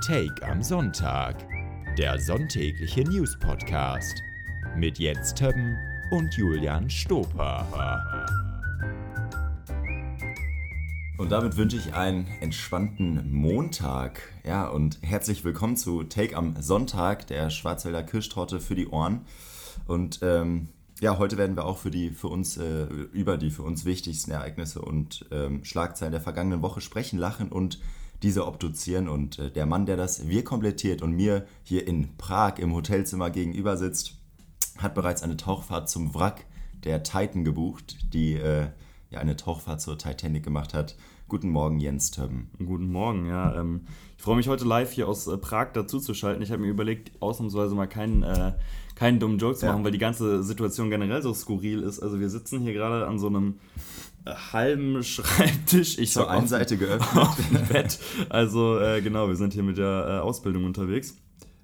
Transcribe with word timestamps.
Take 0.00 0.42
am 0.46 0.62
Sonntag, 0.62 1.36
der 1.98 2.18
sonntägliche 2.18 3.04
News-Podcast 3.04 4.22
mit 4.74 4.98
Jens 4.98 5.34
Többen 5.34 5.76
und 6.10 6.32
Julian 6.34 6.88
Stoper. 6.88 7.66
Und 11.18 11.30
damit 11.30 11.58
wünsche 11.58 11.76
ich 11.76 11.92
einen 11.92 12.26
entspannten 12.40 13.30
Montag. 13.30 14.22
Ja, 14.42 14.68
und 14.68 14.98
herzlich 15.02 15.44
willkommen 15.44 15.76
zu 15.76 16.02
Take 16.04 16.34
am 16.34 16.56
Sonntag, 16.62 17.26
der 17.26 17.50
Schwarzwälder 17.50 18.02
Kirschtorte 18.02 18.58
für 18.58 18.74
die 18.74 18.88
Ohren. 18.88 19.26
Und 19.86 20.20
ähm, 20.22 20.68
ja, 21.00 21.18
heute 21.18 21.36
werden 21.36 21.56
wir 21.56 21.66
auch 21.66 21.76
für 21.76 21.90
die 21.90 22.08
für 22.08 22.28
uns 22.28 22.56
äh, 22.56 22.84
über 23.12 23.36
die 23.36 23.50
für 23.50 23.64
uns 23.64 23.84
wichtigsten 23.84 24.30
Ereignisse 24.30 24.80
und 24.80 25.26
ähm, 25.30 25.62
Schlagzeilen 25.62 26.12
der 26.12 26.22
vergangenen 26.22 26.62
Woche 26.62 26.80
sprechen, 26.80 27.18
lachen 27.18 27.50
und 27.50 27.78
diese 28.22 28.46
obduzieren. 28.46 29.08
Und 29.08 29.38
äh, 29.38 29.50
der 29.50 29.66
Mann, 29.66 29.86
der 29.86 29.96
das 29.96 30.28
wir 30.28 30.44
komplettiert 30.44 31.02
und 31.02 31.12
mir 31.12 31.46
hier 31.62 31.86
in 31.86 32.16
Prag 32.16 32.58
im 32.58 32.74
Hotelzimmer 32.74 33.30
gegenüber 33.30 33.76
sitzt, 33.76 34.16
hat 34.78 34.94
bereits 34.94 35.22
eine 35.22 35.36
Tauchfahrt 35.36 35.88
zum 35.88 36.14
Wrack 36.14 36.46
der 36.84 37.02
Titan 37.02 37.44
gebucht, 37.44 37.98
die 38.12 38.34
äh, 38.34 38.68
ja 39.10 39.20
eine 39.20 39.36
Tauchfahrt 39.36 39.80
zur 39.80 39.98
Titanic 39.98 40.42
gemacht 40.42 40.74
hat. 40.74 40.96
Guten 41.28 41.50
Morgen, 41.50 41.78
Jens 41.78 42.10
Többen. 42.10 42.50
Guten 42.58 42.90
Morgen, 42.90 43.26
ja. 43.26 43.54
Ähm, 43.54 43.82
ich 44.16 44.22
freue 44.22 44.36
mich 44.36 44.48
heute 44.48 44.64
live 44.64 44.90
hier 44.90 45.06
aus 45.06 45.28
äh, 45.28 45.36
Prag 45.38 45.72
dazuzuschalten. 45.74 46.42
Ich 46.42 46.50
habe 46.50 46.62
mir 46.62 46.68
überlegt, 46.68 47.12
ausnahmsweise 47.20 47.74
mal 47.74 47.86
keinen, 47.86 48.24
äh, 48.24 48.52
keinen 48.96 49.20
dummen 49.20 49.38
Joke 49.38 49.56
zu 49.56 49.66
machen, 49.66 49.84
weil 49.84 49.92
die 49.92 49.98
ganze 49.98 50.42
Situation 50.42 50.90
generell 50.90 51.22
so 51.22 51.32
skurril 51.32 51.82
ist. 51.82 52.00
Also 52.00 52.18
wir 52.18 52.28
sitzen 52.30 52.60
hier 52.60 52.72
gerade 52.72 53.06
an 53.06 53.18
so 53.20 53.28
einem 53.28 53.60
halben 54.26 55.02
Schreibtisch. 55.02 55.98
Ich 55.98 56.12
Zur 56.12 56.30
einen 56.30 56.46
Seite 56.46 56.76
geöffnet. 56.76 57.24
Auf 57.24 57.36
dem 57.36 57.66
Bett. 57.68 57.98
Also 58.28 58.78
äh, 58.78 59.00
genau, 59.00 59.28
wir 59.28 59.36
sind 59.36 59.52
hier 59.52 59.62
mit 59.62 59.78
der 59.78 60.06
äh, 60.08 60.18
Ausbildung 60.20 60.64
unterwegs. 60.64 61.16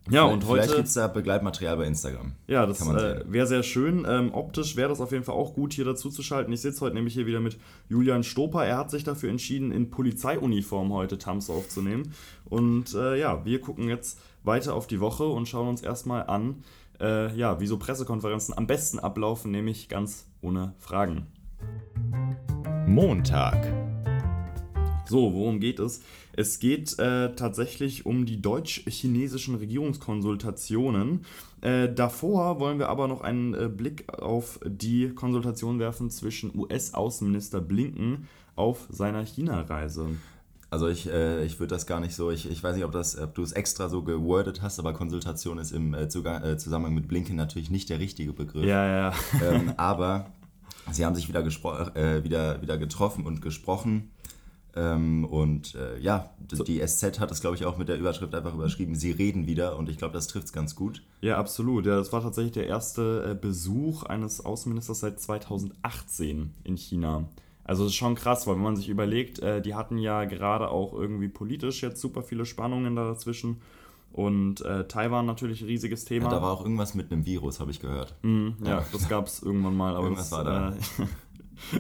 Ja, 0.09 0.23
und 0.23 0.47
heute. 0.47 0.63
Vielleicht 0.63 0.77
gibt 0.77 0.89
es 0.89 0.95
da 0.95 1.09
Begleitmaterial 1.09 1.77
bei 1.77 1.85
Instagram. 1.85 2.33
Ja, 2.47 2.65
das 2.65 2.81
äh, 2.81 3.25
wäre 3.27 3.47
sehr 3.47 3.63
schön. 3.63 4.07
Ähm, 4.09 4.33
optisch 4.33 4.77
wäre 4.77 4.89
das 4.89 5.01
auf 5.01 5.11
jeden 5.11 5.25
Fall 5.25 5.35
auch 5.35 5.55
gut, 5.55 5.73
hier 5.73 5.85
dazu 5.85 6.11
zu 6.11 6.23
schalten. 6.23 6.53
Ich 6.53 6.61
sitze 6.61 6.81
heute 6.83 6.95
nämlich 6.95 7.15
hier 7.15 7.27
wieder 7.27 7.41
mit 7.41 7.59
Julian 7.89 8.23
Stoper. 8.23 8.65
Er 8.65 8.79
hat 8.79 8.91
sich 8.91 9.03
dafür 9.03 9.31
entschieden, 9.31 9.73
in 9.73 9.91
Polizeiuniform 9.91 10.93
heute 10.93 11.19
Tams 11.19 11.51
aufzunehmen. 11.51 12.13
Und 12.45 12.95
äh, 12.95 13.19
ja, 13.19 13.45
wir 13.45 13.61
gucken 13.61 13.89
jetzt 13.89 14.21
weiter 14.45 14.75
auf 14.75 14.87
die 14.87 15.01
Woche 15.01 15.27
und 15.27 15.49
schauen 15.49 15.69
uns 15.69 15.83
erstmal 15.83 16.27
an, 16.29 16.63
äh, 17.01 17.35
ja, 17.37 17.61
wie 17.61 17.67
so 17.67 17.77
Pressekonferenzen 17.77 18.57
am 18.57 18.69
besten 18.69 19.01
ablaufen, 19.01 19.51
nämlich 19.51 19.89
ganz 19.89 20.27
ohne 20.41 20.75
Fragen. 20.79 21.27
Montag. 22.87 23.73
So, 25.09 25.33
worum 25.33 25.61
geht 25.61 25.79
es? 25.79 26.03
Es 26.33 26.59
geht 26.59 26.99
äh, 26.99 27.35
tatsächlich 27.35 28.07
um 28.07 28.27
die 28.27 28.43
deutsch-chinesischen 28.43 29.55
Regierungskonsultationen. 29.55 31.25
Äh, 31.61 31.93
davor 31.93 32.61
wollen 32.61 32.79
wir 32.79 32.89
aber 32.89 33.09
noch 33.09 33.21
einen 33.21 33.55
äh, 33.55 33.69
Blick 33.69 34.13
auf 34.13 34.61
die 34.65 35.11
Konsultation 35.11 35.79
werfen 35.79 36.11
zwischen 36.11 36.57
US-Außenminister 36.59 37.61
Blinken 37.61 38.29
auf 38.57 38.87
seiner 38.91 39.25
China-Reise. 39.25 40.09
Also 40.69 40.89
ich, 40.89 41.09
äh, 41.09 41.45
ich 41.45 41.61
würde 41.61 41.75
das 41.75 41.87
gar 41.87 42.01
nicht 42.01 42.15
so, 42.15 42.31
ich, 42.31 42.51
ich 42.51 42.63
weiß 42.63 42.75
nicht, 42.75 42.85
ob, 42.85 42.93
das, 42.93 43.17
ob 43.19 43.35
du 43.35 43.43
es 43.43 43.53
extra 43.53 43.89
so 43.89 44.03
gewordet 44.03 44.63
hast, 44.63 44.81
aber 44.81 44.93
Konsultation 44.93 45.59
ist 45.59 45.71
im 45.71 45.95
äh, 45.95 46.03
äh, 46.03 46.57
Zusammenhang 46.59 46.95
mit 46.95 47.07
Blinken 47.07 47.37
natürlich 47.37 47.71
nicht 47.71 47.89
der 47.89 48.01
richtige 48.01 48.33
Begriff. 48.33 48.65
Ja, 48.65 48.87
ja. 48.87 49.15
Ähm, 49.43 49.73
aber 49.77 50.27
sie 50.93 51.05
haben 51.05 51.15
sich 51.15 51.29
wieder, 51.29 51.45
äh, 51.97 52.25
wieder, 52.25 52.63
wieder 52.63 52.79
getroffen 52.79 53.27
und 53.27 53.43
gesprochen. 53.43 54.11
Ähm, 54.77 55.25
und 55.25 55.75
äh, 55.75 55.99
ja, 55.99 56.31
die 56.39 56.87
SZ 56.87 57.19
hat 57.19 57.31
es, 57.31 57.41
glaube 57.41 57.57
ich, 57.57 57.65
auch 57.65 57.79
mit 57.79 57.89
der 57.89 57.99
Überschrift 57.99 58.35
einfach 58.35 58.53
überschrieben, 58.53 58.95
sie 58.95 59.11
reden 59.11 59.47
wieder 59.47 59.79
und 59.79 59.89
ich 59.89 59.97
glaube, 59.97 60.13
das 60.13 60.29
trifft 60.29 60.49
es 60.49 60.53
ganz 60.53 60.75
gut. 60.75 61.03
Ja, 61.23 61.39
absolut. 61.39 61.87
Ja, 61.87 61.97
das 61.97 62.13
war 62.13 62.23
tatsächlich 62.23 62.53
der 62.53 62.67
erste 62.67 63.31
äh, 63.31 63.35
Besuch 63.35 64.03
eines 64.03 64.45
Außenministers 64.45 65.01
seit 65.01 65.19
2018 65.19 66.53
in 66.65 66.77
China. 66.77 67.25
Also 67.65 67.85
das 67.85 67.93
ist 67.93 67.97
schon 67.97 68.15
krass, 68.15 68.47
weil 68.47 68.57
wenn 68.57 68.63
man 68.63 68.77
sich 68.77 68.91
überlegt, 68.91 69.39
äh, 69.39 69.63
die 69.63 69.75
hatten 69.75 69.97
ja 69.97 70.25
gerade 70.25 70.69
auch 70.69 70.93
irgendwie 70.93 71.29
politisch 71.29 71.83
jetzt 71.83 72.01
super 72.01 72.23
viele 72.23 72.45
Spannungen 72.45 72.95
da 72.95 73.09
dazwischen. 73.09 73.63
Und 74.13 74.63
äh, 74.63 74.89
Taiwan 74.89 75.27
natürlich 75.27 75.61
ein 75.61 75.67
riesiges 75.67 76.05
Thema. 76.07 76.27
Ja, 76.27 76.31
da 76.31 76.43
war 76.43 76.53
auch 76.53 76.63
irgendwas 76.63 76.95
mit 76.95 77.13
einem 77.13 77.27
Virus, 77.27 77.61
habe 77.61 77.71
ich 77.71 77.81
gehört. 77.81 78.15
Mm, 78.23 78.49
ja, 78.65 78.79
ja, 78.79 78.85
das 78.91 79.09
gab 79.09 79.27
es 79.27 79.43
irgendwann 79.43 79.77
mal. 79.77 79.95
Aber 79.95 80.05
irgendwas 80.05 80.31
das, 80.31 80.39
war 80.39 80.45
da. 80.45 80.71
Äh, 80.71 81.07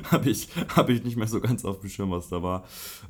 habe 0.10 0.28
ich, 0.28 0.48
hab 0.75 0.88
ich 0.88 1.03
nicht 1.03 1.16
mehr 1.16 1.28
so 1.28 1.41
ganz 1.41 1.65
auf 1.65 1.81
dem 1.81 1.88
Schirm, 1.88 2.10
was 2.10 2.28
da 2.28 2.42
war. 2.42 2.65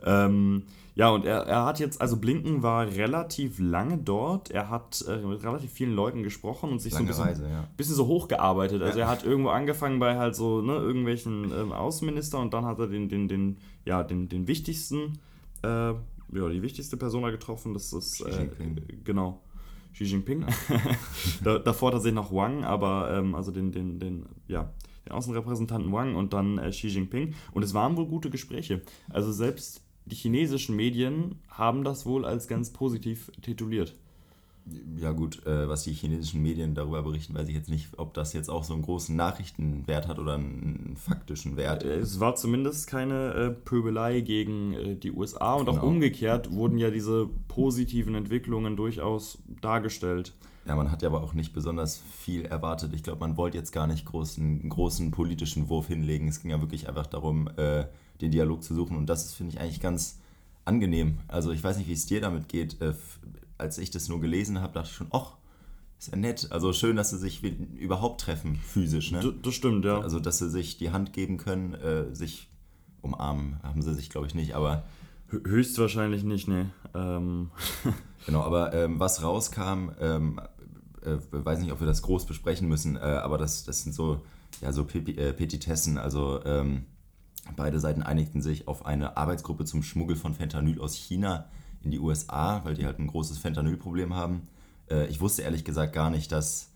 Ähm, 0.05 0.65
ja, 0.97 1.11
und 1.11 1.27
er, 1.27 1.43
er 1.43 1.67
hat 1.67 1.79
jetzt, 1.79 2.01
also 2.01 2.17
Blinken 2.17 2.63
war 2.63 2.87
relativ 2.87 3.59
lange 3.59 3.99
dort. 3.99 4.51
Er 4.51 4.71
hat 4.71 5.05
äh, 5.07 5.19
mit 5.19 5.43
relativ 5.43 5.71
vielen 5.71 5.95
Leuten 5.95 6.23
gesprochen 6.23 6.71
und 6.71 6.81
sich 6.81 6.95
lange 6.95 7.13
so 7.13 7.23
ein 7.23 7.29
bisschen, 7.29 7.45
Reise, 7.45 7.55
ja. 7.55 7.69
bisschen 7.77 7.95
so 7.95 8.07
hochgearbeitet. 8.07 8.81
Also 8.81 8.99
er 8.99 9.09
hat 9.09 9.23
irgendwo 9.23 9.51
angefangen 9.51 9.99
bei 9.99 10.17
halt 10.17 10.35
so 10.35 10.63
ne, 10.63 10.73
irgendwelchen 10.73 11.53
ähm, 11.53 11.73
Außenminister 11.73 12.39
und 12.39 12.55
dann 12.55 12.65
hat 12.65 12.79
er 12.79 12.87
den, 12.87 13.11
den, 13.11 13.29
den, 13.29 13.59
ja, 13.85 14.03
den, 14.03 14.31
den 14.31 14.49
wichtigsten, 14.49 15.19
äh, 15.63 15.93
ja, 16.33 16.49
die 16.49 16.63
wichtigste 16.63 16.97
Persona 16.97 17.31
getroffen. 17.31 17.75
Das 17.75 17.93
ist 17.93 18.25
Xi 18.25 18.25
äh, 18.25 18.39
Jinping. 18.39 19.05
genau. 19.05 19.43
Xi 19.93 20.05
Jinping. 20.05 20.45
da, 21.45 21.59
davor 21.59 21.93
tatsächlich 21.93 22.15
noch 22.15 22.33
Wang, 22.33 22.65
aber 22.65 23.11
ähm, 23.17 23.35
also 23.35 23.51
den, 23.51 23.73
den, 23.73 23.99
den, 23.99 24.27
ja, 24.47 24.73
den 25.07 25.13
Außenrepräsentanten 25.13 25.93
Wang 25.93 26.17
und 26.17 26.33
dann 26.33 26.59
äh, 26.59 26.71
Xi 26.71 26.89
Jinping. 26.89 27.35
Und 27.53 27.63
es 27.63 27.75
waren 27.75 27.97
wohl 27.97 28.07
gute 28.07 28.31
Gespräche. 28.31 28.83
Also 29.09 29.33
selbst 29.33 29.83
die 30.05 30.17
chinesischen 30.17 30.77
Medien 30.77 31.41
haben 31.49 31.83
das 31.83 32.07
wohl 32.07 32.25
als 32.25 32.47
ganz 32.47 32.73
positiv 32.73 33.31
tituliert. 33.43 33.97
Ja 34.99 35.13
gut, 35.13 35.47
äh, 35.47 35.69
was 35.69 35.85
die 35.85 35.93
chinesischen 35.93 36.43
Medien 36.43 36.75
darüber 36.75 37.03
berichten, 37.03 37.35
weiß 37.35 37.47
ich 37.49 37.55
jetzt 37.55 37.69
nicht, 37.69 37.89
ob 37.99 38.15
das 38.15 38.33
jetzt 38.33 38.49
auch 38.49 38.65
so 38.65 38.73
einen 38.75 38.83
großen 38.83 39.15
Nachrichtenwert 39.15 40.09
hat 40.09 40.19
oder 40.19 40.35
einen 40.35 40.97
faktischen 40.97 41.57
Wert. 41.57 41.85
Äh, 41.85 41.99
Es 41.99 42.19
war 42.19 42.35
zumindest 42.35 42.89
keine 42.89 43.33
äh, 43.35 43.51
Pöbelei 43.51 44.21
gegen 44.23 44.73
äh, 44.73 44.97
die 44.97 45.13
USA 45.13 45.55
und 45.55 45.69
auch 45.69 45.75
Genau. 45.75 45.87
umgekehrt 45.87 46.51
wurden 46.51 46.79
ja 46.79 46.91
diese 46.91 47.29
positiven 47.47 48.17
Entwicklungen 48.17 48.77
durchaus 48.77 49.39
dargestellt. 49.61 50.33
Ja, 50.67 50.75
man 50.75 50.91
hat 50.91 51.01
ja 51.03 51.11
aber 51.11 51.23
auch 51.23 51.33
nicht 51.33 51.53
besonders 51.53 52.03
viel 52.19 52.45
erwartet. 52.45 52.93
Ich 52.93 53.05
glaube, 53.05 53.21
man 53.21 53.37
wollte 53.37 53.57
jetzt 53.57 53.71
gar 53.71 53.87
nicht 53.87 54.05
großen, 54.05 54.43
einen 54.63 54.69
großen 54.69 55.13
politischen 55.13 55.69
Wurf 55.69 55.87
hinlegen. 55.87 56.27
Es 56.27 56.43
ging 56.43 56.51
ja 56.51 56.61
wirklich 56.61 56.89
einfach 56.89 57.07
darum, 57.07 57.49
äh, 57.57 57.85
den 58.21 58.33
Dialog 58.33 58.65
zu 58.65 58.75
suchen. 58.75 58.97
Und 58.97 59.07
das 59.07 59.27
ist, 59.27 59.35
finde 59.35 59.53
ich, 59.55 59.61
eigentlich 59.61 59.81
ganz 59.81 60.19
angenehm. 60.65 61.19
Also 61.29 61.53
ich 61.53 61.63
weiß 61.63 61.79
nicht, 61.79 61.87
wie 61.89 61.93
es 61.93 62.07
dir 62.07 62.21
damit 62.21 62.49
geht. 62.49 62.79
Als 63.59 63.79
ich 63.79 63.91
das 63.91 64.09
nur 64.09 64.21
gelesen 64.21 64.61
habe, 64.61 64.73
dachte 64.73 64.89
ich 64.91 64.97
schon, 64.97 65.09
ach, 65.13 65.37
ist 65.99 66.11
ja 66.11 66.17
nett. 66.17 66.49
Also 66.51 66.73
schön, 66.73 66.97
dass 66.97 67.11
sie 67.11 67.19
sich 67.19 67.43
überhaupt 67.43 68.21
treffen, 68.21 68.57
physisch. 68.57 69.13
Ne? 69.13 69.35
Das 69.43 69.55
stimmt, 69.55 69.85
ja. 69.85 70.01
Also, 70.01 70.21
dass 70.21 70.39
sie 70.39 70.51
sich 70.51 70.77
die 70.79 70.91
Hand 70.91 71.13
geben 71.13 71.39
können, 71.39 71.75
äh, 71.75 72.15
sich 72.15 72.51
umarmen, 73.01 73.63
haben 73.63 73.83
sie 73.83 73.95
sich, 73.95 74.11
glaube 74.11 74.27
ich, 74.27 74.35
nicht. 74.35 74.55
Aber 74.55 74.85
Hö- 75.31 75.47
Höchstwahrscheinlich 75.47 76.23
nicht, 76.23 76.49
ne. 76.49 76.71
Ähm, 76.95 77.51
Genau, 78.27 78.43
aber 78.43 78.73
ähm, 78.75 78.99
was 78.99 79.23
rauskam, 79.23 79.91
ähm, 80.01 80.41
äh, 81.03 81.17
weiß 81.31 81.61
nicht, 81.61 81.71
ob 81.73 81.79
wir 81.81 81.87
das 81.87 82.03
groß 82.03 82.27
besprechen 82.27 82.69
müssen, 82.69 82.97
äh, 82.97 83.01
aber 83.01 83.39
das, 83.39 83.63
das 83.65 83.83
sind 83.85 83.95
so, 83.95 84.21
ja, 84.61 84.73
so 84.73 84.83
äh, 84.83 85.33
Petitessen. 85.33 85.97
Also 85.97 86.45
ähm, 86.45 86.87
beide 87.55 87.79
Seiten 87.79 88.03
einigten 88.03 88.43
sich 88.43 88.67
auf 88.67 88.85
eine 88.85 89.17
Arbeitsgruppe 89.17 89.65
zum 89.65 89.83
Schmuggel 89.85 90.17
von 90.17 90.35
Fentanyl 90.35 90.81
aus 90.81 90.95
China 90.95 91.47
in 91.87 91.93
die 91.93 92.01
USA, 92.01 92.61
weil 92.65 92.75
die 92.75 92.85
halt 92.85 92.99
ein 92.99 93.07
großes 93.07 93.39
Fentanylproblem 93.39 94.13
haben. 94.13 94.49
Äh, 94.91 95.07
ich 95.07 95.21
wusste 95.21 95.43
ehrlich 95.43 95.65
gesagt 95.65 95.93
gar 95.93 96.11
nicht, 96.11 96.33
dass 96.33 96.71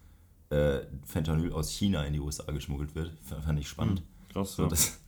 äh, 0.51 0.81
Fentanyl 1.05 1.53
aus 1.53 1.71
China 1.71 2.05
in 2.05 2.13
die 2.13 2.21
USA 2.21 2.51
geschmuggelt 2.53 2.95
wird. 2.95 3.13
Fand 3.45 3.59
ich 3.59 3.69
spannend. 3.69 4.03
krass, 4.33 4.55
So, 4.55 4.63
ja. 4.63 4.69
das, 4.69 4.99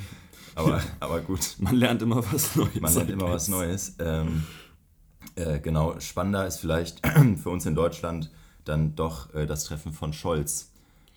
aber, 0.54 0.80
aber 1.00 1.20
gut. 1.20 1.56
Man 1.58 1.74
lernt 1.74 2.02
immer 2.02 2.24
was 2.32 2.54
Neues. 2.54 2.80
Man 2.80 2.94
lernt 2.94 3.10
immer 3.10 3.30
was. 3.30 3.48
Neues. 3.48 3.96
Ähm, 3.98 4.44
äh, 5.34 5.58
genau, 5.58 5.98
spannender 5.98 6.46
ist 6.46 6.58
vielleicht 6.58 7.04
für 7.42 7.50
uns 7.50 7.66
in 7.66 7.74
Deutschland 7.74 8.30
dann 8.64 8.94
doch 8.94 9.34
äh, 9.34 9.46
das 9.46 9.64
Treffen 9.64 9.92
von 9.92 10.12
Scholz, 10.12 10.70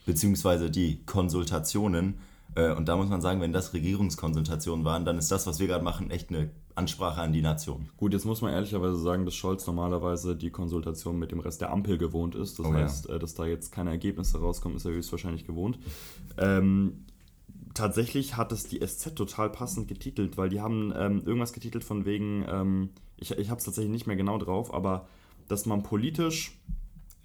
beziehungsweise 0.07 0.71
die 0.71 1.03
Konsultationen. 1.05 2.19
Äh, 2.55 2.71
und 2.71 2.87
da 2.87 2.95
muss 2.97 3.09
man 3.09 3.21
sagen, 3.21 3.39
wenn 3.39 3.53
das 3.53 3.73
Regierungskonsultationen 3.73 4.83
waren, 4.83 5.05
dann 5.05 5.19
ist 5.19 5.31
das, 5.31 5.45
was 5.45 5.59
wir 5.59 5.67
gerade 5.67 5.83
machen, 5.83 6.09
echt 6.09 6.29
eine 6.29 6.49
Ansprache 6.75 7.21
an 7.21 7.33
die 7.33 7.41
Nation. 7.41 7.89
Gut, 7.97 8.13
jetzt 8.13 8.25
muss 8.25 8.41
man 8.41 8.53
ehrlicherweise 8.53 8.97
sagen, 8.97 9.25
dass 9.25 9.35
Scholz 9.35 9.65
normalerweise 9.67 10.35
die 10.35 10.49
Konsultation 10.49 11.19
mit 11.19 11.31
dem 11.31 11.39
Rest 11.39 11.61
der 11.61 11.71
Ampel 11.71 11.97
gewohnt 11.97 12.35
ist. 12.35 12.59
Das 12.59 12.65
Oh 12.65 12.73
ja. 12.73 12.79
heißt, 12.79 13.09
äh, 13.09 13.19
dass 13.19 13.33
da 13.33 13.45
jetzt 13.45 13.71
keine 13.71 13.89
Ergebnisse 13.91 14.39
rauskommen, 14.39 14.77
ist 14.77 14.85
er 14.85 14.91
höchstwahrscheinlich 14.91 15.45
gewohnt. 15.45 15.79
Ähm, 16.37 17.05
tatsächlich 17.73 18.37
hat 18.37 18.51
es 18.51 18.67
die 18.67 18.79
SZ 18.85 19.15
total 19.15 19.49
passend 19.49 19.87
getitelt, 19.87 20.37
weil 20.37 20.49
die 20.49 20.61
haben 20.61 20.93
ähm, 20.95 21.21
irgendwas 21.25 21.53
getitelt 21.53 21.83
von 21.83 22.05
wegen, 22.05 22.45
ähm, 22.47 22.89
ich, 23.17 23.31
ich 23.31 23.49
habe 23.49 23.59
es 23.59 23.65
tatsächlich 23.65 23.91
nicht 23.91 24.07
mehr 24.07 24.15
genau 24.15 24.37
drauf, 24.37 24.73
aber 24.73 25.07
dass 25.47 25.65
man 25.65 25.83
politisch 25.83 26.57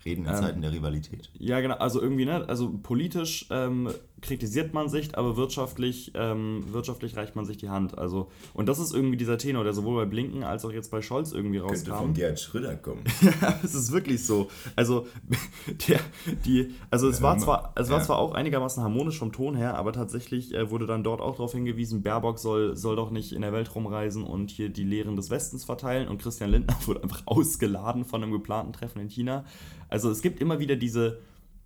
Reden 0.06 0.24
in 0.24 0.30
Ähm, 0.30 0.36
Zeiten 0.36 0.62
der 0.62 0.72
Rivalität. 0.72 1.30
Ja, 1.38 1.60
genau, 1.60 1.74
also 1.76 2.00
irgendwie, 2.00 2.24
ne, 2.24 2.48
also 2.48 2.70
politisch 2.82 3.46
ähm, 3.50 3.90
kritisiert 4.22 4.72
man 4.72 4.88
sich, 4.88 5.16
aber 5.18 5.36
wirtschaftlich, 5.36 6.12
ähm, 6.14 6.64
wirtschaftlich 6.72 7.16
reicht 7.16 7.36
man 7.36 7.44
sich 7.44 7.58
die 7.58 7.68
Hand. 7.68 7.98
Also, 7.98 8.28
und 8.54 8.66
das 8.68 8.78
ist 8.78 8.94
irgendwie 8.94 9.18
dieser 9.18 9.36
Tenor, 9.36 9.64
der 9.64 9.74
sowohl 9.74 10.02
bei 10.04 10.08
Blinken 10.08 10.42
als 10.42 10.64
auch 10.64 10.72
jetzt 10.72 10.90
bei 10.90 11.02
Scholz 11.02 11.32
irgendwie 11.32 11.58
Könnte 11.58 11.74
rauskam. 11.90 12.04
von 12.04 12.14
Gerhard 12.14 12.40
Schröder 12.40 12.76
kommen. 12.76 13.02
Ja, 13.42 13.58
es 13.62 13.74
ist 13.74 13.92
wirklich 13.92 14.24
so. 14.24 14.48
Also, 14.76 15.06
der, 15.88 16.00
die, 16.44 16.74
also 16.90 17.08
es 17.08 17.20
war 17.20 17.34
Ähm, 17.34 17.40
zwar, 17.40 17.72
es 17.76 17.90
war 17.90 17.98
ja. 17.98 18.04
zwar 18.04 18.18
auch 18.18 18.32
einigermaßen 18.34 18.82
harmonisch 18.82 19.18
vom 19.18 19.32
Ton 19.32 19.54
her, 19.56 19.76
aber 19.76 19.92
tatsächlich 19.92 20.54
äh, 20.54 20.70
wurde 20.70 20.86
dann 20.86 21.02
dort 21.04 21.20
auch 21.20 21.32
darauf 21.36 21.52
hingewiesen, 21.52 22.02
Baerbock 22.02 22.38
soll, 22.38 22.76
soll 22.76 22.96
doch 22.96 23.10
nicht 23.10 23.32
in 23.32 23.42
der 23.42 23.52
Welt 23.52 23.74
rumreisen 23.74 24.22
und 24.24 24.50
hier 24.50 24.68
die 24.70 24.84
Lehren 24.84 25.16
des 25.16 25.28
Westens 25.30 25.64
verteilen 25.64 26.08
und 26.08 26.22
Christian 26.22 26.50
Lindner 26.50 26.76
wurde 26.86 27.02
einfach 27.02 27.22
ausgeladen 27.26 28.04
von 28.04 28.22
einem 28.22 28.32
geplanten 28.32 28.72
Treffen 28.72 29.00
in 29.00 29.08
China. 29.08 29.44
Also 29.88 30.10
es 30.10 30.22
gibt 30.22 30.40
immer 30.40 30.58
wieder 30.58 30.76
diese 30.76 31.18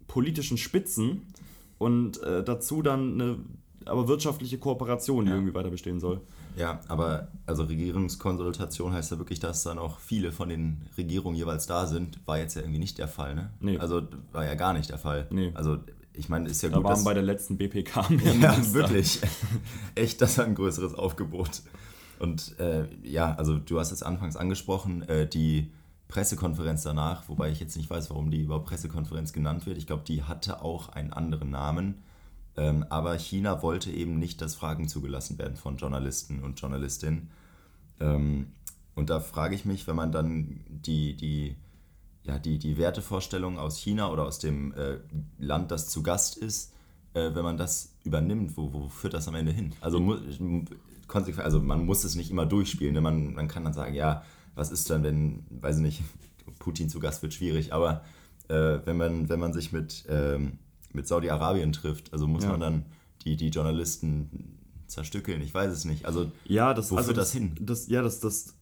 politischen 0.06 0.58
Spitzen 0.58 1.22
und 1.78 2.22
äh, 2.22 2.42
dazu 2.44 2.82
dann 2.82 3.14
eine 3.20 3.36
aber 3.86 4.08
wirtschaftliche 4.08 4.58
Kooperation, 4.58 5.24
die 5.24 5.30
Ja. 5.30 5.36
irgendwie 5.36 5.54
weiter 5.54 5.70
bestehen 5.70 6.00
soll. 6.00 6.20
Ja, 6.56 6.80
aber 6.88 7.28
also 7.46 7.64
Regierungskonsultation 7.64 8.92
heißt 8.92 9.10
ja 9.12 9.18
wirklich, 9.18 9.40
dass 9.40 9.62
dann 9.62 9.78
auch 9.78 9.98
viele 10.00 10.32
von 10.32 10.48
den 10.50 10.82
Regierungen 10.98 11.36
jeweils 11.36 11.66
da 11.66 11.86
sind. 11.86 12.18
War 12.26 12.38
jetzt 12.38 12.56
ja 12.56 12.62
irgendwie 12.62 12.78
nicht 12.78 12.98
der 12.98 13.08
Fall, 13.08 13.34
ne? 13.34 13.50
Nee. 13.60 13.78
Also 13.78 14.02
war 14.32 14.44
ja 14.44 14.54
gar 14.54 14.74
nicht 14.74 14.90
der 14.90 14.98
Fall. 14.98 15.26
Nee. 15.30 15.52
Also 15.54 15.78
ich 16.12 16.28
meine, 16.28 16.48
ist 16.50 16.62
ja 16.62 16.68
Da 16.68 16.76
gut, 16.76 16.84
waren 16.84 16.92
dass... 16.94 17.04
bei 17.04 17.14
der 17.14 17.22
letzten 17.22 17.56
BPK 17.56 18.10
mehr 18.10 18.34
ja, 18.40 18.52
Minister. 18.52 18.74
wirklich. 18.74 19.20
Echt, 19.94 20.20
das 20.20 20.36
war 20.38 20.44
ein 20.44 20.54
größeres 20.54 20.94
Aufgebot. 20.94 21.62
Und 22.18 22.58
äh, 22.58 22.84
ja, 23.02 23.34
also 23.36 23.56
du 23.58 23.78
hast 23.80 23.92
es 23.92 24.02
anfangs 24.02 24.36
angesprochen, 24.36 25.02
äh, 25.08 25.26
die 25.26 25.70
Pressekonferenz 26.10 26.82
danach, 26.82 27.28
wobei 27.28 27.50
ich 27.50 27.60
jetzt 27.60 27.76
nicht 27.76 27.88
weiß, 27.88 28.10
warum 28.10 28.30
die 28.30 28.42
überhaupt 28.42 28.66
Pressekonferenz 28.66 29.32
genannt 29.32 29.64
wird. 29.64 29.78
Ich 29.78 29.86
glaube, 29.86 30.02
die 30.04 30.24
hatte 30.24 30.62
auch 30.62 30.90
einen 30.90 31.12
anderen 31.12 31.50
Namen. 31.50 32.02
Ähm, 32.56 32.84
aber 32.90 33.16
China 33.16 33.62
wollte 33.62 33.90
eben 33.90 34.18
nicht, 34.18 34.42
dass 34.42 34.56
Fragen 34.56 34.88
zugelassen 34.88 35.38
werden 35.38 35.56
von 35.56 35.76
Journalisten 35.76 36.42
und 36.42 36.60
Journalistinnen. 36.60 37.30
Ähm, 38.00 38.48
und 38.94 39.08
da 39.08 39.20
frage 39.20 39.54
ich 39.54 39.64
mich, 39.64 39.86
wenn 39.86 39.96
man 39.96 40.10
dann 40.10 40.60
die, 40.68 41.16
die, 41.16 41.56
ja, 42.24 42.38
die, 42.38 42.58
die 42.58 42.76
Wertevorstellungen 42.76 43.58
aus 43.58 43.78
China 43.78 44.10
oder 44.10 44.24
aus 44.24 44.40
dem 44.40 44.74
äh, 44.74 44.98
Land, 45.38 45.70
das 45.70 45.88
zu 45.88 46.02
Gast 46.02 46.36
ist, 46.36 46.72
äh, 47.14 47.34
wenn 47.34 47.44
man 47.44 47.56
das 47.56 47.94
übernimmt, 48.04 48.56
wo, 48.56 48.72
wo 48.72 48.88
führt 48.88 49.14
das 49.14 49.28
am 49.28 49.36
Ende 49.36 49.52
hin? 49.52 49.72
Also, 49.80 50.18
also 51.38 51.60
man 51.60 51.86
muss 51.86 52.04
es 52.04 52.16
nicht 52.16 52.30
immer 52.30 52.46
durchspielen. 52.46 52.94
Ne? 52.94 53.00
Man, 53.00 53.34
man 53.34 53.48
kann 53.48 53.64
dann 53.64 53.72
sagen, 53.72 53.94
ja, 53.94 54.24
was 54.54 54.70
ist 54.70 54.88
dann, 54.90 55.02
wenn, 55.02 55.44
weiß 55.50 55.76
ich 55.76 55.82
nicht, 55.82 56.02
Putin 56.58 56.88
zu 56.88 57.00
Gast 57.00 57.22
wird 57.22 57.34
schwierig, 57.34 57.72
aber 57.72 58.02
äh, 58.48 58.78
wenn, 58.84 58.96
man, 58.96 59.28
wenn 59.28 59.40
man 59.40 59.52
sich 59.52 59.72
mit, 59.72 60.04
ähm, 60.08 60.58
mit 60.92 61.06
Saudi-Arabien 61.06 61.72
trifft, 61.72 62.12
also 62.12 62.26
muss 62.26 62.44
Ja. 62.44 62.50
man 62.50 62.60
dann 62.60 62.84
die, 63.24 63.36
die 63.36 63.48
Journalisten 63.48 64.58
zerstückeln, 64.86 65.40
ich 65.40 65.54
weiß 65.54 65.72
es 65.72 65.84
nicht. 65.84 66.04
Also 66.04 66.30
Ja, 66.44 66.74
das, 66.74 66.90
Wo 66.90 66.96
also 66.96 67.12
das, 67.12 67.28
das 67.28 67.32
hin? 67.32 67.52
Das, 67.60 67.86
ja, 67.88 68.02
das, 68.02 68.20
das 68.20 68.54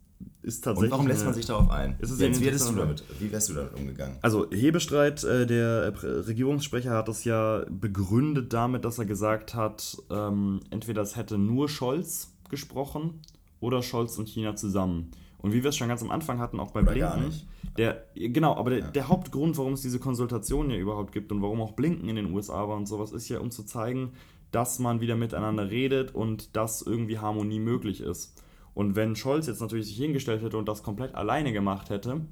ist 0.42 0.64
tatsächlich. 0.64 0.84
Und 0.84 0.90
warum 0.90 1.06
lässt 1.08 1.24
man 1.24 1.34
sich 1.34 1.46
darauf 1.46 1.70
ein? 1.70 1.96
Ein 2.00 2.00
wie, 2.00 2.44
hättest 2.46 2.68
du 2.68 2.74
damit, 2.74 3.02
wie 3.18 3.30
wärst 3.32 3.48
du 3.48 3.54
damit 3.54 3.74
umgegangen? 3.74 4.18
Also 4.20 4.50
Hebestreit, 4.50 5.24
äh, 5.24 5.46
der 5.46 5.92
äh, 6.02 6.06
Regierungssprecher, 6.06 6.90
hat 6.90 7.08
das 7.08 7.24
ja 7.24 7.64
begründet 7.70 8.52
damit, 8.52 8.84
dass 8.84 8.98
er 8.98 9.06
gesagt 9.06 9.54
hat, 9.54 9.96
ähm, 10.10 10.60
entweder 10.70 11.02
es 11.02 11.16
hätte 11.16 11.38
nur 11.38 11.68
Scholz 11.68 12.32
gesprochen 12.50 13.20
oder 13.60 13.82
Scholz 13.82 14.18
und 14.18 14.28
China 14.28 14.56
zusammen. 14.56 15.10
Und 15.40 15.52
wie 15.52 15.62
wir 15.62 15.70
es 15.70 15.76
schon 15.76 15.88
ganz 15.88 16.02
am 16.02 16.10
Anfang 16.10 16.40
hatten, 16.40 16.58
auch 16.58 16.72
bei 16.72 16.80
Oder 16.80 16.92
Blinken. 16.92 17.10
gar 17.10 17.20
nicht. 17.20 17.46
Der, 17.76 18.04
genau, 18.14 18.56
aber 18.56 18.70
der, 18.70 18.90
der 18.90 19.08
Hauptgrund, 19.08 19.56
warum 19.56 19.74
es 19.74 19.82
diese 19.82 20.00
Konsultation 20.00 20.70
ja 20.70 20.76
überhaupt 20.76 21.12
gibt 21.12 21.30
und 21.30 21.40
warum 21.42 21.60
auch 21.60 21.72
Blinken 21.72 22.08
in 22.08 22.16
den 22.16 22.32
USA 22.32 22.68
war 22.68 22.76
und 22.76 22.86
sowas, 22.86 23.12
ist 23.12 23.28
ja, 23.28 23.38
um 23.38 23.50
zu 23.52 23.62
zeigen, 23.62 24.12
dass 24.50 24.78
man 24.78 25.00
wieder 25.00 25.16
miteinander 25.16 25.70
redet 25.70 26.14
und 26.14 26.56
dass 26.56 26.82
irgendwie 26.82 27.18
Harmonie 27.18 27.60
möglich 27.60 28.00
ist. 28.00 28.42
Und 28.74 28.96
wenn 28.96 29.16
Scholz 29.16 29.46
jetzt 29.46 29.60
natürlich 29.60 29.86
sich 29.86 29.96
hingestellt 29.96 30.42
hätte 30.42 30.56
und 30.56 30.68
das 30.68 30.82
komplett 30.82 31.14
alleine 31.14 31.52
gemacht 31.52 31.90
hätte, 31.90 32.22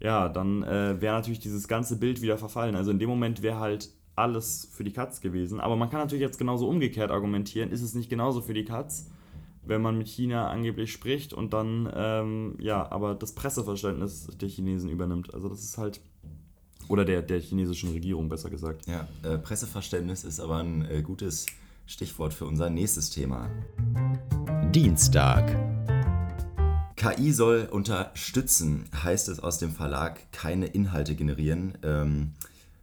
ja, 0.00 0.28
dann 0.28 0.62
äh, 0.62 1.00
wäre 1.00 1.14
natürlich 1.14 1.40
dieses 1.40 1.68
ganze 1.68 1.98
Bild 1.98 2.22
wieder 2.22 2.36
verfallen. 2.38 2.76
Also 2.76 2.90
in 2.90 2.98
dem 2.98 3.08
Moment 3.08 3.42
wäre 3.42 3.58
halt 3.58 3.90
alles 4.14 4.68
für 4.72 4.84
die 4.84 4.92
Katz 4.92 5.20
gewesen. 5.20 5.60
Aber 5.60 5.76
man 5.76 5.90
kann 5.90 6.00
natürlich 6.00 6.22
jetzt 6.22 6.38
genauso 6.38 6.68
umgekehrt 6.68 7.10
argumentieren. 7.10 7.70
Ist 7.70 7.82
es 7.82 7.94
nicht 7.94 8.10
genauso 8.10 8.40
für 8.40 8.54
die 8.54 8.64
Katz, 8.64 9.10
wenn 9.66 9.82
man 9.82 9.98
mit 9.98 10.08
China 10.08 10.48
angeblich 10.48 10.92
spricht 10.92 11.32
und 11.32 11.52
dann, 11.52 11.90
ähm, 11.94 12.56
ja, 12.60 12.90
aber 12.90 13.14
das 13.14 13.32
Presseverständnis 13.32 14.28
der 14.40 14.48
Chinesen 14.48 14.88
übernimmt? 14.90 15.34
Also 15.34 15.48
das 15.48 15.62
ist 15.62 15.78
halt, 15.78 16.00
oder 16.88 17.04
der, 17.04 17.22
der 17.22 17.40
chinesischen 17.40 17.90
Regierung 17.90 18.28
besser 18.28 18.50
gesagt. 18.50 18.86
Ja, 18.86 19.08
äh, 19.22 19.38
Presseverständnis 19.38 20.24
ist 20.24 20.40
aber 20.40 20.58
ein 20.58 20.88
äh, 20.88 21.02
gutes 21.02 21.46
Stichwort 21.86 22.34
für 22.34 22.46
unser 22.46 22.70
nächstes 22.70 23.10
Thema. 23.10 23.50
Dienstag. 24.72 25.56
KI 26.96 27.32
soll 27.32 27.68
unterstützen, 27.70 28.84
heißt 29.02 29.28
es 29.28 29.38
aus 29.40 29.58
dem 29.58 29.70
Verlag, 29.70 30.32
keine 30.32 30.66
Inhalte 30.66 31.14
generieren. 31.14 31.76
Ähm, 31.82 32.32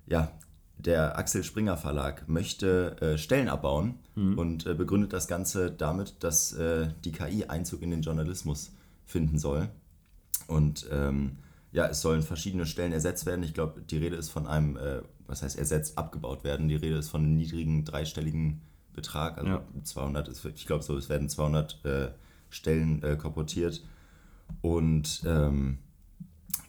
ja, 0.06 0.32
der 0.86 1.18
Axel 1.18 1.44
Springer 1.44 1.78
Verlag 1.78 2.28
möchte 2.28 2.98
äh, 3.02 3.18
Stellen 3.18 3.48
abbauen 3.48 4.00
und 4.16 4.66
äh, 4.66 4.74
begründet 4.74 5.14
das 5.14 5.28
Ganze 5.28 5.72
damit, 5.72 6.24
dass 6.24 6.54
äh, 6.54 6.90
die 7.04 7.12
KI 7.12 7.46
Einzug 7.46 7.82
in 7.82 7.92
den 7.92 8.02
Journalismus 8.02 8.72
finden 9.06 9.38
soll. 9.40 9.70
Und 10.48 10.88
ähm, 10.92 11.38
ja, 11.72 11.88
es 11.88 12.02
sollen 12.02 12.22
verschiedene 12.22 12.66
Stellen 12.66 12.92
ersetzt 12.92 13.26
werden. 13.26 13.44
Ich 13.44 13.54
glaube, 13.54 13.82
die 13.82 13.98
Rede 13.98 14.16
ist 14.16 14.30
von 14.30 14.46
einem, 14.46 14.78
äh, 14.78 15.02
was 15.26 15.42
heißt 15.42 15.58
ersetzt, 15.58 15.98
abgebaut 15.98 16.44
werden. 16.44 16.68
Die 16.68 16.76
Rede 16.76 16.98
ist 16.98 17.10
von 17.10 17.22
einem 17.22 17.36
niedrigen 17.36 17.86
dreistelligen 17.86 18.62
Betrag, 18.94 19.38
also 19.40 19.50
Ja. 19.50 19.64
200, 19.84 20.28
ist, 20.28 20.46
ich 20.46 20.68
glaube 20.68 20.84
so, 20.84 20.96
es 20.96 21.10
werden 21.10 21.30
200 21.30 21.86
äh, 21.86 22.10
Stellen 22.50 23.02
äh, 23.02 23.16
korportiert. 23.16 23.84
Und 24.62 25.24
ähm, 25.26 25.80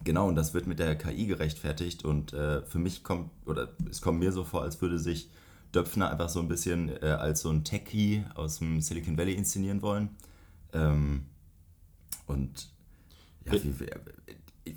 genau, 0.04 0.28
und 0.28 0.36
das 0.36 0.54
wird 0.54 0.66
mit 0.66 0.78
der 0.78 0.96
KI 0.96 1.26
gerechtfertigt. 1.26 2.04
Und 2.04 2.32
äh, 2.32 2.62
für 2.62 2.78
mich 2.78 3.02
kommt, 3.02 3.30
oder 3.46 3.68
es 3.90 4.00
kommt 4.00 4.20
mir 4.20 4.32
so 4.32 4.44
vor, 4.44 4.62
als 4.62 4.80
würde 4.80 4.98
sich 4.98 5.30
Döpfner 5.74 6.10
einfach 6.10 6.28
so 6.28 6.40
ein 6.40 6.48
bisschen 6.48 6.90
äh, 7.02 7.06
als 7.06 7.40
so 7.40 7.50
ein 7.50 7.64
Techie 7.64 8.24
aus 8.34 8.58
dem 8.58 8.80
Silicon 8.80 9.18
Valley 9.18 9.34
inszenieren 9.34 9.82
wollen. 9.82 10.10
Ähm, 10.72 11.24
und 12.26 12.70
ja, 13.44 13.54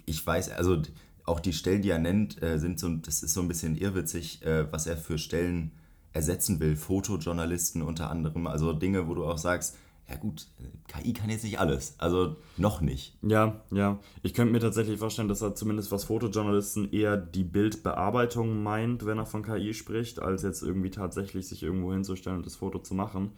ich 0.06 0.25
weiß, 0.25 0.51
also 0.51 0.81
auch 1.24 1.39
die 1.39 1.53
Stellen, 1.53 1.81
die 1.81 1.89
er 1.89 2.00
nennt, 2.00 2.41
äh, 2.41 2.57
sind 2.57 2.79
so, 2.79 2.89
das 2.89 3.21
ist 3.21 3.33
so 3.33 3.41
ein 3.41 3.47
bisschen 3.47 3.77
irrwitzig, 3.77 4.44
äh, 4.45 4.71
was 4.71 4.88
er 4.88 4.97
für 4.97 5.18
Stellen 5.18 5.71
ersetzen 6.13 6.59
will. 6.59 6.75
Fotojournalisten 6.75 7.81
unter 7.81 8.09
anderem, 8.09 8.47
also 8.47 8.74
Dinge, 8.74 9.07
wo 9.07 9.13
du 9.13 9.25
auch 9.25 9.38
sagst, 9.38 9.77
ja 10.09 10.15
gut, 10.15 10.48
KI 10.88 11.12
kann 11.13 11.30
jetzt 11.30 11.44
nicht 11.44 11.59
alles, 11.59 11.95
also 11.98 12.38
noch 12.55 12.79
nicht. 12.79 13.17
Ja, 13.22 13.62
ja. 13.72 14.00
Ich 14.24 14.34
könnte 14.34 14.53
mir 14.53 14.60
tatsächlich 14.60 15.00
vorstellen, 15.00 15.27
dass 15.27 15.41
er 15.41 15.53
zumindest 15.53 15.91
was 15.91 16.05
Fotojournalisten 16.05 16.91
eher 16.93 17.17
die 17.17 17.43
Bildbearbeitung 17.43 18.63
meint, 18.63 19.05
wenn 19.05 19.17
er 19.17 19.25
von 19.25 19.43
KI 19.43 19.74
spricht, 19.74 20.22
als 20.22 20.43
jetzt 20.43 20.63
irgendwie 20.63 20.91
tatsächlich 20.91 21.48
sich 21.48 21.62
irgendwo 21.62 21.91
hinzustellen 21.91 22.38
und 22.38 22.46
das 22.46 22.55
Foto 22.55 22.79
zu 22.79 22.93
machen. 22.93 23.32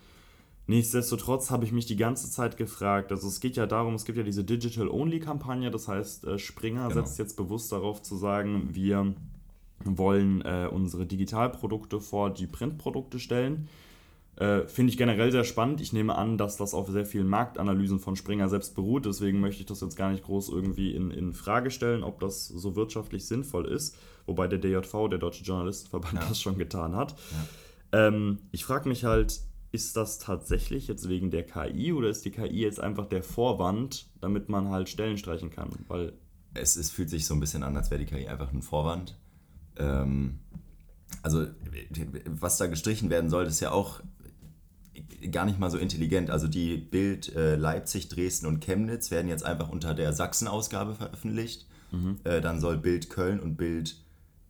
Nichtsdestotrotz 0.67 1.49
habe 1.49 1.65
ich 1.65 1.71
mich 1.71 1.87
die 1.87 1.95
ganze 1.95 2.29
Zeit 2.29 2.55
gefragt, 2.55 3.11
also 3.11 3.27
es 3.27 3.39
geht 3.39 3.55
ja 3.55 3.65
darum, 3.65 3.95
es 3.95 4.05
gibt 4.05 4.19
ja 4.19 4.23
diese 4.23 4.43
Digital-Only-Kampagne, 4.43 5.71
das 5.71 5.87
heißt, 5.87 6.25
äh, 6.25 6.37
Springer 6.37 6.89
Genau. 6.89 6.93
setzt 7.01 7.17
jetzt 7.17 7.35
bewusst 7.35 7.71
darauf 7.71 8.03
zu 8.03 8.15
sagen, 8.15 8.69
wir 8.75 9.15
wollen 9.83 10.41
äh, 10.41 10.69
unsere 10.71 11.07
Digitalprodukte 11.07 11.99
vor 11.99 12.29
die 12.31 12.45
Printprodukte 12.45 13.17
stellen. 13.17 13.67
Äh, 14.39 14.65
Finde 14.67 14.91
ich 14.91 14.97
generell 14.97 15.31
sehr 15.31 15.43
spannend. 15.43 15.81
Ich 15.81 15.91
nehme 15.93 16.15
an, 16.15 16.37
dass 16.37 16.55
das 16.55 16.73
auf 16.73 16.87
sehr 16.89 17.05
vielen 17.05 17.27
Marktanalysen 17.27 17.99
von 17.99 18.15
Springer 18.15 18.47
selbst 18.47 18.73
beruht. 18.73 19.05
Deswegen 19.05 19.41
möchte 19.41 19.59
ich 19.61 19.65
das 19.67 19.81
jetzt 19.81 19.97
gar 19.97 20.11
nicht 20.11 20.23
groß 20.23 20.47
irgendwie 20.49 20.95
in, 20.95 21.11
in 21.11 21.33
Frage 21.33 21.71
stellen, 21.71 22.03
ob 22.03 22.21
das 22.21 22.47
so 22.47 22.75
wirtschaftlich 22.77 23.27
sinnvoll 23.27 23.67
ist. 23.67 23.97
Wobei 24.25 24.47
der 24.47 24.59
DJV, 24.59 25.09
der 25.09 25.19
Deutsche 25.19 25.43
Journalistenverband, 25.43 26.13
Ja. 26.13 26.25
das 26.29 26.39
schon 26.41 26.57
getan 26.57 26.95
hat. 26.95 27.15
Ähm, 27.91 28.39
ich 28.51 28.63
frage 28.63 28.87
mich 28.87 29.03
halt, 29.03 29.41
ist 29.71 29.97
das 29.97 30.19
tatsächlich 30.19 30.87
jetzt 30.87 31.09
wegen 31.09 31.31
der 31.31 31.43
KI 31.45 31.91
oder 31.91 32.07
ist 32.09 32.23
die 32.23 32.31
KI 32.31 32.61
jetzt 32.61 32.79
einfach 32.79 33.07
der 33.07 33.23
Vorwand, 33.23 34.07
damit 34.21 34.47
man 34.49 34.69
halt 34.69 34.87
Stellen 34.89 35.17
streichen 35.17 35.49
kann? 35.51 35.69
Weil 35.89 36.13
Es, 36.53 36.75
es 36.77 36.89
fühlt 36.91 37.09
sich 37.09 37.25
so 37.25 37.33
ein 37.33 37.39
bisschen 37.41 37.63
an, 37.63 37.75
als 37.75 37.91
wäre 37.91 37.99
die 38.03 38.05
KI 38.05 38.27
einfach 38.27 38.53
ein 38.53 38.61
Vorwand. 38.61 39.17
Ähm, 39.77 40.39
also, 41.23 41.45
was 42.25 42.57
da 42.57 42.67
gestrichen 42.67 43.09
werden 43.09 43.29
soll, 43.29 43.45
ist 43.45 43.59
ja 43.59 43.71
auch 43.71 43.99
gar 45.31 45.45
nicht 45.45 45.59
mal 45.59 45.69
so 45.71 45.77
intelligent. 45.77 46.29
Also 46.29 46.47
die 46.47 46.77
Bild 46.77 47.35
äh, 47.35 47.55
Leipzig, 47.55 48.09
Dresden 48.09 48.45
und 48.47 48.59
Chemnitz 48.61 49.11
werden 49.11 49.27
jetzt 49.27 49.45
einfach 49.45 49.69
unter 49.69 49.93
der 49.93 50.13
Sachsen-Ausgabe 50.13 50.95
veröffentlicht. 50.95 51.65
Äh, 52.23 52.39
dann 52.41 52.59
soll 52.59 52.77
Bild 52.77 53.09
Köln 53.09 53.39
und 53.39 53.55
Bild 53.57 53.95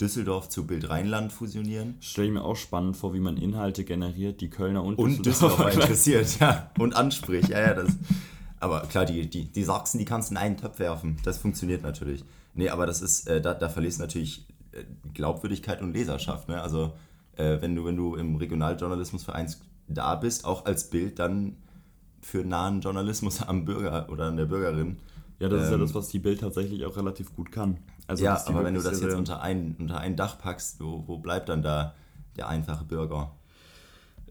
Düsseldorf 0.01 0.48
zu 0.50 0.65
Bild 0.68 0.89
Rheinland 0.89 1.32
fusionieren. 1.34 1.96
stelle 2.00 2.27
ich 2.27 2.34
mir 2.34 2.44
auch 2.44 2.56
spannend 2.56 2.96
vor, 2.98 3.13
wie 3.13 3.20
man 3.20 3.36
Inhalte 3.38 3.84
generiert, 3.84 4.39
die 4.41 4.50
Kölner 4.50 4.84
und, 4.84 4.96
Und 4.96 5.25
Düsseldorfer 5.25 5.63
gleich- 5.72 5.75
interessiert, 5.82 6.39
ja. 6.39 6.72
Und 6.79 6.96
anspricht, 6.96 7.50
ja, 7.50 7.60
ja, 7.62 7.74
das. 7.74 7.89
Aber 8.62 8.82
klar, 8.82 9.06
die, 9.06 9.29
die, 9.29 9.46
die 9.46 9.63
Sachsen, 9.63 9.98
die 10.00 10.06
kannst 10.06 10.29
du 10.29 10.34
in 10.34 10.38
einen 10.38 10.58
Topf 10.58 10.79
werfen. 10.79 11.18
Das 11.24 11.38
funktioniert 11.38 11.82
natürlich. 11.82 12.24
Nee, 12.56 12.68
aber 12.70 12.86
das 12.86 13.01
ist, 13.01 13.25
äh, 13.29 13.39
da, 13.39 13.53
da 13.53 13.70
verlierst 13.70 14.00
du 14.00 14.03
natürlich 14.03 14.46
äh, 14.74 14.84
Glaubwürdigkeit 15.13 15.82
und 15.82 15.94
Leserschaft. 15.94 16.50
Ne? 16.50 16.62
Also 16.62 16.91
äh, 17.38 17.62
wenn, 17.62 17.74
du, 17.74 17.86
wenn 17.86 17.96
du 17.96 18.15
im 18.15 18.36
Regionaljournalismusverein 18.36 19.48
da 19.89 20.15
bist, 20.15 20.46
auch 20.46 20.65
als 20.65 20.89
Bild 20.89 21.19
dann 21.19 21.58
für 22.22 22.46
nahen 22.46 22.81
Journalismus 22.81 23.41
am 23.48 23.65
Bürger 23.65 24.08
oder 24.10 24.25
an 24.25 24.38
der 24.38 24.46
Bürgerin. 24.46 24.98
Ja, 25.39 25.48
das 25.48 25.60
ähm, 25.60 25.65
ist 25.65 25.72
ja 25.72 25.77
das, 25.77 25.93
was 25.96 26.08
die 26.10 26.19
Bild 26.19 26.41
tatsächlich 26.41 26.86
auch 26.86 26.98
relativ 26.98 27.36
gut 27.36 27.51
kann. 27.51 27.77
Also, 28.08 28.25
ja, 28.25 28.41
aber 28.48 28.63
wenn 28.63 28.74
du 28.74 28.81
das 28.81 29.01
jetzt 29.01 29.15
unter 29.15 29.41
ein, 29.41 29.75
unter 29.79 30.00
ein 30.00 30.15
Dach 30.15 30.38
packst, 30.39 30.81
wo, 30.81 31.03
wo 31.08 31.17
bleibt 31.19 31.50
dann 31.50 31.62
da 31.62 31.93
der 32.38 32.48
einfache 32.48 32.84
Bürger? 32.84 33.31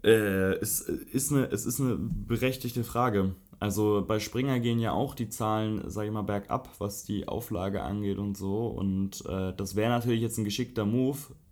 Äh, 0.03 0.55
es, 0.57 0.81
ist 0.81 1.33
eine, 1.33 1.47
es 1.47 1.65
ist 1.67 1.81
eine 1.81 1.97
berechtigte 1.97 2.85
Frage. 2.85 3.35
Also 3.61 4.05
bei 4.07 4.21
Springer 4.21 4.61
gehen 4.61 4.79
ja 4.79 4.93
auch 4.93 5.15
die 5.15 5.29
Zahlen, 5.29 5.83
sag 5.87 6.07
ich 6.07 6.13
mal, 6.13 6.23
bergab, 6.23 6.69
was 6.79 7.05
die 7.05 7.27
Auflage 7.27 7.83
angeht 7.83 8.19
und 8.19 8.37
so. 8.37 8.69
Und 8.69 9.25
äh, 9.27 9.53
das 9.57 9.75
wäre 9.75 9.91
natürlich 9.91 10.21
jetzt 10.21 10.39
ein 10.39 10.45
geschickter 10.45 10.85
Move, 10.85 11.19
äh, 11.19 11.48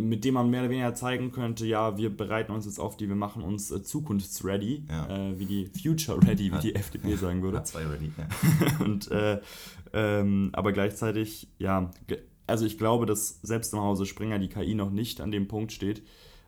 mit 0.00 0.24
dem 0.24 0.34
man 0.34 0.50
mehr 0.50 0.60
oder 0.60 0.70
weniger 0.70 0.94
zeigen 0.94 1.32
könnte, 1.32 1.66
ja, 1.66 1.96
wir 1.96 2.14
bereiten 2.14 2.52
uns 2.52 2.66
jetzt 2.66 2.78
auf 2.78 2.96
die, 2.96 3.08
wir 3.08 3.16
machen 3.16 3.42
uns 3.42 3.70
äh, 3.70 3.82
zukunftsready, 3.82 4.84
ja. 4.88 5.30
äh, 5.30 5.38
wie 5.38 5.46
die 5.46 5.66
Future 5.66 6.20
Ready, 6.26 6.52
wie 6.52 6.58
die 6.58 6.74
FDP 6.74 7.16
sagen 7.16 7.42
würde. 7.42 7.62
Zwei 7.64 7.86
ready, 7.86 8.12
ja. 8.16 8.84
und, 8.84 9.10
äh, 9.10 9.40
ähm, 9.92 10.50
aber 10.52 10.72
gleichzeitig, 10.72 11.48
ja, 11.58 11.90
also 12.46 12.66
ich 12.66 12.78
glaube, 12.78 13.06
dass 13.06 13.40
selbst 13.42 13.72
im 13.72 13.80
Hause 13.80 14.06
Springer 14.06 14.38
die 14.38 14.48
KI 14.48 14.74
noch 14.74 14.90
nicht 14.90 15.20
an 15.20 15.30
dem 15.30 15.48
Punkt 15.48 15.72
steht, 15.72 16.02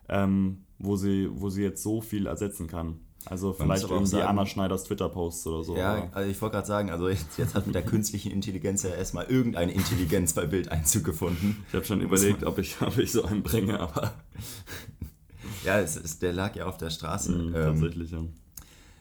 ähm, 0.07 0.65
wo, 0.77 0.95
sie, 0.95 1.29
wo 1.31 1.49
sie 1.49 1.63
jetzt 1.63 1.83
so 1.83 2.01
viel 2.01 2.25
ersetzen 2.25 2.67
kann. 2.67 2.99
Also 3.25 3.53
vielleicht 3.53 3.83
irgendwie 3.83 4.07
sagen, 4.07 4.27
Anna 4.27 4.45
Schneiders 4.45 4.85
Twitter-Posts 4.85 5.47
oder 5.47 5.63
so. 5.63 5.77
Ja, 5.77 5.97
oder? 5.97 6.09
also 6.13 6.31
ich 6.31 6.41
wollte 6.41 6.55
gerade 6.55 6.67
sagen, 6.67 6.89
also 6.89 7.09
jetzt, 7.09 7.37
jetzt, 7.37 7.53
hat 7.53 7.65
mit 7.65 7.75
der 7.75 7.83
künstlichen 7.83 8.31
Intelligenz 8.31 8.83
ja 8.83 8.91
erstmal 8.91 9.25
irgendeine 9.25 9.73
Intelligenz 9.73 10.33
bei 10.33 10.45
Bild 10.45 10.71
Einzug 10.71 11.03
gefunden. 11.03 11.63
Ich 11.67 11.75
habe 11.75 11.85
schon 11.85 12.01
überlegt, 12.01 12.43
ob 12.45 12.57
ich, 12.57 12.81
ob 12.81 12.97
ich 12.97 13.11
so 13.11 13.23
einen 13.23 13.43
bringe, 13.43 13.79
aber... 13.79 14.13
ja, 15.65 15.79
es 15.79 15.97
ist, 15.97 16.21
der 16.21 16.33
lag 16.33 16.55
ja 16.55 16.65
auf 16.65 16.77
der 16.77 16.89
Straße. 16.89 17.31
Mhm, 17.31 17.47
ähm, 17.47 17.53
tatsächlich, 17.53 18.11
ja. 18.11 18.23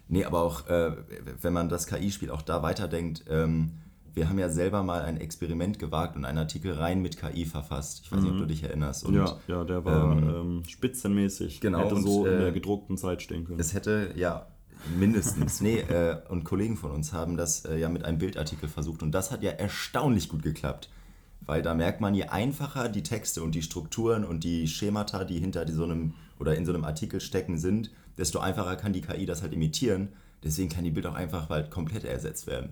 Nee, 0.08 0.24
aber 0.24 0.42
auch, 0.42 0.66
äh, 0.68 0.96
wenn 1.40 1.52
man 1.52 1.68
das 1.68 1.86
KI-Spiel 1.86 2.30
auch 2.30 2.42
da 2.42 2.62
weiterdenkt, 2.62 3.24
ähm, 3.28 3.72
wir 4.18 4.28
haben 4.28 4.38
ja 4.38 4.48
selber 4.48 4.82
mal 4.82 5.02
ein 5.02 5.16
Experiment 5.16 5.78
gewagt 5.78 6.16
und 6.16 6.24
einen 6.24 6.38
Artikel 6.38 6.72
rein 6.72 7.00
mit 7.00 7.18
KI 7.18 7.44
verfasst. 7.44 8.00
Ich 8.02 8.12
weiß 8.12 8.20
nicht, 8.20 8.32
ob 8.32 8.38
du 8.38 8.44
mhm. 8.44 8.48
dich 8.48 8.64
erinnerst. 8.64 9.04
Und, 9.04 9.14
ja, 9.14 9.38
ja, 9.46 9.62
der 9.62 9.84
war 9.84 10.12
ähm, 10.12 10.28
ähm, 10.28 10.62
spitzenmäßig. 10.66 11.60
Genau. 11.60 11.84
Hätte 11.84 11.94
und, 11.94 12.02
so 12.02 12.26
in 12.26 12.38
der 12.38 12.48
äh, 12.48 12.52
gedruckten 12.52 12.96
Zeit 12.96 13.22
stehen 13.22 13.44
können. 13.44 13.60
Es 13.60 13.74
hätte, 13.74 14.12
ja, 14.16 14.48
mindestens. 14.98 15.60
nee, 15.60 15.78
äh, 15.88 16.16
und 16.28 16.42
Kollegen 16.42 16.76
von 16.76 16.90
uns 16.90 17.12
haben 17.12 17.36
das 17.36 17.64
äh, 17.64 17.78
ja 17.78 17.88
mit 17.88 18.04
einem 18.04 18.18
Bildartikel 18.18 18.68
versucht 18.68 19.02
und 19.04 19.12
das 19.12 19.30
hat 19.30 19.44
ja 19.44 19.52
erstaunlich 19.52 20.28
gut 20.28 20.42
geklappt. 20.42 20.90
Weil 21.40 21.62
da 21.62 21.74
merkt 21.74 22.00
man, 22.00 22.14
je 22.14 22.24
einfacher 22.24 22.88
die 22.88 23.04
Texte 23.04 23.42
und 23.42 23.54
die 23.54 23.62
Strukturen 23.62 24.24
und 24.24 24.42
die 24.42 24.66
Schemata, 24.66 25.24
die 25.24 25.38
hinter 25.38 25.66
so 25.70 25.84
einem 25.84 26.14
oder 26.40 26.56
in 26.56 26.66
so 26.66 26.72
einem 26.74 26.84
Artikel 26.84 27.20
stecken 27.20 27.56
sind, 27.56 27.92
desto 28.18 28.40
einfacher 28.40 28.74
kann 28.74 28.92
die 28.92 29.00
KI 29.00 29.24
das 29.24 29.42
halt 29.42 29.52
imitieren. 29.52 30.08
Deswegen 30.42 30.68
kann 30.68 30.84
die 30.84 30.90
Bild 30.90 31.06
auch 31.06 31.14
einfach 31.14 31.48
halt 31.48 31.70
komplett 31.70 32.04
ersetzt 32.04 32.46
werden 32.48 32.70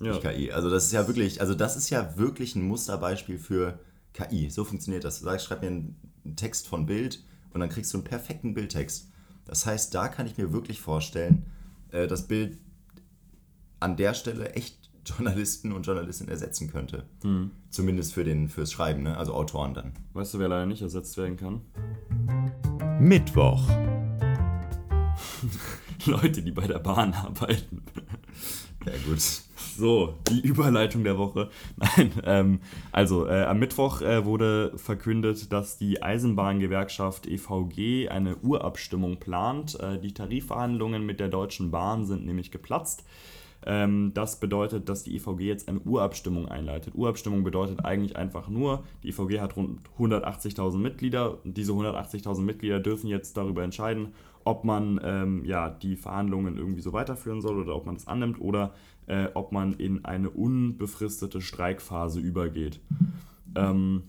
ja. 0.00 0.12
durch 0.12 0.20
KI. 0.20 0.52
Also 0.52 0.70
das 0.70 0.86
ist 0.86 0.92
ja 0.92 1.06
wirklich, 1.06 1.40
also 1.40 1.54
das 1.54 1.76
ist 1.76 1.90
ja 1.90 2.16
wirklich 2.16 2.54
ein 2.56 2.62
Musterbeispiel 2.62 3.38
für 3.38 3.78
KI. 4.12 4.50
So 4.50 4.64
funktioniert 4.64 5.04
das. 5.04 5.18
Du 5.18 5.24
sagst, 5.24 5.46
schreib 5.46 5.62
mir 5.62 5.68
einen 5.68 5.96
Text 6.36 6.68
von 6.68 6.86
Bild 6.86 7.22
und 7.52 7.60
dann 7.60 7.68
kriegst 7.68 7.92
du 7.92 7.98
einen 7.98 8.04
perfekten 8.04 8.54
Bildtext. 8.54 9.10
Das 9.44 9.66
heißt, 9.66 9.94
da 9.94 10.08
kann 10.08 10.26
ich 10.26 10.36
mir 10.36 10.52
wirklich 10.52 10.80
vorstellen, 10.80 11.46
äh, 11.90 12.06
dass 12.06 12.28
Bild 12.28 12.58
an 13.80 13.96
der 13.96 14.14
Stelle 14.14 14.52
echt 14.52 14.90
Journalisten 15.04 15.72
und 15.72 15.86
Journalistinnen 15.86 16.30
ersetzen 16.30 16.70
könnte. 16.70 17.04
Hm. 17.22 17.50
Zumindest 17.70 18.12
für 18.12 18.24
den, 18.24 18.50
fürs 18.50 18.70
Schreiben, 18.70 19.04
ne? 19.04 19.16
also 19.16 19.32
Autoren 19.32 19.72
dann. 19.72 19.92
Weißt 20.12 20.34
du, 20.34 20.38
wer 20.38 20.48
leider 20.48 20.66
nicht 20.66 20.82
ersetzt 20.82 21.16
werden 21.16 21.38
kann? 21.38 21.62
Mittwoch. 23.00 23.66
Leute, 26.04 26.42
die 26.42 26.52
bei 26.52 26.66
der 26.66 26.78
Bahn 26.78 27.14
arbeiten. 27.14 27.82
Ja, 28.86 28.92
gut. 29.06 29.20
So, 29.76 30.14
die 30.30 30.40
Überleitung 30.46 31.04
der 31.04 31.18
Woche. 31.18 31.50
Nein, 31.76 32.12
ähm, 32.24 32.60
also 32.92 33.26
äh, 33.26 33.44
am 33.44 33.58
Mittwoch 33.58 34.02
äh, 34.02 34.24
wurde 34.24 34.72
verkündet, 34.76 35.52
dass 35.52 35.78
die 35.78 36.02
Eisenbahngewerkschaft 36.02 37.26
EVG 37.26 38.08
eine 38.08 38.36
Urabstimmung 38.36 39.18
plant. 39.18 39.78
Äh, 39.80 39.98
die 39.98 40.14
Tarifverhandlungen 40.14 41.04
mit 41.04 41.20
der 41.20 41.28
Deutschen 41.28 41.70
Bahn 41.70 42.06
sind 42.06 42.26
nämlich 42.26 42.50
geplatzt. 42.50 43.04
Ähm, 43.66 44.12
das 44.14 44.40
bedeutet, 44.40 44.88
dass 44.88 45.02
die 45.02 45.16
EVG 45.16 45.40
jetzt 45.40 45.68
eine 45.68 45.80
Urabstimmung 45.80 46.48
einleitet. 46.48 46.94
Urabstimmung 46.94 47.44
bedeutet 47.44 47.84
eigentlich 47.84 48.16
einfach 48.16 48.48
nur, 48.48 48.84
die 49.02 49.08
EVG 49.08 49.40
hat 49.40 49.56
rund 49.56 49.80
180.000 49.98 50.78
Mitglieder. 50.78 51.38
Diese 51.44 51.72
180.000 51.72 52.40
Mitglieder 52.42 52.80
dürfen 52.80 53.08
jetzt 53.08 53.36
darüber 53.36 53.64
entscheiden, 53.64 54.14
ob 54.44 54.64
man 54.64 55.00
ähm, 55.02 55.44
ja, 55.44 55.70
die 55.70 55.96
Verhandlungen 55.96 56.56
irgendwie 56.56 56.80
so 56.80 56.92
weiterführen 56.92 57.40
soll 57.40 57.58
oder 57.58 57.74
ob 57.74 57.86
man 57.86 57.96
das 57.96 58.06
annimmt 58.06 58.40
oder 58.40 58.72
äh, 59.06 59.28
ob 59.34 59.52
man 59.52 59.74
in 59.74 60.04
eine 60.04 60.30
unbefristete 60.30 61.40
Streikphase 61.40 62.20
übergeht. 62.20 62.80
Ähm, 63.54 64.04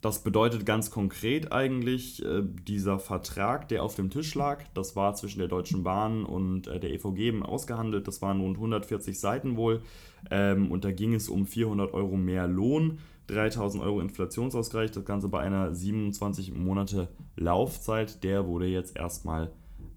das 0.00 0.22
bedeutet 0.22 0.64
ganz 0.64 0.90
konkret 0.90 1.52
eigentlich, 1.52 2.24
äh, 2.24 2.42
dieser 2.42 2.98
Vertrag, 2.98 3.68
der 3.68 3.82
auf 3.82 3.96
dem 3.96 4.10
Tisch 4.10 4.34
lag, 4.34 4.62
das 4.74 4.94
war 4.94 5.14
zwischen 5.14 5.40
der 5.40 5.48
Deutschen 5.48 5.82
Bahn 5.82 6.24
und 6.24 6.68
äh, 6.68 6.78
der 6.78 6.90
EVG 6.92 7.42
ausgehandelt, 7.42 8.06
das 8.06 8.22
waren 8.22 8.40
rund 8.40 8.56
140 8.56 9.18
Seiten 9.18 9.56
wohl 9.56 9.82
ähm, 10.30 10.70
und 10.70 10.84
da 10.84 10.92
ging 10.92 11.14
es 11.14 11.28
um 11.28 11.46
400 11.46 11.92
Euro 11.94 12.16
mehr 12.16 12.46
Lohn 12.46 12.98
3000 13.28 13.82
Euro 13.82 14.00
Inflationsausgleich, 14.00 14.90
das 14.90 15.04
Ganze 15.04 15.28
bei 15.28 15.40
einer 15.40 15.74
27 15.74 16.54
Monate 16.54 17.08
Laufzeit, 17.36 18.24
der 18.24 18.46
wurde 18.46 18.66
jetzt 18.66 18.96
erstmal 18.96 19.50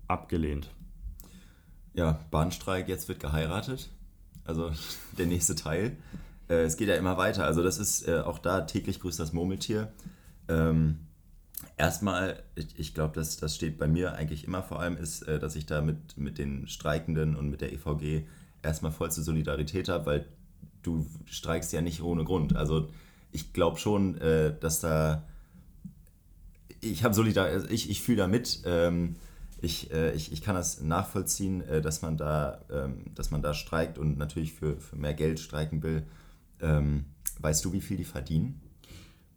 abgelehnt. 0.07 0.69
Ja, 1.93 2.19
Bahnstreik, 2.29 2.87
jetzt 2.87 3.07
wird 3.07 3.19
geheiratet. 3.19 3.89
Also 4.45 4.71
der 5.17 5.25
nächste 5.27 5.55
Teil. 5.55 5.97
Äh, 6.51 6.63
es 6.63 6.75
geht 6.75 6.89
ja 6.89 6.95
immer 6.95 7.17
weiter. 7.17 7.45
Also 7.45 7.63
das 7.63 7.79
ist 7.79 8.07
äh, 8.07 8.19
auch 8.19 8.37
da 8.37 8.61
täglich 8.61 8.99
grüßt 8.99 9.19
das 9.19 9.31
Murmeltier. 9.31 9.91
Ähm, 10.49 10.99
erstmal, 11.77 12.43
ich, 12.55 12.77
ich 12.77 12.93
glaube, 12.93 13.15
das, 13.15 13.37
das 13.37 13.55
steht 13.55 13.77
bei 13.77 13.87
mir 13.87 14.13
eigentlich 14.15 14.43
immer 14.43 14.61
vor 14.61 14.81
allem, 14.81 14.97
ist, 14.97 15.21
äh, 15.23 15.39
dass 15.39 15.55
ich 15.55 15.65
da 15.65 15.81
mit, 15.81 16.17
mit 16.17 16.37
den 16.37 16.67
Streikenden 16.67 17.37
und 17.37 17.49
mit 17.49 17.61
der 17.61 17.71
EVG 17.71 18.25
erstmal 18.61 18.91
vollste 18.91 19.21
Solidarität 19.21 19.87
habe, 19.87 20.05
weil 20.05 20.25
du 20.83 21.07
streikst 21.25 21.71
ja 21.71 21.81
nicht 21.81 22.01
ohne 22.01 22.25
Grund. 22.25 22.55
Also 22.55 22.89
ich 23.31 23.53
glaube 23.53 23.79
schon, 23.79 24.19
äh, 24.19 24.53
dass 24.59 24.81
da. 24.81 25.23
Ich 26.81 27.03
habe 27.03 27.13
Solidar, 27.13 27.45
also 27.45 27.67
ich, 27.69 27.89
ich 27.89 28.01
fühle 28.01 28.17
da 28.17 28.27
mit. 28.27 28.63
Ähm, 28.65 29.15
ich, 29.61 29.91
äh, 29.93 30.11
ich, 30.13 30.31
ich 30.31 30.41
kann 30.41 30.55
das 30.55 30.81
nachvollziehen, 30.81 31.61
äh, 31.61 31.81
dass, 31.81 32.01
man 32.01 32.17
da, 32.17 32.61
ähm, 32.71 33.05
dass 33.13 33.29
man 33.29 33.43
da 33.43 33.53
streikt 33.53 33.99
und 33.99 34.17
natürlich 34.17 34.53
für, 34.53 34.77
für 34.77 34.95
mehr 34.95 35.13
Geld 35.13 35.39
streiken 35.39 35.83
will. 35.83 36.03
Ähm, 36.61 37.05
weißt 37.39 37.65
du, 37.65 37.73
wie 37.73 37.81
viel 37.81 37.97
die 37.97 38.03
verdienen? 38.03 38.61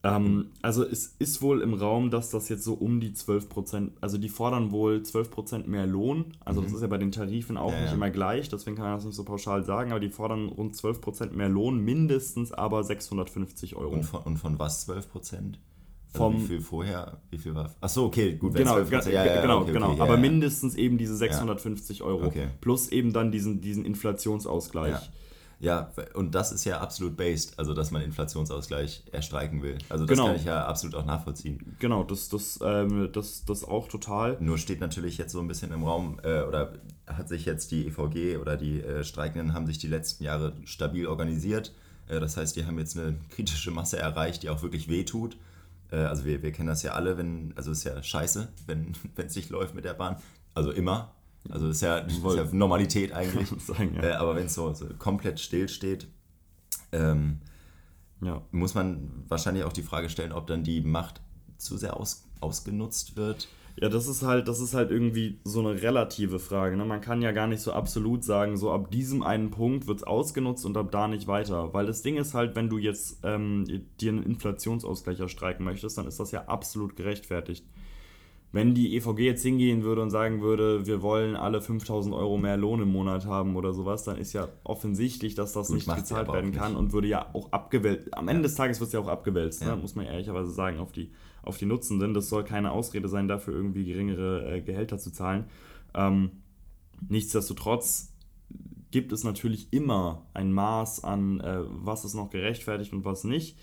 Ähm, 0.04 0.50
also 0.60 0.84
es 0.84 1.16
ist 1.18 1.40
wohl 1.40 1.62
im 1.62 1.72
Raum, 1.72 2.10
dass 2.10 2.28
das 2.28 2.50
jetzt 2.50 2.62
so 2.62 2.74
um 2.74 3.00
die 3.00 3.14
12 3.14 3.48
Prozent, 3.48 3.92
also 4.02 4.18
die 4.18 4.28
fordern 4.28 4.70
wohl 4.70 5.02
12 5.02 5.30
Prozent 5.30 5.68
mehr 5.68 5.86
Lohn. 5.86 6.34
Also 6.44 6.60
mhm. 6.60 6.66
das 6.66 6.74
ist 6.74 6.82
ja 6.82 6.88
bei 6.88 6.98
den 6.98 7.10
Tarifen 7.10 7.56
auch 7.56 7.72
ja, 7.72 7.80
nicht 7.80 7.88
ja. 7.88 7.94
immer 7.94 8.10
gleich, 8.10 8.50
deswegen 8.50 8.76
kann 8.76 8.84
man 8.84 8.96
das 8.96 9.04
nicht 9.06 9.14
so 9.14 9.24
pauschal 9.24 9.64
sagen, 9.64 9.92
aber 9.92 10.00
die 10.00 10.10
fordern 10.10 10.48
rund 10.48 10.76
12 10.76 11.00
Prozent 11.00 11.36
mehr 11.36 11.48
Lohn, 11.48 11.78
mindestens 11.78 12.52
aber 12.52 12.84
650 12.84 13.76
Euro. 13.76 13.94
Und 13.94 14.02
von, 14.04 14.22
und 14.22 14.36
von 14.36 14.58
was 14.58 14.82
12 14.82 15.10
Prozent? 15.10 15.58
Also 16.12 16.32
wie 16.34 16.46
viel 16.46 16.60
vorher? 16.60 17.18
Wie 17.30 17.38
viel 17.38 17.54
war? 17.56 17.74
Achso, 17.80 18.04
okay, 18.04 18.34
gut. 18.34 18.54
Genau, 18.54 18.78
ja, 18.78 19.00
ja, 19.10 19.40
genau, 19.40 19.62
okay, 19.62 19.72
genau. 19.72 19.92
Okay, 19.92 20.00
aber 20.00 20.16
mindestens 20.16 20.76
eben 20.76 20.96
diese 20.96 21.16
650 21.16 22.02
Euro. 22.02 22.26
Okay. 22.26 22.48
Plus 22.60 22.88
eben 22.88 23.12
dann 23.12 23.32
diesen, 23.32 23.60
diesen 23.60 23.84
Inflationsausgleich. 23.84 25.10
Ja, 25.60 25.92
und 26.14 26.34
das 26.34 26.52
ist 26.52 26.64
ja 26.64 26.80
absolut 26.80 27.16
based, 27.16 27.58
also 27.58 27.74
dass 27.74 27.90
man 27.90 28.02
Inflationsausgleich 28.02 29.04
erstreiken 29.12 29.62
will. 29.62 29.78
Also 29.88 30.04
das 30.04 30.16
genau. 30.16 30.28
kann 30.28 30.36
ich 30.36 30.44
ja 30.44 30.66
absolut 30.66 30.94
auch 30.96 31.04
nachvollziehen. 31.06 31.76
Genau, 31.78 32.04
das, 32.04 32.28
das, 32.28 32.58
ähm, 32.62 33.10
das, 33.12 33.44
das 33.44 33.64
auch 33.64 33.88
total. 33.88 34.36
Nur 34.40 34.58
steht 34.58 34.80
natürlich 34.80 35.18
jetzt 35.18 35.32
so 35.32 35.40
ein 35.40 35.48
bisschen 35.48 35.72
im 35.72 35.84
Raum, 35.84 36.20
äh, 36.22 36.42
oder 36.42 36.74
hat 37.06 37.28
sich 37.28 37.44
jetzt 37.44 37.70
die 37.70 37.86
EVG 37.86 38.38
oder 38.38 38.56
die 38.56 38.80
äh, 38.80 39.04
Streikenden 39.04 39.54
haben 39.54 39.66
sich 39.66 39.78
die 39.78 39.88
letzten 39.88 40.24
Jahre 40.24 40.54
stabil 40.64 41.06
organisiert. 41.06 41.72
Äh, 42.08 42.20
das 42.20 42.36
heißt, 42.36 42.56
die 42.56 42.66
haben 42.66 42.78
jetzt 42.78 42.98
eine 42.98 43.16
kritische 43.30 43.70
Masse 43.70 43.98
erreicht, 43.98 44.42
die 44.42 44.50
auch 44.50 44.62
wirklich 44.62 44.88
wehtut. 44.88 45.36
Äh, 45.90 45.96
also 45.96 46.24
wir, 46.24 46.42
wir 46.42 46.52
kennen 46.52 46.68
das 46.68 46.82
ja 46.82 46.92
alle, 46.92 47.16
wenn, 47.16 47.52
also 47.56 47.70
ist 47.70 47.84
ja 47.84 48.02
scheiße, 48.02 48.48
wenn 48.66 48.92
es 49.16 49.36
nicht 49.36 49.50
läuft 49.50 49.74
mit 49.74 49.84
der 49.84 49.94
Bahn. 49.94 50.16
Also 50.54 50.70
immer, 50.70 51.12
also 51.50 51.68
das 51.68 51.76
ist 51.76 51.82
ja, 51.82 51.98
ist 51.98 52.22
ja 52.24 52.44
Normalität 52.52 53.12
eigentlich. 53.12 53.48
Sagen, 53.58 53.94
ja. 53.96 54.02
äh, 54.02 54.12
aber 54.12 54.34
wenn 54.36 54.46
es 54.46 54.54
so, 54.54 54.72
so, 54.72 54.86
komplett 54.98 55.40
still 55.40 55.68
steht, 55.68 56.06
ähm, 56.92 57.40
ja. 58.20 58.42
muss 58.50 58.74
man 58.74 59.24
wahrscheinlich 59.28 59.64
auch 59.64 59.72
die 59.72 59.82
Frage 59.82 60.08
stellen, 60.08 60.32
ob 60.32 60.46
dann 60.46 60.64
die 60.64 60.80
Macht 60.80 61.20
zu 61.58 61.76
sehr 61.76 61.98
aus, 61.98 62.24
ausgenutzt 62.40 63.16
wird. 63.16 63.48
Ja, 63.76 63.88
das 63.88 64.06
ist 64.06 64.22
halt, 64.22 64.46
das 64.46 64.60
ist 64.60 64.74
halt 64.74 64.92
irgendwie 64.92 65.40
so 65.42 65.58
eine 65.58 65.82
relative 65.82 66.38
Frage. 66.38 66.76
Ne? 66.76 66.84
Man 66.84 67.00
kann 67.00 67.22
ja 67.22 67.32
gar 67.32 67.48
nicht 67.48 67.60
so 67.60 67.72
absolut 67.72 68.22
sagen, 68.22 68.56
so 68.56 68.70
ab 68.70 68.90
diesem 68.92 69.24
einen 69.24 69.50
Punkt 69.50 69.88
wird 69.88 69.98
es 69.98 70.04
ausgenutzt 70.04 70.64
und 70.64 70.76
ab 70.76 70.92
da 70.92 71.08
nicht 71.08 71.26
weiter. 71.26 71.74
Weil 71.74 71.86
das 71.86 72.02
Ding 72.02 72.16
ist 72.16 72.34
halt, 72.34 72.54
wenn 72.54 72.68
du 72.68 72.78
jetzt 72.78 73.18
ähm, 73.24 73.64
dir 74.00 74.12
einen 74.12 74.22
Inflationsausgleich 74.22 75.18
erstreiken 75.18 75.64
möchtest, 75.64 75.98
dann 75.98 76.06
ist 76.06 76.20
das 76.20 76.30
ja 76.30 76.44
absolut 76.44 76.94
gerechtfertigt. 76.94 77.66
Wenn 78.54 78.72
die 78.72 78.94
EVG 78.94 79.18
jetzt 79.18 79.42
hingehen 79.42 79.82
würde 79.82 80.00
und 80.00 80.10
sagen 80.10 80.40
würde, 80.40 80.86
wir 80.86 81.02
wollen 81.02 81.34
alle 81.34 81.60
5000 81.60 82.14
Euro 82.14 82.38
mehr 82.38 82.56
Lohn 82.56 82.80
im 82.80 82.92
Monat 82.92 83.26
haben 83.26 83.56
oder 83.56 83.72
sowas, 83.72 84.04
dann 84.04 84.16
ist 84.16 84.32
ja 84.32 84.48
offensichtlich, 84.62 85.34
dass 85.34 85.52
das 85.54 85.66
Gut, 85.66 85.76
nicht 85.76 85.92
gezahlt 85.92 86.32
werden 86.32 86.52
kann 86.52 86.76
und 86.76 86.92
würde 86.92 87.08
ja 87.08 87.26
auch 87.32 87.50
abgewälzt. 87.50 88.14
Am 88.14 88.28
Ende 88.28 88.42
ja. 88.42 88.46
des 88.46 88.54
Tages 88.54 88.78
wird 88.78 88.86
es 88.86 88.92
ja 88.92 89.00
auch 89.00 89.08
abgewälzt, 89.08 89.60
ne? 89.62 89.68
ja. 89.70 89.74
ne? 89.74 89.82
muss 89.82 89.96
man 89.96 90.06
ehrlicherweise 90.06 90.52
sagen, 90.52 90.78
auf 90.78 90.92
die 90.92 91.10
auf 91.42 91.58
die 91.58 91.66
Nutzenden. 91.66 92.14
Das 92.14 92.28
soll 92.28 92.44
keine 92.44 92.70
Ausrede 92.70 93.08
sein, 93.08 93.28
dafür 93.28 93.54
irgendwie 93.54 93.84
geringere 93.84 94.56
äh, 94.56 94.60
Gehälter 94.60 94.98
zu 94.98 95.10
zahlen. 95.10 95.46
Ähm, 95.94 96.30
nichtsdestotrotz 97.08 98.14
gibt 98.90 99.12
es 99.12 99.24
natürlich 99.24 99.72
immer 99.72 100.26
ein 100.32 100.52
Maß 100.52 101.02
an, 101.02 101.40
äh, 101.40 101.62
was 101.66 102.04
ist 102.04 102.14
noch 102.14 102.30
gerechtfertigt 102.30 102.92
und 102.92 103.04
was 103.04 103.24
nicht. 103.24 103.58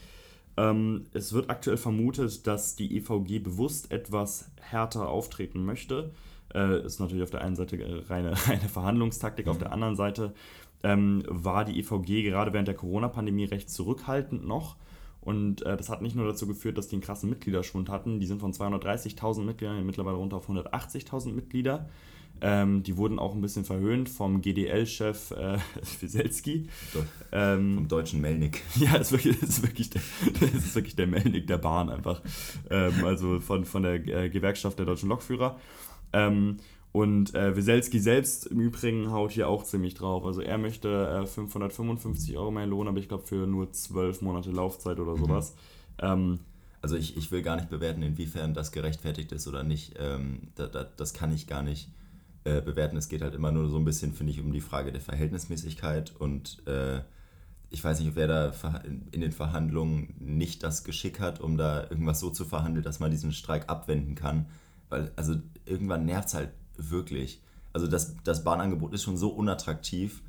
Ähm, 0.57 1.05
es 1.13 1.33
wird 1.33 1.50
aktuell 1.50 1.77
vermutet, 1.77 2.45
dass 2.45 2.75
die 2.75 2.98
EVG 2.98 3.39
bewusst 3.39 3.91
etwas 3.91 4.50
härter 4.71 5.09
auftreten 5.09 5.65
möchte. 5.65 6.11
Äh, 6.53 6.85
ist 6.85 6.99
natürlich 6.99 7.23
auf 7.23 7.31
der 7.31 7.41
einen 7.41 7.55
Seite 7.55 7.77
äh, 7.77 8.03
reine, 8.07 8.31
reine 8.47 8.69
Verhandlungstaktik, 8.69 9.45
mhm. 9.45 9.51
auf 9.51 9.57
der 9.57 9.71
anderen 9.71 9.95
Seite 9.95 10.33
ähm, 10.83 11.23
war 11.27 11.65
die 11.65 11.79
EVG 11.79 12.23
gerade 12.23 12.53
während 12.53 12.67
der 12.67 12.75
Corona-Pandemie 12.75 13.45
recht 13.45 13.69
zurückhaltend 13.69 14.45
noch 14.45 14.75
und 15.21 15.61
äh, 15.61 15.77
das 15.77 15.89
hat 15.89 16.01
nicht 16.01 16.15
nur 16.15 16.25
dazu 16.25 16.47
geführt, 16.47 16.77
dass 16.77 16.87
die 16.87 16.95
einen 16.95 17.03
krassen 17.03 17.29
Mitgliederschwund 17.29 17.89
hatten. 17.89 18.19
Die 18.19 18.25
sind 18.25 18.41
von 18.41 18.53
230.000 18.53 19.43
Mitgliedern 19.43 19.85
mittlerweile 19.85 20.17
runter 20.17 20.37
auf 20.37 20.49
180.000 20.49 21.31
Mitglieder. 21.31 21.87
Ähm, 22.43 22.81
die 22.81 22.98
wurden 22.98 23.19
auch 23.19 23.36
ein 23.36 23.41
bisschen 23.41 23.65
verhöhnt 23.65 24.10
vom 24.10 24.41
GDL-Chef 24.41 25.31
äh, 25.31 25.60
Wieselski. 26.00 26.67
Ähm, 27.31 27.75
vom 27.75 27.88
deutschen 27.88 28.19
Melnik. 28.19 28.63
Ja, 28.75 28.95
ist 28.95 29.12
wirklich, 29.12 29.41
ist 29.41 29.62
wirklich, 29.62 29.91
der, 29.91 30.01
ist 30.41 30.74
wirklich 30.74 30.95
der 30.95 31.07
Melnik 31.07 31.45
der 31.45 31.60
Bahn 31.60 31.89
einfach. 31.89 32.21
Ähm, 32.69 33.05
also 33.05 33.39
von, 33.39 33.65
von 33.65 33.83
der 33.83 34.07
äh, 34.07 34.29
Gewerkschaft 34.29 34.79
der 34.79 34.88
deutschen 34.88 35.10
Lokführer. 35.10 35.60
Ähm, 36.13 36.57
und 36.91 37.36
äh, 37.36 37.55
Wieselski 37.55 38.00
selbst 38.00 38.48
im 38.48 38.60
Übrigen 38.60 39.12
haut 39.12 39.31
hier 39.31 39.48
auch 39.48 39.63
ziemlich 39.63 39.93
drauf. 39.93 40.25
Also 40.25 40.41
er 40.41 40.57
möchte 40.57 41.21
äh, 41.24 41.27
555 41.27 42.38
Euro 42.38 42.50
mehr 42.50 42.65
Lohn, 42.65 42.88
aber 42.88 42.98
ich 42.98 43.07
glaube 43.07 43.25
für 43.27 43.45
nur 43.45 43.71
zwölf 43.71 44.21
Monate 44.21 44.50
Laufzeit 44.50 45.00
oder 45.00 45.13
mhm. 45.13 45.19
sowas. 45.19 45.55
Mhm. 46.01 46.39
Also 46.81 46.95
ich, 46.95 47.15
ich 47.15 47.31
will 47.31 47.43
gar 47.43 47.57
nicht 47.57 47.69
bewerten, 47.69 48.01
inwiefern 48.01 48.55
das 48.55 48.71
gerechtfertigt 48.71 49.31
ist 49.31 49.48
oder 49.48 49.63
nicht. 49.63 49.93
Ähm, 50.00 50.48
da, 50.55 50.65
da, 50.65 50.83
das 50.83 51.13
kann 51.13 51.31
ich 51.31 51.45
gar 51.45 51.62
nicht 51.62 51.89
äh, 52.43 52.62
bewerten. 52.62 52.98
Es 52.98 53.10
geht 53.10 53.21
halt 53.21 53.36
immer 53.36 53.51
nur 53.51 53.69
so 53.69 53.77
ein 53.77 53.86
bisschen, 53.86 54.13
finde 54.13 54.33
ich, 54.33 54.41
um 54.41 54.51
die 54.51 54.62
Frage 54.62 54.91
der 54.91 55.01
Verhältnismäßigkeit. 55.01 56.15
Und 56.17 56.65
äh, 56.67 57.01
ich 57.69 57.83
weiß 57.83 58.00
nicht, 58.00 58.15
wer 58.15 58.27
da 58.27 58.51
in 59.12 59.21
den 59.21 59.31
Verhandlungen 59.31 60.15
nicht 60.19 60.63
das 60.63 60.83
Geschick 60.83 61.19
hat, 61.19 61.39
um 61.39 61.57
da 61.57 61.83
irgendwas 61.83 62.19
so 62.19 62.29
zu 62.29 62.45
verhandeln, 62.45 62.83
dass 62.83 63.00
man 63.00 63.12
diesen 63.12 63.31
Streik 63.31 63.69
abwenden 63.69 64.15
kann. 64.15 64.48
Weil, 64.89 65.12
also 65.15 65.36
irgendwann 65.65 66.05
nervt 66.05 66.29
es 66.29 66.33
halt 66.33 66.50
wirklich. 66.77 67.41
Also 67.74 67.88
das, 67.88 68.15
das 68.24 68.43
Bahnangebot 68.43 68.93
ist 68.93 69.03
schon 69.03 69.17
so 69.17 69.29
unattraktiv 69.29 70.21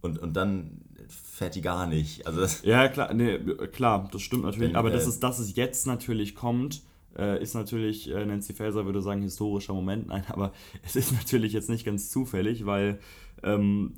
und, 0.00 0.18
und 0.18 0.34
dann 0.34 0.82
fährt 1.08 1.54
die 1.54 1.62
gar 1.62 1.86
nicht. 1.86 2.26
Also 2.26 2.40
das 2.40 2.62
ja, 2.62 2.88
klar, 2.88 3.12
nee, 3.14 3.38
klar, 3.72 4.08
das 4.12 4.22
stimmt 4.22 4.44
natürlich. 4.44 4.70
Wenn, 4.70 4.76
aber 4.76 4.90
äh, 4.90 4.92
dass, 4.92 5.06
es, 5.06 5.20
dass 5.20 5.38
es 5.38 5.56
jetzt 5.56 5.86
natürlich 5.86 6.34
kommt, 6.34 6.82
äh, 7.18 7.42
ist 7.42 7.54
natürlich, 7.54 8.10
äh, 8.10 8.24
Nancy 8.24 8.52
Faeser 8.52 8.84
würde 8.86 9.02
sagen, 9.02 9.22
historischer 9.22 9.74
Moment. 9.74 10.08
Nein, 10.08 10.24
aber 10.28 10.52
es 10.84 10.96
ist 10.96 11.12
natürlich 11.12 11.52
jetzt 11.52 11.70
nicht 11.70 11.84
ganz 11.84 12.10
zufällig, 12.10 12.66
weil 12.66 12.98
ähm, 13.42 13.94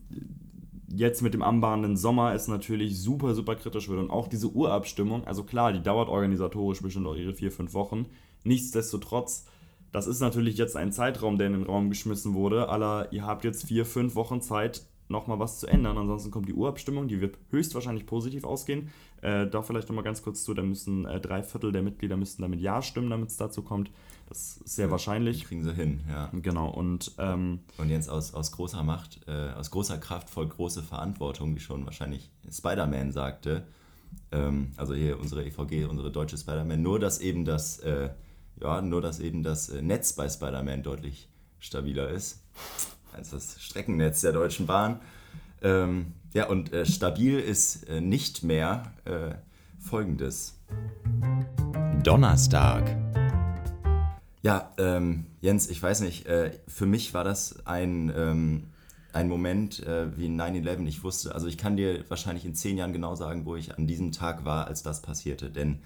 jetzt 0.88 1.22
mit 1.22 1.34
dem 1.34 1.42
anbahnenden 1.42 1.96
Sommer 1.96 2.34
es 2.34 2.48
natürlich 2.48 3.00
super, 3.00 3.34
super 3.34 3.56
kritisch 3.56 3.88
wird. 3.88 4.00
Und 4.00 4.10
auch 4.10 4.28
diese 4.28 4.48
Urabstimmung, 4.48 5.26
also 5.26 5.44
klar, 5.44 5.72
die 5.72 5.82
dauert 5.82 6.08
organisatorisch 6.08 6.82
bestimmt 6.82 7.06
auch 7.06 7.16
ihre 7.16 7.34
vier, 7.34 7.50
fünf 7.52 7.74
Wochen. 7.74 8.06
Nichtsdestotrotz 8.44 9.46
das 9.92 10.06
ist 10.06 10.20
natürlich 10.20 10.56
jetzt 10.56 10.74
ein 10.74 10.90
Zeitraum, 10.90 11.36
der 11.36 11.48
in 11.48 11.52
den 11.52 11.62
Raum 11.64 11.90
geschmissen 11.90 12.34
wurde. 12.34 12.68
Aber 12.70 13.12
ihr 13.12 13.26
habt 13.26 13.44
jetzt 13.44 13.66
vier, 13.66 13.84
fünf 13.84 14.14
Wochen 14.14 14.40
Zeit, 14.40 14.86
nochmal 15.12 15.38
was 15.38 15.60
zu 15.60 15.68
ändern. 15.68 15.96
Ansonsten 15.96 16.32
kommt 16.32 16.48
die 16.48 16.54
Urabstimmung, 16.54 17.06
die 17.06 17.20
wird 17.20 17.38
höchstwahrscheinlich 17.50 18.06
positiv 18.06 18.44
ausgehen. 18.44 18.90
Äh, 19.20 19.46
da 19.46 19.62
vielleicht 19.62 19.88
nochmal 19.88 20.02
ganz 20.02 20.22
kurz 20.22 20.42
zu, 20.42 20.54
da 20.54 20.62
müssen 20.62 21.04
äh, 21.04 21.20
drei 21.20 21.44
Viertel 21.44 21.70
der 21.70 21.82
Mitglieder 21.82 22.16
müssten 22.16 22.42
damit 22.42 22.60
Ja 22.60 22.82
stimmen, 22.82 23.10
damit 23.10 23.28
es 23.28 23.36
dazu 23.36 23.62
kommt. 23.62 23.90
Das 24.28 24.56
ist 24.56 24.76
sehr 24.76 24.86
ja, 24.86 24.90
wahrscheinlich. 24.90 25.44
Kriegen 25.44 25.62
sie 25.62 25.74
hin, 25.74 26.00
ja. 26.08 26.30
Genau, 26.32 26.68
und... 26.68 27.12
Ähm, 27.18 27.60
und 27.78 27.90
jetzt 27.90 28.08
aus, 28.08 28.34
aus 28.34 28.50
großer 28.50 28.82
Macht, 28.82 29.20
äh, 29.28 29.52
aus 29.52 29.70
großer 29.70 29.98
Kraft 29.98 30.30
folgt 30.30 30.56
große 30.56 30.82
Verantwortung, 30.82 31.54
wie 31.54 31.60
schon 31.60 31.84
wahrscheinlich 31.84 32.30
Spider-Man 32.50 33.12
sagte. 33.12 33.64
Ähm, 34.32 34.72
also 34.76 34.94
hier 34.94 35.20
unsere 35.20 35.44
EVG, 35.44 35.84
unsere 35.84 36.10
deutsche 36.10 36.38
Spider-Man. 36.38 36.82
Nur, 36.82 36.98
dass 36.98 37.20
eben 37.20 37.44
das 37.44 37.78
äh, 37.80 38.10
ja, 38.60 38.80
nur 38.80 39.00
dass 39.00 39.20
eben 39.20 39.42
das 39.42 39.68
äh, 39.68 39.82
Netz 39.82 40.12
bei 40.14 40.28
Spider-Man 40.28 40.82
deutlich 40.82 41.28
stabiler 41.58 42.08
ist 42.08 42.42
als 43.14 43.30
das 43.30 43.60
Streckennetz 43.60 44.20
der 44.20 44.32
Deutschen 44.32 44.66
Bahn. 44.66 45.00
Ähm, 45.62 46.12
ja, 46.34 46.48
und 46.48 46.72
äh, 46.72 46.86
stabil 46.86 47.38
ist 47.38 47.88
äh, 47.88 48.00
nicht 48.00 48.42
mehr 48.42 48.92
äh, 49.04 49.34
folgendes. 49.78 50.58
Donnerstag. 52.02 52.96
Ja, 54.42 54.72
ähm, 54.76 55.26
Jens, 55.40 55.68
ich 55.68 55.80
weiß 55.80 56.00
nicht, 56.00 56.26
äh, 56.26 56.52
für 56.66 56.86
mich 56.86 57.14
war 57.14 57.22
das 57.22 57.64
ein, 57.64 58.12
ähm, 58.16 58.64
ein 59.12 59.28
Moment 59.28 59.86
äh, 59.86 60.16
wie 60.16 60.26
9-11. 60.26 60.86
Ich 60.86 61.04
wusste, 61.04 61.34
also 61.34 61.46
ich 61.46 61.58
kann 61.58 61.76
dir 61.76 62.04
wahrscheinlich 62.08 62.44
in 62.44 62.54
zehn 62.54 62.76
Jahren 62.76 62.92
genau 62.92 63.14
sagen, 63.14 63.44
wo 63.44 63.54
ich 63.54 63.78
an 63.78 63.86
diesem 63.86 64.10
Tag 64.10 64.44
war, 64.44 64.66
als 64.66 64.82
das 64.82 65.00
passierte. 65.02 65.50
Denn 65.50 65.78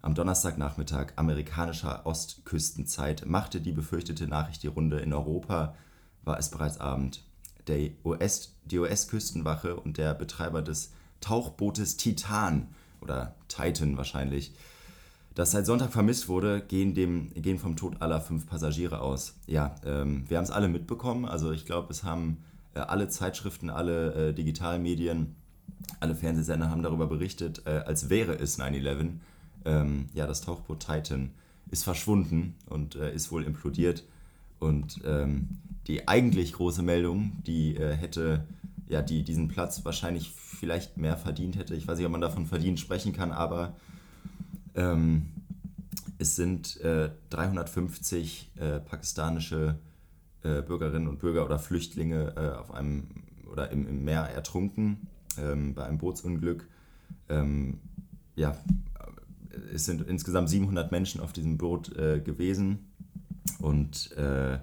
am 0.00 0.14
Donnerstagnachmittag 0.14 1.12
amerikanischer 1.16 2.06
Ostküstenzeit 2.06 3.26
machte 3.26 3.60
die 3.60 3.72
befürchtete 3.72 4.26
Nachricht 4.26 4.62
die 4.62 4.68
Runde. 4.68 5.00
In 5.00 5.12
Europa 5.12 5.74
war 6.28 6.38
es 6.38 6.50
bereits 6.50 6.78
Abend. 6.78 7.24
Der 7.66 7.90
US, 8.04 8.54
die 8.64 8.78
US-Küstenwache 8.78 9.74
und 9.74 9.98
der 9.98 10.14
Betreiber 10.14 10.62
des 10.62 10.92
Tauchbootes 11.20 11.96
Titan 11.96 12.68
oder 13.00 13.34
Titan 13.48 13.96
wahrscheinlich, 13.96 14.54
das 15.34 15.50
seit 15.50 15.66
Sonntag 15.66 15.92
vermisst 15.92 16.28
wurde, 16.28 16.60
gehen, 16.60 16.94
dem, 16.94 17.32
gehen 17.34 17.58
vom 17.58 17.76
Tod 17.76 18.00
aller 18.00 18.20
fünf 18.20 18.46
Passagiere 18.46 19.00
aus. 19.00 19.34
Ja, 19.46 19.74
ähm, 19.84 20.24
wir 20.28 20.36
haben 20.36 20.44
es 20.44 20.50
alle 20.50 20.68
mitbekommen. 20.68 21.24
Also 21.24 21.52
ich 21.52 21.66
glaube, 21.66 21.92
es 21.92 22.04
haben 22.04 22.38
äh, 22.74 22.80
alle 22.80 23.08
Zeitschriften, 23.08 23.70
alle 23.70 24.28
äh, 24.30 24.32
Digitalmedien, 24.32 25.34
alle 26.00 26.14
Fernsehsender 26.14 26.70
haben 26.70 26.82
darüber 26.82 27.06
berichtet, 27.06 27.62
äh, 27.66 27.82
als 27.86 28.08
wäre 28.10 28.34
es 28.34 28.58
9-11 28.58 29.18
ähm, 29.64 30.06
ja, 30.14 30.26
das 30.26 30.40
Tauchboot 30.40 30.80
Titan 30.80 31.30
ist 31.70 31.84
verschwunden 31.84 32.54
und 32.66 32.96
äh, 32.96 33.14
ist 33.14 33.30
wohl 33.30 33.44
implodiert. 33.44 34.04
Und 34.58 35.00
ähm, 35.04 35.48
die 35.86 36.06
eigentlich 36.08 36.52
große 36.52 36.82
Meldung, 36.82 37.32
die 37.46 37.76
äh, 37.76 37.94
hätte 37.94 38.44
ja 38.88 39.02
die 39.02 39.22
diesen 39.22 39.48
Platz 39.48 39.84
wahrscheinlich 39.84 40.32
vielleicht 40.32 40.96
mehr 40.96 41.16
verdient 41.16 41.56
hätte. 41.56 41.74
Ich 41.74 41.86
weiß 41.86 41.98
nicht, 41.98 42.06
ob 42.06 42.12
man 42.12 42.20
davon 42.20 42.46
verdient 42.46 42.80
sprechen 42.80 43.12
kann, 43.12 43.32
aber 43.32 43.76
ähm, 44.74 45.28
es 46.18 46.36
sind 46.36 46.80
äh, 46.80 47.10
350 47.30 48.50
äh, 48.56 48.80
pakistanische 48.80 49.78
äh, 50.42 50.62
Bürgerinnen 50.62 51.08
und 51.08 51.20
Bürger 51.20 51.44
oder 51.44 51.58
Flüchtlinge 51.58 52.34
äh, 52.36 52.58
auf 52.58 52.72
einem 52.72 53.08
oder 53.50 53.70
im, 53.70 53.86
im 53.86 54.04
Meer 54.04 54.22
ertrunken 54.22 55.08
ähm, 55.38 55.74
bei 55.74 55.84
einem 55.84 55.98
Bootsunglück. 55.98 56.68
Ähm, 57.28 57.78
ja, 58.36 58.56
es 59.74 59.84
sind 59.84 60.02
insgesamt 60.02 60.50
700 60.50 60.92
Menschen 60.92 61.20
auf 61.20 61.32
diesem 61.32 61.56
Boot 61.56 61.94
äh, 61.96 62.20
gewesen 62.20 62.87
und 63.60 64.12
äh, 64.12 64.58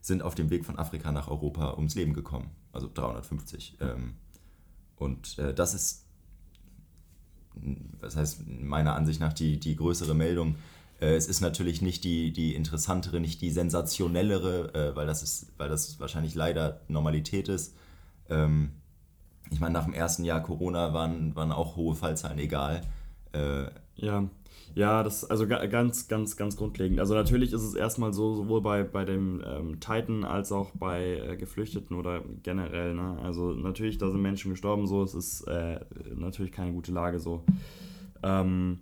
sind 0.00 0.22
auf 0.22 0.34
dem 0.34 0.50
Weg 0.50 0.64
von 0.64 0.78
Afrika 0.78 1.12
nach 1.12 1.28
Europa 1.28 1.74
ums 1.74 1.94
Leben 1.94 2.12
gekommen. 2.12 2.50
Also 2.72 2.90
350. 2.92 3.78
Ähm, 3.80 4.14
und 4.96 5.38
äh, 5.38 5.54
das 5.54 5.74
ist, 5.74 6.06
was 8.00 8.16
heißt 8.16 8.46
meiner 8.46 8.94
Ansicht 8.94 9.20
nach 9.20 9.32
die, 9.32 9.58
die 9.58 9.76
größere 9.76 10.14
Meldung. 10.14 10.56
Äh, 11.00 11.14
es 11.14 11.26
ist 11.26 11.40
natürlich 11.40 11.82
nicht 11.82 12.04
die, 12.04 12.32
die 12.32 12.54
interessantere, 12.54 13.20
nicht 13.20 13.40
die 13.40 13.50
sensationellere, 13.50 14.74
äh, 14.74 14.96
weil, 14.96 15.06
das 15.06 15.22
ist, 15.22 15.52
weil 15.56 15.68
das 15.68 15.98
wahrscheinlich 16.00 16.34
leider 16.34 16.80
Normalität 16.88 17.48
ist. 17.48 17.74
Ähm, 18.28 18.72
ich 19.50 19.60
meine, 19.60 19.74
nach 19.74 19.84
dem 19.84 19.94
ersten 19.94 20.24
Jahr 20.24 20.42
Corona 20.42 20.92
waren, 20.92 21.34
waren 21.36 21.52
auch 21.52 21.76
hohe 21.76 21.94
Fallzahlen 21.94 22.38
egal. 22.38 22.82
Äh, 23.34 23.66
ja, 23.96 24.28
ja, 24.74 25.04
das 25.04 25.24
also 25.24 25.46
ganz, 25.46 26.08
ganz, 26.08 26.36
ganz 26.36 26.56
grundlegend. 26.56 26.98
Also 26.98 27.14
natürlich 27.14 27.52
ist 27.52 27.62
es 27.62 27.74
erstmal 27.74 28.12
so, 28.12 28.34
sowohl 28.34 28.60
bei, 28.60 28.82
bei 28.82 29.04
dem 29.04 29.40
ähm, 29.46 29.78
Titan 29.78 30.24
als 30.24 30.50
auch 30.50 30.70
bei 30.74 31.18
äh, 31.18 31.36
Geflüchteten 31.36 31.96
oder 31.96 32.22
generell. 32.42 32.94
Ne? 32.94 33.18
Also 33.22 33.52
natürlich, 33.52 33.98
da 33.98 34.10
sind 34.10 34.20
Menschen 34.20 34.50
gestorben, 34.50 34.86
so, 34.88 35.02
es 35.04 35.14
ist 35.14 35.42
äh, 35.42 35.78
natürlich 36.16 36.50
keine 36.50 36.72
gute 36.72 36.90
Lage 36.90 37.20
so. 37.20 37.44
Ähm, 38.24 38.78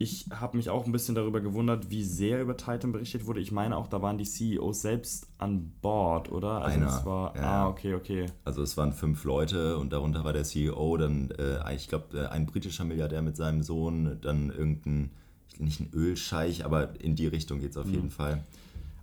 ich 0.00 0.26
habe 0.30 0.56
mich 0.56 0.70
auch 0.70 0.86
ein 0.86 0.92
bisschen 0.92 1.16
darüber 1.16 1.40
gewundert, 1.40 1.90
wie 1.90 2.04
sehr 2.04 2.40
über 2.40 2.56
Titan 2.56 2.92
berichtet 2.92 3.26
wurde. 3.26 3.40
Ich 3.40 3.50
meine 3.50 3.76
auch, 3.76 3.88
da 3.88 4.00
waren 4.00 4.16
die 4.16 4.24
CEOs 4.24 4.80
selbst 4.80 5.26
an 5.38 5.72
Bord, 5.82 6.30
oder? 6.30 6.62
Also 6.62 6.76
Einer, 6.78 6.86
es 6.86 7.04
war, 7.04 7.34
ja. 7.34 7.42
ah, 7.42 7.68
okay, 7.68 7.94
okay. 7.94 8.26
Also 8.44 8.62
es 8.62 8.76
waren 8.76 8.92
fünf 8.92 9.24
Leute 9.24 9.76
und 9.76 9.92
darunter 9.92 10.22
war 10.24 10.32
der 10.32 10.44
CEO, 10.44 10.96
dann 10.96 11.32
äh, 11.32 11.74
ich 11.74 11.88
glaube 11.88 12.30
ein 12.30 12.46
britischer 12.46 12.84
Milliardär 12.84 13.22
mit 13.22 13.36
seinem 13.36 13.62
Sohn, 13.62 14.18
dann 14.22 14.50
irgendein, 14.50 15.10
nicht 15.58 15.80
ein 15.80 15.90
Ölscheich, 15.92 16.64
aber 16.64 17.00
in 17.00 17.16
die 17.16 17.26
Richtung 17.26 17.58
geht 17.58 17.72
es 17.72 17.76
auf 17.76 17.86
Mhm. 17.86 17.94
jeden 17.94 18.10
Fall. 18.10 18.44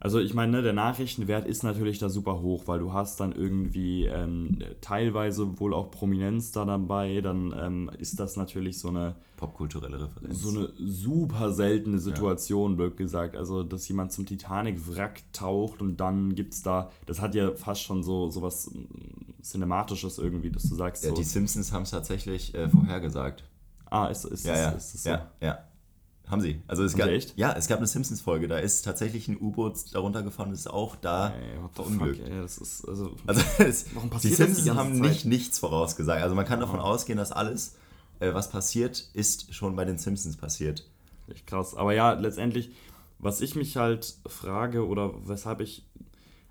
Also 0.05 0.19
ich 0.19 0.35
meine, 0.35 0.51
ne, 0.51 0.61
der 0.61 0.73
Nachrichtenwert 0.73 1.47
ist 1.47 1.63
natürlich 1.63 1.97
da 1.97 2.09
super 2.09 2.39
hoch, 2.39 2.67
weil 2.67 2.77
du 2.77 2.93
hast 2.93 3.19
dann 3.19 3.31
irgendwie 3.31 4.05
ähm, 4.05 4.59
teilweise 4.79 5.59
wohl 5.59 5.73
auch 5.73 5.89
Prominenz 5.89 6.51
da 6.51 6.63
dabei, 6.63 7.21
dann 7.21 7.51
ähm, 7.59 7.89
ist 7.97 8.19
das 8.19 8.35
natürlich 8.35 8.77
so 8.77 8.89
eine, 8.89 9.15
Popkulturelle 9.35 9.99
Referenz. 9.99 10.43
so 10.43 10.49
eine 10.49 10.69
super 10.77 11.51
seltene 11.51 11.97
Situation, 11.97 12.77
blöd 12.77 12.97
gesagt. 12.97 13.35
Also, 13.35 13.63
dass 13.63 13.87
jemand 13.87 14.11
zum 14.11 14.27
Titanic-Wrack 14.27 15.23
taucht 15.33 15.81
und 15.81 15.97
dann 15.97 16.35
gibt's 16.35 16.61
da, 16.61 16.91
das 17.07 17.19
hat 17.19 17.33
ja 17.33 17.55
fast 17.55 17.81
schon 17.81 18.03
so, 18.03 18.29
so 18.29 18.43
was 18.43 18.69
mm, 18.69 19.41
Cinematisches 19.41 20.19
irgendwie, 20.19 20.51
dass 20.51 20.69
du 20.69 20.75
sagst 20.75 21.03
ja, 21.03 21.09
so, 21.09 21.15
die 21.15 21.23
Simpsons 21.23 21.71
haben 21.71 21.81
es 21.81 21.89
tatsächlich 21.89 22.53
äh, 22.53 22.69
vorhergesagt. 22.69 23.43
ah, 23.89 24.05
ist, 24.05 24.25
ist, 24.25 24.45
Ja, 24.45 24.53
das, 24.53 24.61
ja, 24.61 24.69
ist 24.69 24.93
das 24.93 25.03
so? 25.03 25.09
ja, 25.09 25.31
ja. 25.41 25.57
Haben 26.27 26.41
sie. 26.41 26.59
Also 26.67 26.83
es 26.83 26.93
Haben 26.93 26.99
gab, 26.99 27.09
echt? 27.09 27.37
Ja, 27.37 27.53
es 27.53 27.67
gab 27.67 27.77
eine 27.77 27.87
Simpsons-Folge, 27.87 28.47
da 28.47 28.57
ist 28.57 28.81
tatsächlich 28.83 29.27
ein 29.27 29.37
U-Boot 29.39 29.93
darunter 29.93 30.23
gefahren, 30.23 30.51
ist 30.51 30.67
auch 30.67 30.95
da 30.95 31.29
Ey, 31.29 31.57
verunglückt. 31.73 32.17
fuck, 32.19 32.27
ey, 32.31 32.41
das 32.41 32.57
ist, 32.57 32.87
also, 32.87 33.15
Also 33.27 33.41
es, 33.59 33.85
Warum 33.93 34.09
die 34.09 34.13
passiert 34.15 34.31
die 34.33 34.35
Simpsons 34.37 34.65
ganze 34.65 34.79
haben 34.79 34.93
Zeit? 34.95 35.09
nicht 35.09 35.25
nichts 35.25 35.59
vorausgesagt. 35.59 36.23
Also 36.23 36.33
man 36.35 36.45
kann 36.45 36.59
davon 36.59 36.79
ausgehen, 36.79 37.17
dass 37.19 37.31
alles, 37.31 37.75
äh, 38.19 38.33
was 38.33 38.49
passiert, 38.49 39.07
ist 39.13 39.53
schon 39.53 39.75
bei 39.75 39.85
den 39.85 39.97
Simpsons 39.99 40.35
passiert. 40.37 40.87
Echt 41.27 41.45
krass. 41.45 41.75
Aber 41.75 41.93
ja, 41.93 42.13
letztendlich, 42.13 42.71
was 43.19 43.41
ich 43.41 43.55
mich 43.55 43.77
halt 43.77 44.15
frage 44.27 44.87
oder 44.87 45.11
weshalb 45.27 45.61
ich. 45.61 45.85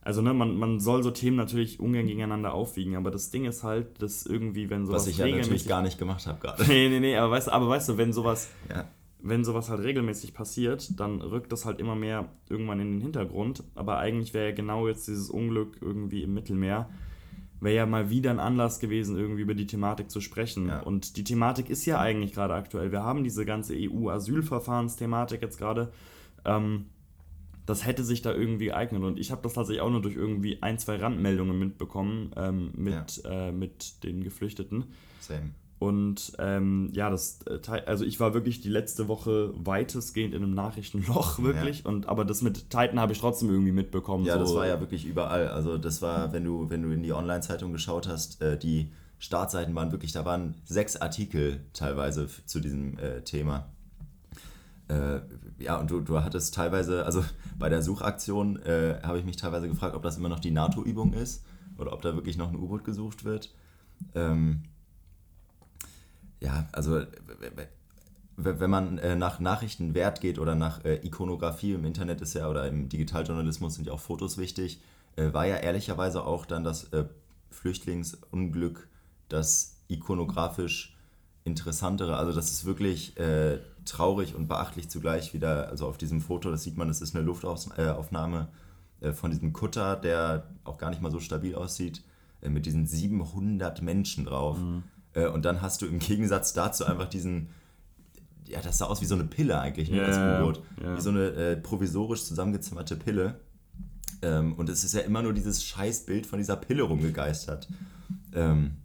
Also, 0.03 0.21
ne, 0.21 0.35
man, 0.35 0.57
man 0.57 0.81
soll 0.81 1.03
so 1.03 1.11
Themen 1.11 1.37
natürlich 1.37 1.81
ungern 1.81 2.07
gegeneinander 2.07 2.53
aufwiegen, 2.53 2.95
aber 2.95 3.11
das 3.11 3.31
Ding 3.31 3.47
ist 3.47 3.63
halt, 3.63 4.03
dass 4.03 4.27
irgendwie, 4.27 4.69
wenn 4.69 4.85
sowas 4.87 5.03
Was 5.03 5.09
ich 5.09 5.17
ja 5.17 5.27
natürlich 5.27 5.67
gar 5.67 5.81
nicht 5.83 5.99
gemacht 5.99 6.27
habe 6.27 6.39
gerade. 6.41 6.63
nee, 6.65 6.91
nee, 6.91 7.01
nee, 7.01 7.17
aber 7.17 7.31
weißt, 7.33 7.47
du- 7.49 7.53
aber 7.53 7.69
weißt 7.71 7.89
du, 7.89 7.97
wenn 7.97 8.13
sowas, 8.13 8.49
Ja. 8.69 8.85
Wenn 9.27 9.43
sowas 9.43 9.71
halt 9.71 9.83
regelmäßig 9.83 10.35
passiert, 10.35 11.01
dann 11.01 11.23
rückt 11.23 11.51
das 11.51 11.65
halt 11.65 11.81
immer 11.81 11.95
mehr 11.95 12.29
irgendwann 12.51 12.79
in 12.81 12.93
den 12.93 13.01
Hintergrund. 13.01 13.65
Aber 13.75 13.99
eigentlich 13.99 14.35
wäre 14.35 14.51
ja 14.51 14.55
genau 14.55 14.87
jetzt 14.87 15.09
dieses 15.09 15.31
Unglück 15.31 15.79
irgendwie 15.81 16.23
im 16.23 16.35
Mittelmeer, 16.35 16.91
wäre 17.59 17.75
ja 17.75 17.87
mal 17.87 18.11
wieder 18.11 18.31
ein 18.31 18.39
Anlass 18.39 18.81
gewesen, 18.81 19.17
irgendwie 19.17 19.41
über 19.41 19.55
die 19.55 19.67
Thematik 19.67 20.11
zu 20.11 20.21
sprechen. 20.21 20.69
Ja. 20.69 20.81
Und 20.81 21.17
die 21.17 21.25
Thematik 21.25 21.71
ist 21.71 21.87
ja 21.87 21.99
eigentlich 21.99 22.35
gerade 22.35 22.53
aktuell. 22.53 22.93
Wir 22.93 23.03
haben 23.03 23.25
diese 23.25 23.47
ganze 23.47 23.75
EU-Asylverfahrensthematik 23.75 25.41
jetzt 25.41 25.57
gerade. 25.57 25.91
Ähm, 26.45 26.87
das 27.65 27.87
hätte 27.87 28.05
sich 28.05 28.21
da 28.21 28.35
irgendwie 28.35 28.67
geeignet. 28.67 29.03
Und 29.03 29.19
ich 29.19 29.31
habe 29.31 29.41
das 29.41 29.55
tatsächlich 29.55 29.81
auch 29.81 29.91
nur 29.91 30.03
durch 30.03 30.17
irgendwie 30.17 30.63
ein, 30.63 30.79
zwei 30.79 30.97
Randmeldungen 30.97 31.59
mitbekommen 31.59 32.31
ähm, 32.37 32.73
mit, 32.77 33.23
äh, 33.25 33.53
mit 33.53 34.05
den 34.05 34.23
Geflüchteten. 34.23 34.85
Same. 35.21 35.53
Und 35.79 36.33
ähm, 36.39 36.91
ja, 36.93 37.11
das 37.11 37.41
äh, 37.47 37.59
also 37.87 38.05
ich 38.05 38.21
war 38.21 38.33
wirklich 38.33 38.61
die 38.61 38.69
letzte 38.69 39.09
Woche 39.09 39.53
weitestgehend 39.57 40.35
in 40.35 40.43
einem 40.43 40.55
Nachrichtenloch, 40.55 41.39
wirklich. 41.43 41.85
Und 41.85 42.09
aber 42.09 42.25
das 42.25 42.43
mit 42.43 42.71
Titan 42.71 43.01
habe 43.01 43.13
ich 43.13 43.19
trotzdem 43.19 43.51
irgendwie 43.51 43.73
mitbekommen. 43.73 44.25
Ja, 44.25 44.35
so. 44.35 44.41
das 44.41 44.55
war 44.55 44.67
ja 44.67 44.81
wirklich 44.81 45.05
überall. 45.05 45.49
Also 45.49 45.77
das 45.77 46.01
war, 46.01 46.33
wenn 46.33 46.45
du, 46.45 46.71
wenn 46.71 46.83
du 46.83 46.91
in 46.91 47.03
die 47.03 47.13
Online-Zeitung 47.13 47.73
geschaut 47.73 48.09
hast, 48.09 48.41
äh, 48.41 48.57
die 48.57 48.93
Startseiten 49.19 49.75
waren 49.75 49.91
wirklich, 49.91 50.13
da 50.13 50.25
waren 50.25 50.55
sechs 50.65 50.97
Artikel 50.97 51.61
teilweise 51.73 52.29
zu 52.47 52.61
diesem 52.61 52.99
äh, 52.99 53.23
Thema. 53.23 53.69
Äh, 54.89 55.21
ja, 55.59 55.79
und 55.79 55.91
du, 55.91 56.01
du 56.01 56.23
hattest 56.23 56.55
teilweise, 56.55 57.05
also 57.05 57.25
bei 57.59 57.69
der 57.69 57.83
Suchaktion 57.83 58.61
äh, 58.63 59.01
habe 59.03 59.19
ich 59.19 59.25
mich 59.25 59.37
teilweise 59.37 59.69
gefragt, 59.69 59.95
ob 59.95 60.03
das 60.03 60.19
immer 60.19 60.29
noch 60.29 60.41
die 60.41 60.51
NATO-Übung 60.51 61.15
ist 61.15 61.45
oder 61.79 61.93
ob 61.93 62.03
da 62.03 62.15
wirklich 62.15 62.37
noch 62.37 62.49
ein 62.49 62.57
U-Boot 62.57 62.85
gesucht 62.85 63.25
wird. 63.25 63.53
Ähm, 64.15 64.63
ja, 66.45 66.69
also 66.73 67.03
wenn 68.37 68.71
man 68.71 68.99
äh, 68.99 69.17
nach 69.17 69.39
Nachrichtenwert 69.39 70.21
geht 70.21 70.39
oder 70.39 70.55
nach 70.55 70.85
äh, 70.85 70.97
Ikonografie 71.07 71.73
im 71.73 71.85
Internet 71.85 72.21
ist 72.21 72.35
ja 72.35 72.49
oder 72.49 72.67
im 72.67 72.89
Digitaljournalismus 72.89 73.77
sind 73.77 73.87
ja 73.87 73.93
auch 73.93 74.01
Fotos 74.01 74.39
wichtig, 74.39 74.81
äh, 75.17 75.33
war 75.33 75.47
ja 75.47 75.57
ehrlicherweise 75.57 76.25
auch 76.25 76.45
dann 76.45 76.65
das 76.65 76.93
äh, 76.93 77.05
Flüchtlingsunglück 77.51 78.89
das 79.29 79.77
ikonografisch 79.89 80.97
interessantere. 81.45 82.17
Also 82.17 82.33
das 82.33 82.51
ist 82.51 82.65
wirklich 82.65 83.17
äh, 83.19 83.59
traurig 83.85 84.35
und 84.35 84.49
beachtlich 84.49 84.89
zugleich 84.91 85.33
wieder. 85.33 85.69
Also 85.69 85.87
auf 85.87 85.97
diesem 85.97 86.21
Foto, 86.21 86.51
das 86.51 86.63
sieht 86.63 86.77
man, 86.77 86.89
das 86.89 87.01
ist 87.01 87.15
eine 87.15 87.25
Luftaufnahme 87.25 88.49
äh, 89.01 89.13
von 89.13 89.31
diesem 89.31 89.53
Kutter, 89.53 89.97
der 89.97 90.45
auch 90.65 90.79
gar 90.79 90.91
nicht 90.91 91.03
mal 91.03 91.13
so 91.13 91.21
stabil 91.21 91.55
aussieht, 91.55 92.03
mit 92.47 92.67
diesen 92.67 92.87
700 92.87 93.81
Menschen 93.81 94.27
drauf. 94.27 94.59
Äh, 95.14 95.27
und 95.29 95.44
dann 95.44 95.62
hast 95.62 95.81
du 95.83 95.87
im 95.87 95.98
Gegensatz 95.98 96.53
dazu 96.53 96.85
einfach 96.85 97.09
diesen, 97.09 97.48
ja, 98.46 98.61
das 98.61 98.79
sah 98.79 98.87
aus 98.87 99.00
wie 99.00 99.07
so 99.07 99.14
eine 99.14 99.24
Pille 99.24 99.59
eigentlich, 99.61 99.90
ne, 99.90 99.98
Ja, 99.98 100.07
das 100.07 100.40
U-Boot. 100.40 100.62
ja. 100.83 100.96
Wie 100.96 101.00
so 101.00 101.11
eine 101.11 101.27
äh, 101.31 101.57
provisorisch 101.57 102.24
zusammengezimmerte 102.24 102.96
Pille. 102.96 103.40
Ähm, 104.22 104.55
und 104.55 104.68
es 104.68 104.85
ist 104.85 104.94
ja 104.94 105.00
immer 105.00 105.22
nur 105.22 105.33
dieses 105.33 105.64
Scheißbild 105.64 106.27
von 106.27 106.38
dieser 106.38 106.57
Pille 106.57 106.83
rumgegeistert. 106.83 107.68
Ähm, 108.35 108.77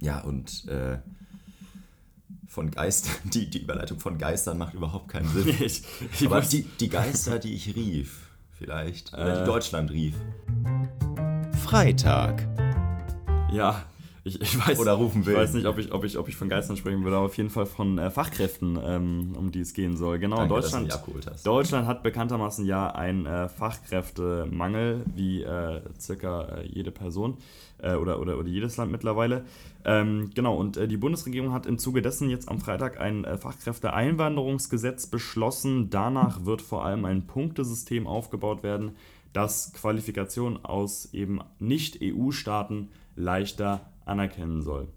ja, 0.00 0.20
und 0.20 0.66
äh, 0.68 0.98
von 2.46 2.70
Geistern, 2.70 3.14
die, 3.32 3.48
die 3.48 3.62
Überleitung 3.62 3.98
von 4.00 4.18
Geistern 4.18 4.58
macht 4.58 4.74
überhaupt 4.74 5.08
keinen 5.08 5.28
Sinn. 5.28 5.48
ich, 5.60 5.82
ich 6.20 6.26
Aber 6.26 6.40
die, 6.42 6.62
die 6.80 6.88
Geister, 6.88 7.38
die 7.38 7.54
ich 7.54 7.74
rief, 7.74 8.28
vielleicht, 8.52 9.12
oder 9.14 9.36
die 9.36 9.42
Äh. 9.42 9.46
Deutschland 9.46 9.90
rief. 9.90 10.14
Freitag. 11.62 12.46
ja, 13.52 13.82
ich, 14.24 14.40
ich 14.40 14.68
weiß, 14.68 14.78
Oder 14.78 14.92
rufen 14.92 15.26
will. 15.26 15.32
ich 15.32 15.38
weiß 15.38 15.54
nicht, 15.54 15.66
ob 15.66 15.78
ich, 15.78 15.92
ob, 15.92 16.04
ich, 16.04 16.16
ob 16.16 16.28
ich 16.28 16.36
von 16.36 16.48
Geistern 16.48 16.76
sprechen 16.76 17.02
würde, 17.02 17.16
aber 17.16 17.26
auf 17.26 17.36
jeden 17.36 17.50
Fall 17.50 17.66
von 17.66 17.98
äh, 17.98 18.08
Fachkräften, 18.08 18.78
ähm, 18.80 19.34
um 19.36 19.50
die 19.50 19.60
es 19.60 19.74
gehen 19.74 19.96
soll. 19.96 20.20
Genau, 20.20 20.36
Danke, 20.36 20.54
Deutschland. 20.54 20.96
Deutschland 21.44 21.86
hat 21.88 22.04
bekanntermaßen 22.04 22.64
ja 22.64 22.90
einen 22.94 23.26
äh, 23.26 23.48
Fachkräftemangel, 23.48 25.04
wie 25.16 25.42
äh, 25.42 25.80
circa 25.98 26.42
äh, 26.42 26.66
jede 26.68 26.92
Person 26.92 27.38
äh, 27.78 27.96
oder, 27.96 28.20
oder, 28.20 28.38
oder 28.38 28.48
jedes 28.48 28.76
Land 28.76 28.92
mittlerweile. 28.92 29.44
Ähm, 29.84 30.30
genau, 30.32 30.54
und 30.54 30.76
äh, 30.76 30.86
die 30.86 30.98
Bundesregierung 30.98 31.52
hat 31.52 31.66
im 31.66 31.78
Zuge 31.78 32.00
dessen 32.00 32.30
jetzt 32.30 32.48
am 32.48 32.60
Freitag 32.60 33.00
ein 33.00 33.26
Fachkräfteeinwanderungsgesetz 33.36 35.08
beschlossen. 35.08 35.90
Danach 35.90 36.44
wird 36.44 36.62
vor 36.62 36.84
allem 36.84 37.04
ein 37.06 37.26
Punktesystem 37.26 38.06
aufgebaut 38.06 38.62
werden, 38.62 38.92
das 39.32 39.72
Qualifikationen 39.72 40.64
aus 40.64 41.12
eben 41.12 41.40
Nicht-EU-Staaten 41.58 42.90
leichter 43.16 43.91
anerkennen 44.04 44.62
soll. 44.62 44.88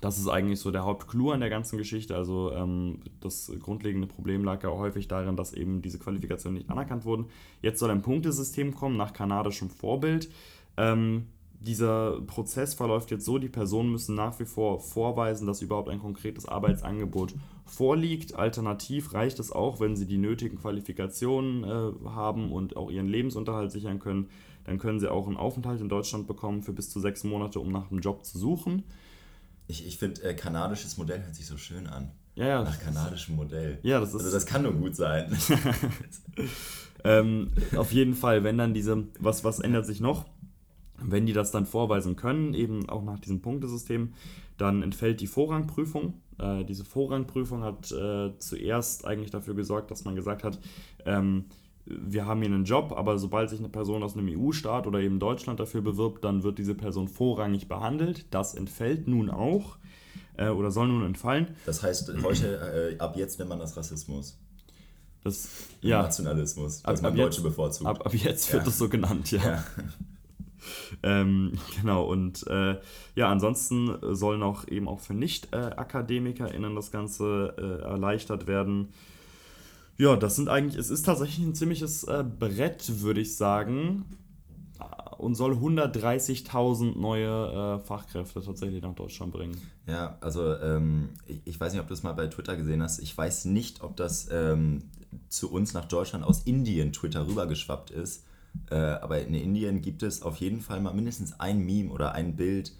Das 0.00 0.18
ist 0.18 0.28
eigentlich 0.28 0.60
so 0.60 0.70
der 0.70 0.84
Hauptclou 0.84 1.30
an 1.30 1.40
der 1.40 1.50
ganzen 1.50 1.78
Geschichte. 1.78 2.16
Also 2.16 2.52
ähm, 2.52 3.00
das 3.20 3.50
grundlegende 3.60 4.06
Problem 4.06 4.44
lag 4.44 4.62
ja 4.62 4.70
häufig 4.70 5.08
darin, 5.08 5.36
dass 5.36 5.52
eben 5.52 5.80
diese 5.82 5.98
Qualifikationen 5.98 6.58
nicht 6.58 6.70
anerkannt 6.70 7.04
wurden. 7.04 7.26
Jetzt 7.62 7.78
soll 7.78 7.90
ein 7.90 8.02
Punktesystem 8.02 8.74
kommen 8.74 8.96
nach 8.96 9.12
kanadischem 9.12 9.70
Vorbild. 9.70 10.30
Ähm, 10.76 11.28
dieser 11.60 12.20
Prozess 12.20 12.74
verläuft 12.74 13.10
jetzt 13.10 13.24
so, 13.24 13.38
die 13.38 13.48
Personen 13.48 13.90
müssen 13.90 14.14
nach 14.14 14.38
wie 14.38 14.44
vor 14.44 14.80
vorweisen, 14.80 15.46
dass 15.46 15.62
überhaupt 15.62 15.88
ein 15.88 16.00
konkretes 16.00 16.46
Arbeitsangebot 16.46 17.34
vorliegt. 17.64 18.34
Alternativ 18.34 19.14
reicht 19.14 19.38
es 19.38 19.50
auch, 19.50 19.80
wenn 19.80 19.96
sie 19.96 20.06
die 20.06 20.18
nötigen 20.18 20.58
Qualifikationen 20.58 21.64
äh, 21.64 22.08
haben 22.08 22.52
und 22.52 22.76
auch 22.76 22.90
ihren 22.90 23.08
Lebensunterhalt 23.08 23.72
sichern 23.72 23.98
können. 23.98 24.28
Dann 24.66 24.78
können 24.78 25.00
sie 25.00 25.10
auch 25.10 25.26
einen 25.26 25.36
Aufenthalt 25.36 25.80
in 25.80 25.88
Deutschland 25.88 26.26
bekommen 26.26 26.62
für 26.62 26.72
bis 26.72 26.90
zu 26.90 27.00
sechs 27.00 27.24
Monate, 27.24 27.60
um 27.60 27.70
nach 27.72 27.90
einem 27.90 28.00
Job 28.00 28.24
zu 28.24 28.38
suchen. 28.38 28.82
Ich, 29.68 29.86
ich 29.86 29.96
finde, 29.98 30.22
äh, 30.22 30.34
kanadisches 30.34 30.96
Modell 30.98 31.22
hört 31.24 31.34
sich 31.34 31.46
so 31.46 31.56
schön 31.56 31.86
an. 31.86 32.10
Ja, 32.34 32.46
ja. 32.46 32.62
Nach 32.64 32.78
kanadischem 32.78 33.36
Modell. 33.36 33.78
Ja, 33.82 33.98
das 34.00 34.10
ist- 34.10 34.16
Also 34.22 34.30
das 34.32 34.44
kann 34.46 34.62
nur 34.62 34.72
gut 34.74 34.94
sein. 34.94 35.36
Ähm, 37.04 37.50
auf 37.76 37.92
jeden 37.92 38.14
Fall, 38.14 38.42
wenn 38.42 38.58
dann 38.58 38.74
diese, 38.74 39.04
was, 39.20 39.44
was 39.44 39.60
ändert 39.60 39.86
sich 39.86 40.00
noch? 40.00 40.24
Wenn 40.98 41.26
die 41.26 41.32
das 41.34 41.50
dann 41.52 41.66
vorweisen 41.66 42.16
können, 42.16 42.52
eben 42.54 42.88
auch 42.88 43.04
nach 43.04 43.20
diesem 43.20 43.42
Punktesystem, 43.42 44.14
dann 44.56 44.82
entfällt 44.82 45.20
die 45.20 45.26
Vorrangprüfung. 45.26 46.14
Äh, 46.38 46.64
diese 46.64 46.84
Vorrangprüfung 46.84 47.62
hat 47.62 47.92
äh, 47.92 48.32
zuerst 48.38 49.04
eigentlich 49.06 49.30
dafür 49.30 49.54
gesorgt, 49.54 49.90
dass 49.90 50.04
man 50.04 50.16
gesagt 50.16 50.42
hat, 50.42 50.58
ähm, 51.04 51.44
wir 51.86 52.26
haben 52.26 52.40
hier 52.42 52.50
einen 52.52 52.64
Job, 52.64 52.92
aber 52.96 53.18
sobald 53.18 53.48
sich 53.50 53.60
eine 53.60 53.68
Person 53.68 54.02
aus 54.02 54.16
einem 54.16 54.28
EU-Staat 54.28 54.86
oder 54.86 54.98
eben 55.00 55.18
Deutschland 55.20 55.60
dafür 55.60 55.82
bewirbt, 55.82 56.24
dann 56.24 56.42
wird 56.42 56.58
diese 56.58 56.74
Person 56.74 57.08
vorrangig 57.08 57.68
behandelt. 57.68 58.26
Das 58.32 58.54
entfällt 58.54 59.06
nun 59.08 59.30
auch 59.30 59.78
äh, 60.36 60.48
oder 60.48 60.70
soll 60.70 60.88
nun 60.88 61.04
entfallen. 61.06 61.48
Das 61.64 61.82
heißt, 61.82 62.12
heute, 62.22 62.94
äh, 62.96 62.98
ab 62.98 63.16
jetzt 63.16 63.38
nennt 63.38 63.50
man 63.50 63.58
das 63.60 63.76
Rassismus. 63.76 64.36
Das, 65.22 65.48
ja, 65.80 66.02
Nationalismus. 66.02 66.84
Ab- 66.84 66.92
Dass 66.92 67.02
man 67.02 67.12
ab 67.12 67.16
Deutsche 67.16 67.36
jetzt- 67.38 67.42
bevorzugt. 67.44 67.86
ab, 67.88 68.04
ab 68.06 68.14
jetzt 68.14 68.52
wird 68.52 68.62
Ja. 68.62 68.66
das 68.66 68.78
so 68.78 68.88
genannt, 68.88 69.30
ja. 69.32 69.40
ja. 69.44 69.64
ähm, 71.02 71.52
genau, 71.80 72.04
und 72.04 72.46
äh, 72.48 72.76
ja, 73.14 73.28
ansonsten 73.30 73.96
soll 74.14 74.38
noch 74.38 74.66
eben 74.68 74.88
auch 74.88 75.00
für 75.00 75.14
Nicht-AkademikerInnen 75.14 76.74
das 76.74 76.90
Ganze 76.90 77.54
äh, 77.58 77.84
erleichtert 77.84 78.46
werden. 78.46 78.88
Ja, 79.98 80.16
das 80.16 80.36
sind 80.36 80.48
eigentlich, 80.48 80.76
es 80.76 80.90
ist 80.90 81.04
tatsächlich 81.06 81.44
ein 81.46 81.54
ziemliches 81.54 82.04
äh, 82.04 82.24
Brett, 82.24 83.00
würde 83.00 83.20
ich 83.20 83.36
sagen. 83.36 84.04
Und 85.18 85.34
soll 85.34 85.54
130.000 85.54 86.98
neue 86.98 87.78
äh, 87.80 87.86
Fachkräfte 87.86 88.42
tatsächlich 88.42 88.82
nach 88.82 88.94
Deutschland 88.94 89.32
bringen. 89.32 89.56
Ja, 89.86 90.18
also 90.20 90.54
ähm, 90.56 91.08
ich, 91.26 91.40
ich, 91.46 91.58
weiß 91.58 91.72
nicht, 91.72 91.80
ob 91.80 91.88
du 91.88 91.94
es 91.94 92.02
mal 92.02 92.12
bei 92.12 92.26
Twitter 92.26 92.54
gesehen 92.54 92.82
hast. 92.82 92.98
Ich 92.98 93.16
weiß 93.16 93.46
nicht, 93.46 93.82
ob 93.82 93.96
das 93.96 94.28
ähm, 94.30 94.82
zu 95.30 95.50
uns 95.50 95.72
nach 95.72 95.86
Deutschland 95.86 96.22
aus 96.22 96.42
Indien 96.42 96.92
Twitter 96.92 97.26
rübergeschwappt 97.26 97.90
ist. 97.90 98.24
Äh, 98.70 98.74
aber 98.74 99.22
in 99.22 99.32
Indien 99.32 99.80
gibt 99.80 100.02
es 100.02 100.20
auf 100.20 100.36
jeden 100.36 100.60
Fall 100.60 100.80
mal 100.80 100.92
mindestens 100.92 101.40
ein 101.40 101.64
Meme 101.64 101.90
oder 101.90 102.12
ein 102.12 102.36
Bild 102.36 102.72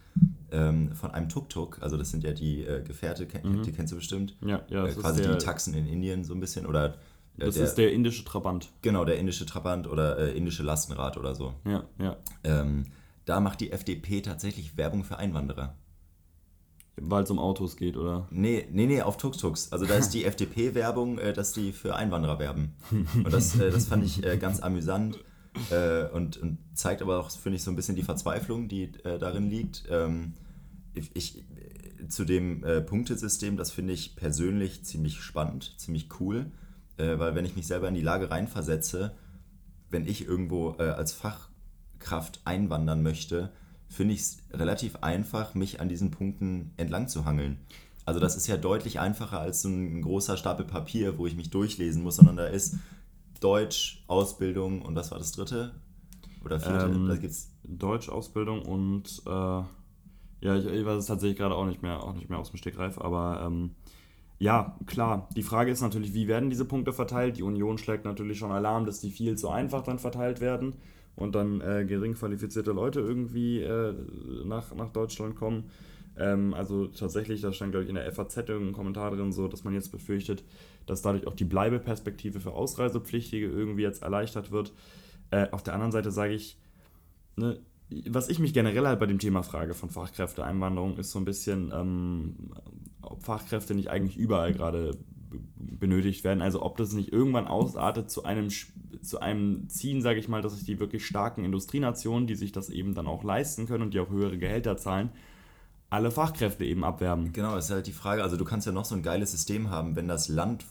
ähm, 0.50 0.94
von 0.94 1.10
einem 1.10 1.28
Tuk-Tuk. 1.28 1.78
Also 1.80 1.96
das 1.96 2.10
sind 2.10 2.24
ja 2.24 2.32
die 2.32 2.64
äh, 2.64 2.82
Gefährte, 2.82 3.26
mhm. 3.42 3.62
die 3.62 3.72
kennst 3.72 3.92
du 3.92 3.96
bestimmt. 3.96 4.36
Ja, 4.40 4.62
ja. 4.68 4.86
Äh, 4.86 4.92
quasi 4.92 5.22
die 5.22 5.38
Taxen 5.38 5.74
in 5.74 5.86
Indien 5.86 6.24
so 6.24 6.34
ein 6.34 6.40
bisschen. 6.40 6.66
Oder, 6.66 6.94
äh, 7.38 7.46
das 7.46 7.54
der, 7.54 7.64
ist 7.64 7.74
der 7.74 7.92
indische 7.92 8.24
Trabant. 8.24 8.70
Genau, 8.82 9.04
der 9.04 9.18
indische 9.18 9.46
Trabant 9.46 9.86
oder 9.86 10.18
äh, 10.18 10.36
indische 10.36 10.62
Lastenrad 10.62 11.16
oder 11.16 11.34
so. 11.34 11.54
Ja, 11.64 11.84
ja. 11.98 12.16
Ähm, 12.44 12.84
da 13.24 13.40
macht 13.40 13.60
die 13.60 13.72
FDP 13.72 14.20
tatsächlich 14.20 14.76
Werbung 14.76 15.04
für 15.04 15.18
Einwanderer. 15.18 15.74
Weil 16.98 17.24
es 17.24 17.30
um 17.30 17.38
Autos 17.38 17.76
geht, 17.76 17.96
oder? 17.98 18.26
Nee, 18.30 18.66
nee, 18.72 18.86
nee, 18.86 19.02
auf 19.02 19.18
Tuk-Tuks. 19.18 19.70
Also 19.70 19.84
da 19.84 19.96
ist 19.96 20.10
die 20.10 20.24
FDP-Werbung, 20.24 21.18
äh, 21.18 21.32
dass 21.32 21.52
die 21.52 21.72
für 21.72 21.94
Einwanderer 21.94 22.38
werben. 22.38 22.74
Und 22.90 23.32
das, 23.32 23.58
äh, 23.58 23.70
das 23.70 23.86
fand 23.86 24.04
ich 24.04 24.24
äh, 24.24 24.38
ganz 24.38 24.60
amüsant 24.60 25.18
äh, 25.70 26.06
und, 26.08 26.36
und, 26.36 26.58
zeigt 26.74 27.02
aber 27.02 27.18
auch, 27.18 27.30
finde 27.30 27.56
ich, 27.56 27.62
so 27.62 27.70
ein 27.70 27.76
bisschen 27.76 27.96
die 27.96 28.02
Verzweiflung, 28.02 28.68
die 28.68 28.84
äh, 29.04 29.18
darin 29.18 29.48
liegt. 29.48 29.84
Ähm, 29.90 30.34
ich, 30.94 31.10
ich, 31.14 31.44
zu 32.08 32.24
dem 32.24 32.64
äh, 32.64 32.80
Punktesystem, 32.80 33.56
das 33.56 33.70
finde 33.70 33.92
ich 33.92 34.16
persönlich 34.16 34.84
ziemlich 34.84 35.20
spannend, 35.20 35.74
ziemlich 35.78 36.08
cool, 36.20 36.46
weil 36.98 37.34
wenn 37.34 37.44
ich 37.44 37.56
mich 37.56 37.66
selber 37.66 37.88
in 37.88 37.94
die 37.94 38.00
Lage 38.00 38.30
reinversetze, 38.30 39.14
wenn 39.90 40.06
ich 40.06 40.26
irgendwo 40.26 40.70
als 40.70 41.12
Fachkraft 41.12 42.40
einwandern 42.46 43.02
möchte, 43.02 43.52
finde 43.86 44.14
ich 44.14 44.20
es 44.20 44.38
relativ 44.50 44.96
einfach, 45.02 45.54
mich 45.54 45.78
an 45.78 45.90
diesen 45.90 46.10
Punkten 46.10 46.72
entlang 46.78 47.08
zu 47.08 47.26
hangeln. 47.26 47.58
Also 48.06 48.20
das 48.20 48.36
ist 48.36 48.46
ja 48.46 48.56
deutlich 48.56 49.00
einfacher 49.00 49.40
als 49.40 49.62
so 49.62 49.68
ein 49.68 50.00
großer 50.00 50.36
Stapel 50.36 50.64
Papier, 50.64 51.18
wo 51.18 51.26
ich 51.26 51.36
mich 51.36 51.50
durchlesen 51.50 52.02
muss, 52.02 52.16
sondern 52.16 52.36
da 52.36 52.46
ist 52.46 52.76
Deutsch, 53.40 54.04
Ausbildung 54.06 54.82
und 54.82 54.94
was 54.94 55.10
war 55.10 55.18
das 55.18 55.32
dritte? 55.32 55.74
Oder 56.44 56.60
vierte? 56.60 56.86
Ähm, 56.86 57.08
da 57.08 57.16
gibt's 57.16 57.52
Deutsch, 57.64 58.08
Ausbildung 58.08 58.62
und 58.62 59.22
äh, 59.26 59.30
ja, 59.30 60.56
ich, 60.56 60.66
ich, 60.66 60.84
weiß 60.84 60.98
es 60.98 61.06
tatsächlich 61.06 61.38
gerade 61.38 61.54
auch 61.54 61.66
nicht 61.66 61.82
mehr, 61.82 62.02
auch 62.02 62.14
nicht 62.14 62.28
mehr 62.28 62.38
aus 62.38 62.50
dem 62.50 62.58
Stegreif, 62.58 62.98
aber 62.98 63.42
ähm, 63.46 63.70
ja, 64.38 64.76
klar. 64.86 65.28
Die 65.34 65.42
Frage 65.42 65.70
ist 65.70 65.80
natürlich, 65.80 66.12
wie 66.12 66.28
werden 66.28 66.50
diese 66.50 66.66
Punkte 66.66 66.92
verteilt? 66.92 67.38
Die 67.38 67.42
Union 67.42 67.78
schlägt 67.78 68.04
natürlich 68.04 68.38
schon 68.38 68.52
Alarm, 68.52 68.84
dass 68.84 69.00
die 69.00 69.10
viel 69.10 69.36
zu 69.36 69.48
einfach 69.48 69.82
dann 69.82 69.98
verteilt 69.98 70.40
werden 70.40 70.74
und 71.16 71.34
dann 71.34 71.62
äh, 71.62 71.84
gering 71.86 72.14
qualifizierte 72.14 72.72
Leute 72.72 73.00
irgendwie 73.00 73.62
äh, 73.62 73.94
nach, 74.44 74.74
nach 74.74 74.90
Deutschland 74.90 75.36
kommen. 75.36 75.70
Ähm, 76.18 76.54
also 76.54 76.86
tatsächlich, 76.86 77.40
da 77.40 77.52
stand, 77.52 77.72
glaube 77.72 77.84
ich, 77.84 77.90
in 77.90 77.96
der 77.96 78.10
FAZ 78.10 78.36
irgendein 78.36 78.72
Kommentar 78.72 79.10
drin, 79.10 79.32
so, 79.32 79.48
dass 79.48 79.64
man 79.64 79.74
jetzt 79.74 79.92
befürchtet, 79.92 80.44
dass 80.86 81.02
dadurch 81.02 81.26
auch 81.26 81.34
die 81.34 81.44
Bleibeperspektive 81.44 82.40
für 82.40 82.52
Ausreisepflichtige 82.52 83.46
irgendwie 83.46 83.82
jetzt 83.82 84.02
erleichtert 84.02 84.50
wird. 84.50 84.72
Äh, 85.30 85.48
auf 85.50 85.62
der 85.62 85.74
anderen 85.74 85.92
Seite 85.92 86.10
sage 86.10 86.34
ich, 86.34 86.58
ne, 87.36 87.60
was 88.08 88.28
ich 88.28 88.38
mich 88.38 88.52
generell 88.52 88.86
halt 88.86 88.98
bei 88.98 89.06
dem 89.06 89.18
Thema 89.18 89.42
frage 89.42 89.74
von 89.74 89.90
Fachkräfteeinwanderung, 89.90 90.98
ist 90.98 91.12
so 91.12 91.18
ein 91.18 91.24
bisschen, 91.24 91.72
ähm, 91.72 92.52
ob 93.02 93.22
Fachkräfte 93.22 93.74
nicht 93.74 93.90
eigentlich 93.90 94.16
überall 94.16 94.52
gerade 94.52 94.98
benötigt 95.56 96.24
werden. 96.24 96.42
Also 96.42 96.62
ob 96.62 96.76
das 96.76 96.92
nicht 96.92 97.12
irgendwann 97.12 97.46
ausartet 97.46 98.10
zu 98.10 98.24
einem, 98.24 98.48
zu 99.02 99.20
einem 99.20 99.68
Ziehen, 99.68 100.02
sage 100.02 100.18
ich 100.18 100.28
mal, 100.28 100.42
dass 100.42 100.54
sich 100.54 100.64
die 100.64 100.80
wirklich 100.80 101.06
starken 101.06 101.44
Industrienationen, 101.44 102.26
die 102.26 102.34
sich 102.34 102.52
das 102.52 102.70
eben 102.70 102.94
dann 102.94 103.06
auch 103.06 103.22
leisten 103.22 103.66
können 103.66 103.84
und 103.84 103.94
die 103.94 104.00
auch 104.00 104.10
höhere 104.10 104.38
Gehälter 104.38 104.76
zahlen, 104.76 105.10
alle 105.90 106.10
Fachkräfte 106.10 106.64
eben 106.64 106.84
abwerben. 106.84 107.32
Genau, 107.32 107.54
das 107.54 107.66
ist 107.66 107.70
halt 107.70 107.86
die 107.86 107.92
Frage. 107.92 108.22
Also 108.22 108.36
du 108.36 108.44
kannst 108.44 108.66
ja 108.66 108.72
noch 108.72 108.84
so 108.84 108.94
ein 108.94 109.02
geiles 109.02 109.32
System 109.32 109.70
haben, 109.70 109.96
wenn 109.96 110.08
das 110.08 110.28
Land, 110.28 110.64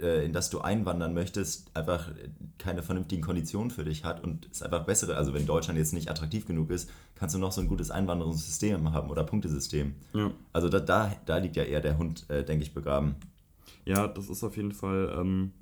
äh, 0.00 0.24
in 0.24 0.32
das 0.32 0.50
du 0.50 0.60
einwandern 0.60 1.12
möchtest, 1.12 1.74
einfach 1.76 2.10
keine 2.58 2.82
vernünftigen 2.82 3.22
Konditionen 3.22 3.70
für 3.70 3.84
dich 3.84 4.04
hat 4.04 4.22
und 4.24 4.48
es 4.50 4.62
einfach 4.62 4.84
bessere, 4.84 5.16
also 5.16 5.34
wenn 5.34 5.46
Deutschland 5.46 5.78
jetzt 5.78 5.92
nicht 5.92 6.10
attraktiv 6.10 6.46
genug 6.46 6.70
ist, 6.70 6.90
kannst 7.14 7.34
du 7.34 7.38
noch 7.38 7.52
so 7.52 7.60
ein 7.60 7.68
gutes 7.68 7.90
Einwanderungssystem 7.90 8.92
haben 8.92 9.10
oder 9.10 9.24
Punktesystem. 9.24 9.94
Ja. 10.14 10.30
Also 10.52 10.68
da, 10.68 10.80
da, 10.80 11.12
da 11.26 11.36
liegt 11.38 11.56
ja 11.56 11.64
eher 11.64 11.80
der 11.80 11.98
Hund, 11.98 12.28
äh, 12.30 12.44
denke 12.44 12.64
ich, 12.64 12.72
begraben. 12.72 13.16
Ja, 13.84 14.08
das 14.08 14.28
ist 14.28 14.42
auf 14.42 14.56
jeden 14.56 14.72
Fall. 14.72 15.14
Ähm, 15.18 15.52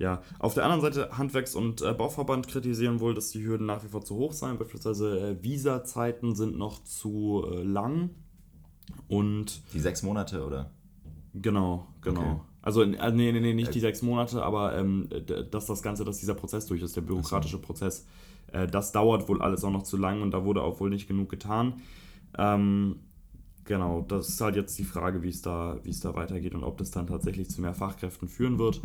ja, 0.00 0.22
auf 0.38 0.54
der 0.54 0.64
anderen 0.64 0.80
Seite, 0.80 1.18
Handwerks- 1.18 1.54
und 1.54 1.82
äh, 1.82 1.92
Bauverband 1.92 2.48
kritisieren 2.48 3.00
wohl, 3.00 3.12
dass 3.12 3.30
die 3.32 3.44
Hürden 3.44 3.66
nach 3.66 3.84
wie 3.84 3.88
vor 3.88 4.02
zu 4.02 4.16
hoch 4.16 4.32
seien. 4.32 4.56
Beispielsweise 4.56 5.20
äh, 5.20 5.44
Visa-Zeiten 5.44 6.34
sind 6.34 6.56
noch 6.56 6.82
zu 6.84 7.44
äh, 7.46 7.62
lang. 7.62 8.08
Und. 9.08 9.62
Die 9.74 9.78
sechs 9.78 10.02
Monate, 10.02 10.42
oder? 10.46 10.70
Genau, 11.34 11.86
genau. 12.00 12.20
Okay. 12.20 12.40
Also, 12.62 12.82
äh, 12.82 13.12
nee, 13.12 13.30
nee, 13.30 13.40
nee, 13.40 13.52
nicht 13.52 13.74
die 13.74 13.80
sechs 13.80 14.00
Monate, 14.00 14.42
aber 14.42 14.74
ähm, 14.74 15.10
dass 15.50 15.66
das 15.66 15.82
Ganze, 15.82 16.06
dass 16.06 16.18
dieser 16.18 16.34
Prozess 16.34 16.64
durch 16.64 16.80
ist, 16.80 16.96
der 16.96 17.02
bürokratische 17.02 17.56
so. 17.56 17.62
Prozess, 17.62 18.06
äh, 18.52 18.66
das 18.66 18.92
dauert 18.92 19.28
wohl 19.28 19.42
alles 19.42 19.64
auch 19.64 19.70
noch 19.70 19.82
zu 19.82 19.98
lang 19.98 20.22
und 20.22 20.30
da 20.30 20.46
wurde 20.46 20.62
auch 20.62 20.80
wohl 20.80 20.88
nicht 20.88 21.08
genug 21.08 21.28
getan. 21.28 21.74
Ähm, 22.38 23.00
genau, 23.64 24.00
das 24.08 24.30
ist 24.30 24.40
halt 24.40 24.56
jetzt 24.56 24.78
die 24.78 24.84
Frage, 24.84 25.22
wie 25.22 25.28
es 25.28 25.42
da, 25.42 25.78
wie 25.82 25.90
es 25.90 26.00
da 26.00 26.14
weitergeht 26.14 26.54
und 26.54 26.64
ob 26.64 26.78
das 26.78 26.90
dann 26.90 27.06
tatsächlich 27.06 27.50
zu 27.50 27.60
mehr 27.60 27.74
Fachkräften 27.74 28.28
führen 28.28 28.58
wird. 28.58 28.80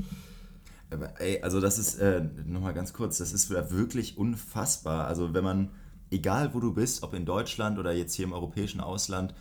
Ey, 1.20 1.42
also 1.42 1.60
das 1.60 1.78
ist, 1.80 1.96
äh, 1.96 2.24
nochmal 2.46 2.74
ganz 2.74 2.94
kurz, 2.94 3.18
das 3.18 3.34
ist 3.34 3.50
wirklich 3.50 4.18
unfassbar. 4.18 5.08
Also 5.08 5.34
wenn 5.34 5.44
man, 5.44 5.72
egal 6.12 6.54
wo 6.54 6.60
du 6.60 6.74
bist, 6.74 7.04
ob 7.04 7.14
in 7.14 7.26
Deutschland 7.26 7.80
oder 7.80 7.92
jetzt 7.92 8.14
hier 8.14 8.26
im 8.26 8.34
europäischen 8.34 8.80
Ausland, 8.80 9.34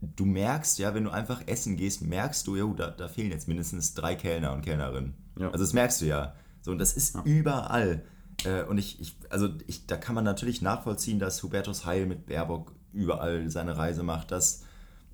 du 0.00 0.24
merkst 0.24 0.78
ja, 0.78 0.94
wenn 0.94 1.04
du 1.04 1.10
einfach 1.10 1.42
essen 1.46 1.76
gehst, 1.76 2.02
merkst 2.02 2.46
du, 2.46 2.56
jo, 2.56 2.74
da, 2.74 2.90
da 2.90 3.08
fehlen 3.08 3.30
jetzt 3.30 3.48
mindestens 3.48 3.94
drei 3.94 4.14
Kellner 4.14 4.52
und 4.52 4.62
Kellnerinnen. 4.62 5.14
Ja. 5.38 5.50
Also 5.50 5.64
das 5.64 5.72
merkst 5.72 6.00
du 6.00 6.06
ja. 6.06 6.34
So, 6.60 6.70
und 6.70 6.78
das 6.78 6.94
ist 6.94 7.14
ja. 7.14 7.22
überall. 7.24 8.04
Äh, 8.44 8.64
und 8.64 8.78
ich, 8.78 9.00
ich, 9.00 9.16
also 9.30 9.48
ich, 9.66 9.86
da 9.86 9.96
kann 9.96 10.14
man 10.14 10.24
natürlich 10.24 10.62
nachvollziehen, 10.62 11.18
dass 11.18 11.42
Hubertus 11.42 11.84
Heil 11.84 12.06
mit 12.06 12.26
Baerbock 12.26 12.72
überall 12.92 13.50
seine 13.50 13.76
Reise 13.76 14.02
macht, 14.02 14.30
dass 14.30 14.64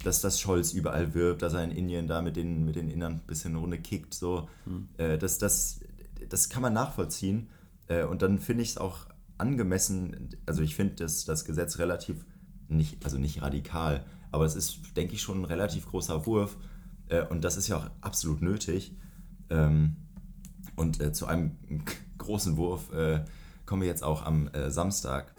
dass 0.04 0.20
das 0.20 0.40
Scholz 0.40 0.72
überall 0.72 1.14
wirbt, 1.14 1.42
dass 1.42 1.54
er 1.54 1.64
in 1.64 1.70
Indien 1.70 2.06
da 2.06 2.22
mit 2.22 2.36
den, 2.36 2.64
mit 2.64 2.76
den 2.76 2.88
Innern 2.88 3.14
ein 3.14 3.26
bisschen 3.26 3.56
Runde 3.56 3.78
kickt. 3.78 4.14
So. 4.14 4.48
Mhm. 4.66 4.88
Äh, 4.96 5.18
das, 5.18 5.38
das, 5.38 5.80
das 6.28 6.48
kann 6.48 6.62
man 6.62 6.72
nachvollziehen. 6.72 7.48
Äh, 7.88 8.04
und 8.04 8.22
dann 8.22 8.38
finde 8.38 8.62
ich 8.62 8.70
es 8.70 8.78
auch 8.78 9.06
angemessen, 9.38 10.30
also 10.46 10.62
ich 10.62 10.76
finde 10.76 10.96
das, 10.96 11.24
das 11.24 11.44
Gesetz 11.44 11.78
relativ, 11.78 12.24
nicht, 12.68 13.04
also 13.04 13.18
nicht 13.18 13.42
radikal, 13.42 14.04
aber 14.30 14.44
es 14.44 14.56
ist, 14.56 14.96
denke 14.96 15.14
ich, 15.14 15.22
schon 15.22 15.40
ein 15.40 15.44
relativ 15.44 15.86
großer 15.86 16.26
Wurf. 16.26 16.56
Äh, 17.08 17.22
und 17.22 17.42
das 17.44 17.56
ist 17.56 17.68
ja 17.68 17.78
auch 17.78 17.90
absolut 18.00 18.42
nötig. 18.42 18.92
Ähm, 19.50 19.96
und 20.76 21.00
äh, 21.00 21.12
zu 21.12 21.26
einem 21.26 21.56
großen 22.18 22.56
Wurf 22.56 22.92
äh, 22.92 23.24
kommen 23.66 23.82
wir 23.82 23.88
jetzt 23.88 24.04
auch 24.04 24.24
am 24.24 24.48
äh, 24.48 24.70
Samstag. 24.70 25.34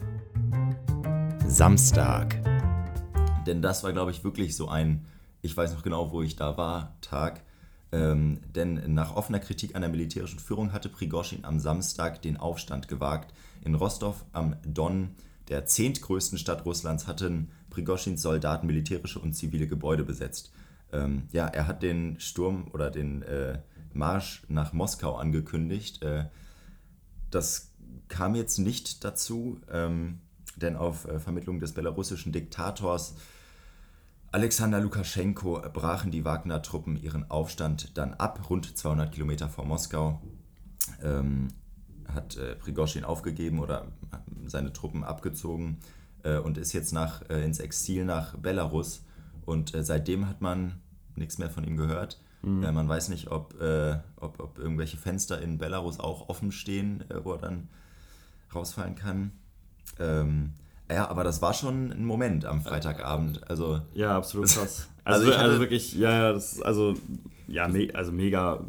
Samstag. 1.46 2.49
Denn 3.46 3.62
das 3.62 3.82
war, 3.84 3.92
glaube 3.92 4.10
ich, 4.10 4.22
wirklich 4.24 4.56
so 4.56 4.68
ein, 4.68 5.06
ich 5.42 5.56
weiß 5.56 5.72
noch 5.74 5.82
genau, 5.82 6.12
wo 6.12 6.22
ich 6.22 6.36
da 6.36 6.56
war, 6.56 6.96
Tag. 7.00 7.42
Ähm, 7.92 8.40
denn 8.54 8.94
nach 8.94 9.16
offener 9.16 9.40
Kritik 9.40 9.74
an 9.74 9.82
der 9.82 9.90
militärischen 9.90 10.38
Führung 10.38 10.72
hatte 10.72 10.88
Prigoschin 10.88 11.44
am 11.44 11.58
Samstag 11.58 12.22
den 12.22 12.36
Aufstand 12.36 12.86
gewagt. 12.86 13.34
In 13.64 13.74
Rostov 13.74 14.24
am 14.32 14.56
Don, 14.64 15.10
der 15.48 15.66
zehntgrößten 15.66 16.38
Stadt 16.38 16.64
Russlands, 16.64 17.06
hatten 17.06 17.50
Prigoschins 17.68 18.22
Soldaten 18.22 18.66
militärische 18.66 19.18
und 19.18 19.34
zivile 19.34 19.66
Gebäude 19.66 20.04
besetzt. 20.04 20.52
Ähm, 20.92 21.24
ja, 21.32 21.46
er 21.46 21.66
hat 21.66 21.82
den 21.82 22.18
Sturm 22.20 22.68
oder 22.72 22.90
den 22.90 23.22
äh, 23.22 23.58
Marsch 23.92 24.42
nach 24.48 24.72
Moskau 24.72 25.16
angekündigt. 25.16 26.02
Äh, 26.02 26.26
das 27.30 27.72
kam 28.08 28.34
jetzt 28.34 28.58
nicht 28.58 29.04
dazu. 29.04 29.60
Ähm, 29.70 30.20
denn 30.62 30.76
auf 30.76 31.06
äh, 31.06 31.18
Vermittlung 31.18 31.60
des 31.60 31.72
belarussischen 31.72 32.32
Diktators 32.32 33.14
Alexander 34.32 34.78
Lukaschenko 34.78 35.60
brachen 35.72 36.12
die 36.12 36.24
Wagner-Truppen 36.24 36.96
ihren 36.96 37.28
Aufstand 37.30 37.96
dann 37.98 38.14
ab, 38.14 38.48
rund 38.48 38.76
200 38.78 39.10
Kilometer 39.10 39.48
vor 39.48 39.64
Moskau. 39.64 40.22
Ähm, 41.02 41.48
hat 42.14 42.36
äh, 42.36 42.54
Prigoschin 42.54 43.04
aufgegeben 43.04 43.58
oder 43.58 43.88
seine 44.46 44.72
Truppen 44.72 45.02
abgezogen 45.02 45.78
äh, 46.22 46.38
und 46.38 46.58
ist 46.58 46.72
jetzt 46.72 46.92
nach, 46.92 47.28
äh, 47.28 47.44
ins 47.44 47.58
Exil 47.58 48.04
nach 48.04 48.36
Belarus. 48.36 49.04
Und 49.46 49.74
äh, 49.74 49.82
seitdem 49.82 50.28
hat 50.28 50.40
man 50.40 50.80
nichts 51.16 51.38
mehr 51.38 51.50
von 51.50 51.64
ihm 51.64 51.76
gehört. 51.76 52.20
Mhm. 52.42 52.62
Äh, 52.62 52.72
man 52.72 52.88
weiß 52.88 53.08
nicht, 53.08 53.32
ob, 53.32 53.60
äh, 53.60 53.98
ob, 54.16 54.38
ob, 54.38 54.58
irgendwelche 54.58 54.96
Fenster 54.96 55.40
in 55.42 55.58
Belarus 55.58 55.98
auch 55.98 56.28
offen 56.28 56.52
stehen, 56.52 57.04
wo 57.24 57.32
er 57.32 57.38
dann 57.38 57.68
rausfallen 58.54 58.94
kann. 58.94 59.32
Ähm, 59.98 60.50
Ja, 60.90 61.08
aber 61.08 61.22
das 61.24 61.40
war 61.40 61.54
schon 61.54 61.92
ein 61.92 62.04
Moment 62.04 62.44
am 62.44 62.62
Freitagabend. 62.62 63.48
Also, 63.48 63.80
Ja, 63.94 64.16
absolut 64.16 64.48
krass. 64.52 64.88
Also 65.04 65.26
Also, 65.26 65.32
also, 65.32 65.38
hatte- 65.52 65.60
wirklich, 65.60 65.94
ja, 65.94 66.10
ja, 66.10 66.32
das 66.32 66.54
ist 66.54 66.62
also, 66.62 66.94
ja, 67.48 67.68
me 67.68 67.88
also 67.94 68.12
mega, 68.12 68.64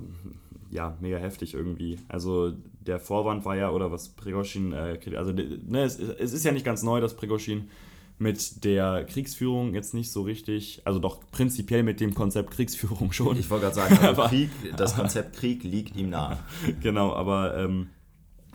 ja, 0.69 0.95
mega 1.01 1.17
heftig 1.17 1.53
irgendwie. 1.53 1.99
Also 2.07 2.53
der 2.79 2.99
Vorwand 2.99 3.43
war 3.45 3.55
ja, 3.55 3.69
oder 3.71 3.91
was 3.91 4.09
Prigozhin, 4.09 4.71
äh, 4.73 4.97
also 5.15 5.31
ne, 5.33 5.83
es, 5.83 5.99
es 5.99 6.33
ist 6.33 6.43
ja 6.45 6.51
nicht 6.51 6.65
ganz 6.65 6.81
neu, 6.83 6.99
dass 7.01 7.15
Prigozhin 7.15 7.69
mit 8.17 8.63
der 8.63 9.03
Kriegsführung 9.05 9.73
jetzt 9.73 9.93
nicht 9.95 10.11
so 10.11 10.21
richtig, 10.21 10.81
also 10.85 10.99
doch 10.99 11.19
prinzipiell 11.31 11.81
mit 11.83 11.99
dem 11.99 12.13
Konzept 12.13 12.51
Kriegsführung 12.51 13.11
schon. 13.11 13.37
ich 13.37 13.49
wollte 13.49 13.65
gerade 13.65 13.75
sagen, 13.75 13.97
also 13.97 14.07
Aber- 14.21 14.29
Krieg, 14.29 14.49
das 14.77 14.95
Konzept 14.95 15.35
Krieg 15.37 15.63
liegt 15.63 15.95
ihm 15.95 16.09
nahe. 16.11 16.37
genau, 16.81 17.13
aber 17.13 17.57
ähm, 17.57 17.89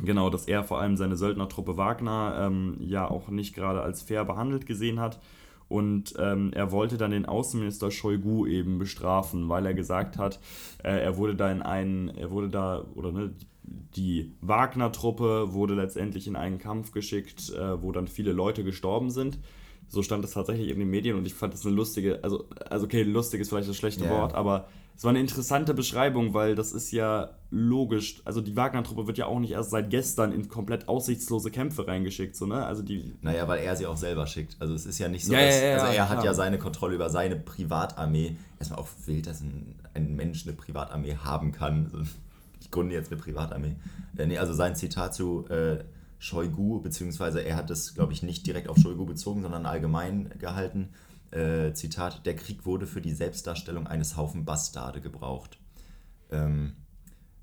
genau, 0.02 0.30
dass 0.30 0.46
er 0.46 0.64
vor 0.64 0.80
allem 0.80 0.96
seine 0.96 1.16
Söldnertruppe 1.16 1.76
Wagner 1.76 2.46
ähm, 2.46 2.76
ja 2.80 3.08
auch 3.10 3.28
nicht 3.28 3.54
gerade 3.54 3.82
als 3.82 4.02
fair 4.02 4.24
behandelt 4.24 4.66
gesehen 4.66 5.00
hat. 5.00 5.20
Und 5.68 6.14
ähm, 6.18 6.52
er 6.54 6.70
wollte 6.70 6.96
dann 6.96 7.10
den 7.10 7.26
Außenminister 7.26 7.90
Shoigu 7.90 8.46
eben 8.46 8.78
bestrafen, 8.78 9.48
weil 9.48 9.66
er 9.66 9.74
gesagt 9.74 10.16
hat, 10.16 10.38
äh, 10.84 10.90
er 10.90 11.16
wurde 11.16 11.34
da 11.34 11.50
in 11.50 11.60
einen, 11.60 12.08
er 12.08 12.30
wurde 12.30 12.48
da, 12.48 12.84
oder 12.94 13.10
ne, 13.10 13.32
die 13.96 14.32
Wagner-Truppe 14.42 15.52
wurde 15.52 15.74
letztendlich 15.74 16.28
in 16.28 16.36
einen 16.36 16.58
Kampf 16.58 16.92
geschickt, 16.92 17.50
äh, 17.50 17.82
wo 17.82 17.90
dann 17.90 18.06
viele 18.06 18.32
Leute 18.32 18.62
gestorben 18.62 19.10
sind. 19.10 19.40
So 19.88 20.02
stand 20.02 20.24
es 20.24 20.32
tatsächlich 20.32 20.70
in 20.70 20.78
den 20.78 20.90
Medien 20.90 21.16
und 21.16 21.26
ich 21.26 21.34
fand 21.34 21.52
das 21.52 21.66
eine 21.66 21.74
lustige, 21.74 22.22
also, 22.22 22.44
also 22.70 22.86
okay, 22.86 23.02
lustig 23.02 23.40
ist 23.40 23.48
vielleicht 23.48 23.68
das 23.68 23.76
schlechte 23.76 24.04
Ja. 24.04 24.10
Wort, 24.10 24.34
aber 24.34 24.68
es 24.96 25.04
war 25.04 25.10
eine 25.10 25.20
interessante 25.20 25.74
Beschreibung, 25.74 26.32
weil 26.32 26.54
das 26.54 26.72
ist 26.72 26.90
ja 26.90 27.30
logisch. 27.50 28.22
Also 28.24 28.40
die 28.40 28.56
Wagner-Truppe 28.56 29.06
wird 29.06 29.18
ja 29.18 29.26
auch 29.26 29.38
nicht 29.38 29.52
erst 29.52 29.70
seit 29.70 29.90
gestern 29.90 30.32
in 30.32 30.48
komplett 30.48 30.88
aussichtslose 30.88 31.50
Kämpfe 31.50 31.86
reingeschickt, 31.86 32.34
so, 32.34 32.46
ne? 32.46 32.64
Also 32.64 32.82
die. 32.82 33.14
Naja, 33.20 33.46
weil 33.46 33.62
er 33.62 33.76
sie 33.76 33.86
auch 33.86 33.98
selber 33.98 34.26
schickt. 34.26 34.56
Also 34.58 34.72
es 34.72 34.86
ist 34.86 34.98
ja 34.98 35.08
nicht 35.08 35.26
so, 35.26 35.34
Ja, 35.34 35.44
dass, 35.44 35.60
ja, 35.60 35.66
ja, 35.66 35.74
also 35.74 35.86
er 35.86 35.94
ja, 35.94 36.08
hat 36.08 36.24
ja 36.24 36.32
seine 36.32 36.58
Kontrolle 36.58 36.94
über 36.94 37.10
seine 37.10 37.36
Privatarmee. 37.36 38.36
Erstmal 38.58 38.80
auch 38.80 38.88
wild, 39.04 39.26
dass 39.26 39.42
ein, 39.42 39.74
ein 39.92 40.16
Mensch 40.16 40.46
eine 40.46 40.56
Privatarmee 40.56 41.16
haben 41.16 41.52
kann. 41.52 41.90
Also, 41.92 42.06
ich 42.60 42.70
gründe 42.70 42.94
jetzt 42.94 43.12
eine 43.12 43.20
Privatarmee. 43.20 43.76
Äh, 44.16 44.26
nee, 44.26 44.38
also 44.38 44.54
sein 44.54 44.76
Zitat 44.76 45.14
zu 45.14 45.46
äh, 45.50 45.84
Shoigu, 46.18 46.80
beziehungsweise 46.80 47.40
er 47.40 47.56
hat 47.56 47.68
das, 47.68 47.94
glaube 47.94 48.14
ich, 48.14 48.22
nicht 48.22 48.46
direkt 48.46 48.70
auf 48.70 48.78
Shoigu 48.78 49.04
bezogen, 49.04 49.42
sondern 49.42 49.66
allgemein 49.66 50.30
gehalten. 50.38 50.88
Äh, 51.30 51.72
Zitat, 51.72 52.24
der 52.26 52.36
Krieg 52.36 52.66
wurde 52.66 52.86
für 52.86 53.00
die 53.00 53.12
Selbstdarstellung 53.12 53.86
eines 53.86 54.16
Haufen 54.16 54.44
Bastarde 54.44 55.00
gebraucht. 55.00 55.58
Ähm, 56.30 56.72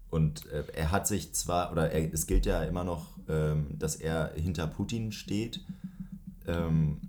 und 0.10 0.46
äh, 0.48 0.63
er 0.74 0.91
hat 0.91 1.08
sich 1.08 1.34
zwar, 1.34 1.72
oder 1.72 1.91
er, 1.91 2.13
es 2.13 2.28
gilt 2.28 2.46
ja 2.46 2.63
immer 2.63 2.84
noch, 2.84 3.17
ähm, 3.28 3.67
dass 3.78 3.96
er 3.96 4.34
hinter 4.36 4.67
Putin 4.67 5.12
steht, 5.12 5.62
ähm, 6.48 7.02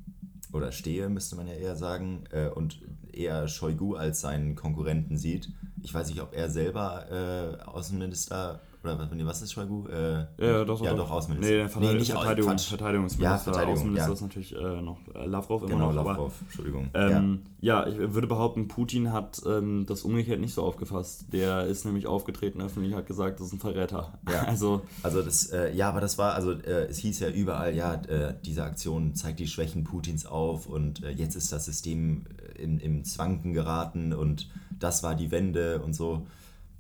oder 0.52 0.72
stehe, 0.72 1.08
müsste 1.08 1.36
man 1.36 1.46
ja 1.46 1.54
eher 1.54 1.76
sagen, 1.76 2.24
äh, 2.30 2.48
und 2.48 2.80
eher 3.12 3.48
Shoigu 3.48 3.94
als 3.94 4.20
seinen 4.20 4.54
Konkurrenten 4.54 5.18
sieht. 5.18 5.50
Ich 5.82 5.92
weiß 5.92 6.08
nicht, 6.08 6.22
ob 6.22 6.34
er 6.34 6.48
selber 6.50 7.10
äh, 7.10 7.62
Außenminister, 7.64 8.60
oder 8.84 8.98
was, 8.98 9.10
nee, 9.12 9.24
was 9.26 9.42
ist 9.42 9.52
Shoigu? 9.52 9.86
Äh, 9.88 10.26
Ja, 10.38 10.64
doch, 10.64 10.82
ja, 10.82 10.90
doch. 10.90 10.98
doch, 10.98 11.10
Außenminister. 11.10 11.54
Nee, 11.56 11.68
Verteidigung, 11.68 11.96
nicht 11.98 12.12
Au- 12.14 12.18
Verteidigung, 12.20 12.50
Quatsch. 12.50 12.68
Verteidigungsminister. 12.68 13.24
Ja, 13.32 13.38
Verteidigung, 13.38 13.74
Außenminister 13.74 14.08
ja. 14.08 14.14
ist 14.14 14.20
natürlich 14.22 14.56
äh, 14.56 14.82
noch 14.82 14.98
Lavrov 15.26 15.62
immer 15.62 15.70
Genau, 15.72 15.92
noch. 15.92 16.00
aber- 16.00 16.10
Lavrov, 16.12 16.32
Entschuldigung. 16.42 16.90
Ähm, 16.94 17.40
ja. 17.60 17.86
ich 17.86 17.96
würde 17.98 18.26
behaupten, 18.26 18.68
Putin 18.68 19.12
hat 19.12 19.40
ähm, 19.46 19.86
das 19.86 20.02
umgekehrt 20.02 20.40
nicht 20.40 20.54
so 20.54 20.62
aufgefasst. 20.62 21.26
Der 21.32 21.64
ist 21.66 21.84
nämlich 21.84 22.06
aufgetreten 22.06 22.60
öffentlich, 22.60 22.94
hat 22.94 23.06
gesagt, 23.06 23.40
das 23.40 23.48
ist 23.48 23.52
ein 23.54 23.58
Verräter. 23.60 24.18
Ja. 24.30 24.42
Also, 24.54 24.82
Also 25.02 25.22
das, 25.22 25.46
äh, 25.50 25.74
ja, 25.74 25.88
aber 25.88 26.00
das 26.00 26.18
war, 26.18 26.34
also 26.34 26.52
äh, 26.52 26.86
es 26.88 26.98
hieß 26.98 27.18
ja 27.20 27.28
überall, 27.30 27.74
ja, 27.74 27.94
äh, 27.94 28.34
diese 28.44 28.62
Aktion 28.64 29.14
zeigt 29.14 29.40
die 29.40 29.46
Schwächen 29.48 29.84
Putins 29.84 30.26
auf 30.26 30.66
und 30.66 31.02
äh, 31.02 31.10
jetzt 31.10 31.34
ist 31.34 31.50
das 31.52 31.64
System 31.64 32.26
im, 32.56 32.78
im 32.78 33.04
Zwanken 33.04 33.52
geraten 33.52 34.12
und 34.12 34.48
das 34.78 35.02
war 35.02 35.14
die 35.14 35.30
Wende 35.30 35.80
und 35.82 35.94
so. 35.94 36.26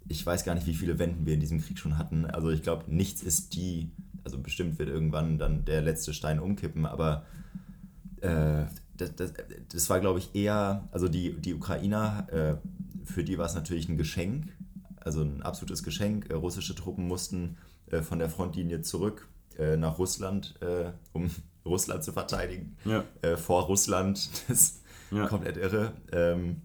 Ich 0.08 0.24
weiß 0.24 0.44
gar 0.44 0.54
nicht, 0.54 0.66
wie 0.66 0.74
viele 0.74 0.98
Wenden 0.98 1.24
wir 1.26 1.34
in 1.34 1.40
diesem 1.40 1.60
Krieg 1.62 1.78
schon 1.78 1.96
hatten. 1.98 2.26
Also 2.26 2.50
ich 2.50 2.62
glaube, 2.62 2.84
nichts 2.88 3.22
ist 3.22 3.54
die, 3.54 3.90
also 4.22 4.38
bestimmt 4.38 4.78
wird 4.78 4.88
irgendwann 4.88 5.38
dann 5.38 5.64
der 5.64 5.80
letzte 5.82 6.12
Stein 6.12 6.40
umkippen, 6.40 6.84
aber 6.86 7.24
äh, 8.20 8.64
das, 8.96 9.14
das, 9.16 9.32
das 9.72 9.90
war, 9.90 10.00
glaube 10.00 10.18
ich, 10.18 10.34
eher, 10.34 10.88
also 10.92 11.08
die, 11.08 11.32
die 11.40 11.54
Ukrainer, 11.54 12.26
äh, 12.30 12.56
für 13.06 13.24
die 13.24 13.38
war 13.38 13.46
es 13.46 13.54
natürlich 13.54 13.88
ein 13.88 13.96
Geschenk, 13.96 14.46
also 15.00 15.22
ein 15.22 15.42
absolutes 15.42 15.82
Geschenk. 15.82 16.30
Äh, 16.30 16.34
russische 16.34 16.74
Truppen 16.74 17.06
mussten 17.08 17.56
äh, 17.90 18.02
von 18.02 18.18
der 18.18 18.30
Frontlinie 18.30 18.82
zurück 18.82 19.26
äh, 19.58 19.76
nach 19.76 19.98
Russland, 19.98 20.54
äh, 20.62 20.92
um 21.12 21.30
Russland 21.66 22.04
zu 22.04 22.12
verteidigen. 22.12 22.76
Ja. 22.84 23.04
Vor 23.36 23.62
Russland, 23.64 24.28
das 24.48 24.58
ist 24.60 24.82
Ja. 25.10 25.26
komplett 25.28 25.56
irre. 25.56 25.92
Ähm, 26.12 26.56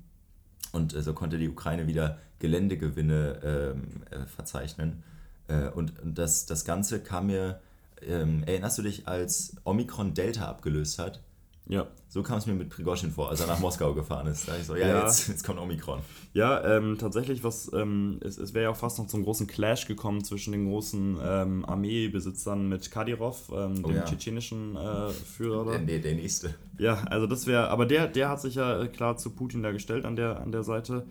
und 0.73 0.91
so 0.91 1.13
konnte 1.13 1.37
die 1.37 1.47
Ukraine 1.49 1.87
wieder 1.87 2.19
Geländegewinne 2.39 3.39
ähm, 3.43 3.83
äh, 4.09 4.25
verzeichnen. 4.25 5.03
Äh, 5.47 5.69
und 5.69 5.99
und 6.01 6.17
das, 6.17 6.45
das 6.45 6.65
Ganze 6.65 7.01
kam 7.01 7.27
mir, 7.27 7.59
ähm, 8.01 8.43
erinnerst 8.45 8.77
du 8.77 8.81
dich, 8.83 9.07
als 9.07 9.55
Omikron 9.63 10.13
Delta 10.13 10.47
abgelöst 10.47 10.99
hat? 10.99 11.21
ja. 11.69 11.87
So 12.11 12.23
kam 12.23 12.39
es 12.39 12.47
mir 12.47 12.53
mit 12.53 12.69
Prigozhin 12.69 13.11
vor, 13.11 13.29
als 13.29 13.39
er 13.39 13.45
nach 13.45 13.59
Moskau 13.59 13.93
gefahren 13.93 14.25
ist. 14.25 14.47
Da 14.47 14.57
ich 14.57 14.65
so, 14.65 14.75
ja, 14.75 14.87
Ja. 14.87 15.03
Jetzt, 15.03 15.27
jetzt 15.27 15.43
kommt 15.43 15.59
Omikron. 15.59 15.99
Ja, 16.33 16.77
ähm, 16.77 16.97
tatsächlich, 16.97 17.43
was, 17.43 17.71
ähm, 17.71 18.19
es, 18.23 18.39
es 18.39 18.55
wäre 18.55 18.63
ja 18.63 18.69
auch 18.71 18.75
fast 18.75 18.97
noch 18.97 19.05
zum 19.05 19.23
großen 19.23 19.45
Clash 19.45 19.85
gekommen 19.85 20.23
zwischen 20.23 20.51
den 20.51 20.65
großen 20.67 21.19
ähm, 21.23 21.65
Armeebesitzern 21.65 22.67
mit 22.67 22.89
Kadyrov, 22.89 23.51
ähm, 23.55 23.83
dem 23.83 23.95
ja. 23.95 24.03
tschetschenischen 24.03 24.75
äh, 24.75 25.09
Führer. 25.11 25.71
Der, 25.71 25.79
der, 25.79 25.99
der 25.99 26.15
nächste. 26.15 26.55
Ja, 26.79 26.95
also 27.03 27.27
das 27.27 27.45
wäre, 27.45 27.69
aber 27.69 27.85
der, 27.85 28.07
der 28.07 28.29
hat 28.29 28.41
sich 28.41 28.55
ja 28.55 28.81
äh, 28.81 28.87
klar 28.87 29.17
zu 29.17 29.29
Putin 29.29 29.61
da 29.61 29.71
gestellt 29.71 30.05
an 30.05 30.15
der, 30.15 30.39
an 30.41 30.51
der 30.51 30.63
Seite. 30.63 31.05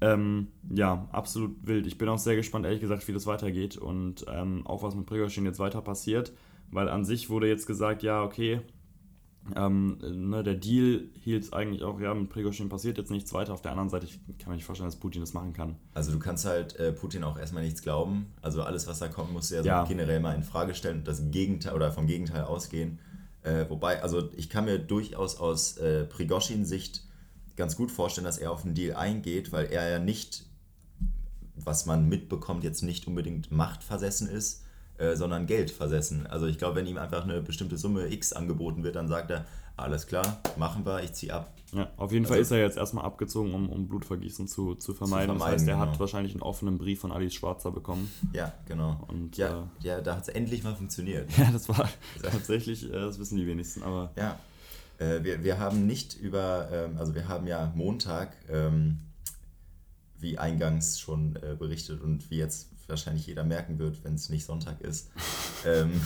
Ähm, 0.00 0.48
ja, 0.70 1.08
absolut 1.12 1.56
wild. 1.66 1.86
Ich 1.86 1.96
bin 1.98 2.08
auch 2.08 2.18
sehr 2.18 2.36
gespannt, 2.36 2.66
ehrlich 2.66 2.80
gesagt, 2.80 3.06
wie 3.08 3.12
das 3.12 3.26
weitergeht 3.26 3.76
und 3.78 4.26
ähm, 4.28 4.66
auch 4.66 4.82
was 4.82 4.94
mit 4.94 5.06
Prigozhin 5.06 5.46
jetzt 5.46 5.58
weiter 5.58 5.80
passiert, 5.80 6.32
weil 6.70 6.88
an 6.88 7.04
sich 7.04 7.30
wurde 7.30 7.48
jetzt 7.48 7.66
gesagt, 7.66 8.02
ja, 8.02 8.22
okay, 8.22 8.60
ähm, 9.54 9.98
ne, 10.00 10.42
der 10.42 10.54
Deal 10.54 11.04
hielt 11.22 11.52
eigentlich 11.52 11.84
auch, 11.84 12.00
ja, 12.00 12.12
mit 12.14 12.30
Prigozhin 12.30 12.68
passiert 12.68 12.98
jetzt 12.98 13.10
nichts 13.10 13.32
weiter. 13.32 13.52
Auf 13.52 13.62
der 13.62 13.70
anderen 13.70 13.88
Seite, 13.88 14.06
ich 14.06 14.18
kann 14.38 14.50
mir 14.50 14.56
nicht 14.56 14.64
vorstellen, 14.64 14.88
dass 14.90 14.98
Putin 14.98 15.20
das 15.20 15.34
machen 15.34 15.52
kann. 15.52 15.76
Also 15.94 16.10
du 16.10 16.18
kannst 16.18 16.44
halt 16.44 16.76
äh, 16.76 16.92
Putin 16.92 17.22
auch 17.22 17.38
erstmal 17.38 17.62
nichts 17.62 17.82
glauben. 17.82 18.26
Also 18.42 18.62
alles, 18.62 18.86
was 18.86 18.98
da 18.98 19.08
kommt, 19.08 19.32
musst 19.32 19.50
du 19.50 19.56
ja, 19.56 19.62
so 19.62 19.68
Ja. 19.68 19.84
generell 19.84 20.20
mal 20.20 20.34
in 20.34 20.42
Frage 20.42 20.74
stellen 20.74 20.98
und 20.98 21.08
das 21.08 21.30
Gegenteil 21.30 21.74
oder 21.74 21.92
vom 21.92 22.06
Gegenteil 22.06 22.42
ausgehen. 22.42 22.98
Äh, 23.42 23.66
wobei, 23.68 24.02
also 24.02 24.30
ich 24.36 24.50
kann 24.50 24.64
mir 24.64 24.78
durchaus 24.78 25.38
aus 25.38 25.76
äh, 25.78 26.04
Prigoschins 26.04 26.68
Sicht 26.68 27.04
ganz 27.56 27.76
gut 27.76 27.90
vorstellen, 27.90 28.24
dass 28.24 28.38
er 28.38 28.52
auf 28.52 28.64
einen 28.64 28.74
Deal 28.74 28.96
eingeht, 28.96 29.52
weil 29.52 29.66
er 29.66 29.88
ja 29.88 29.98
nicht, 29.98 30.44
was 31.56 31.86
man 31.86 32.08
mitbekommt, 32.08 32.64
jetzt 32.64 32.82
nicht 32.82 33.06
unbedingt 33.06 33.50
machtversessen 33.50 34.28
ist, 34.28 34.62
äh, 34.98 35.16
sondern 35.16 35.46
Geld 35.46 35.70
versessen. 35.70 36.26
Also 36.26 36.46
ich 36.46 36.58
glaube, 36.58 36.76
wenn 36.76 36.86
ihm 36.86 36.98
einfach 36.98 37.24
eine 37.24 37.42
bestimmte 37.42 37.76
Summe 37.76 38.12
X 38.12 38.32
angeboten 38.32 38.82
wird, 38.84 38.96
dann 38.96 39.08
sagt 39.08 39.30
er, 39.30 39.44
alles 39.76 40.06
klar, 40.06 40.40
machen 40.56 40.86
wir, 40.86 41.02
ich 41.02 41.12
ziehe 41.12 41.34
ab. 41.34 41.52
Ja, 41.72 41.90
auf 41.96 42.12
jeden 42.12 42.24
Fall 42.24 42.38
Also- 42.38 42.42
ist 42.54 42.58
er 42.58 42.64
jetzt 42.64 42.76
erstmal 42.78 43.04
abgezogen, 43.04 43.52
um, 43.52 43.68
um 43.68 43.88
Blutvergießen 43.88 44.46
zu, 44.48 44.74
zu 44.76 44.94
vermeiden. 44.94 45.28
das 45.28 45.38
vermeiden, 45.38 45.60
heißt, 45.60 45.68
er 45.68 45.78
hat 45.78 45.88
genau. 45.88 46.00
wahrscheinlich 46.00 46.32
einen 46.32 46.42
offenen 46.42 46.78
Brief 46.78 47.00
von 47.00 47.12
Alice 47.12 47.34
Schwarzer 47.34 47.72
bekommen. 47.72 48.10
Ja, 48.32 48.52
genau. 48.66 49.00
Und, 49.08 49.36
ja, 49.36 49.68
ja, 49.80 50.00
da 50.00 50.16
hat 50.16 50.22
es 50.22 50.28
endlich 50.28 50.62
mal 50.62 50.74
funktioniert. 50.76 51.28
Ja, 51.36 51.50
das 51.50 51.68
war 51.68 51.88
tatsächlich, 52.22 52.84
äh, 52.88 52.92
das 52.92 53.18
wissen 53.18 53.36
die 53.36 53.46
wenigsten, 53.46 53.82
aber 53.82 54.12
Ja, 54.16 54.38
äh, 54.98 55.22
wir, 55.22 55.42
wir 55.44 55.58
haben 55.58 55.86
nicht 55.86 56.14
über, 56.14 56.68
ähm, 56.72 56.98
also 56.98 57.14
wir 57.14 57.28
haben 57.28 57.46
ja 57.46 57.72
Montag, 57.74 58.36
ähm, 58.48 59.00
wie 60.18 60.38
eingangs 60.38 60.98
schon 60.98 61.36
äh, 61.36 61.56
berichtet 61.58 62.00
und 62.00 62.30
wie 62.30 62.38
jetzt 62.38 62.70
wahrscheinlich 62.86 63.26
jeder 63.26 63.44
merken 63.44 63.78
wird, 63.78 64.02
wenn 64.04 64.14
es 64.14 64.30
nicht 64.30 64.46
Sonntag 64.46 64.80
ist. 64.80 65.10
ähm, 65.66 66.00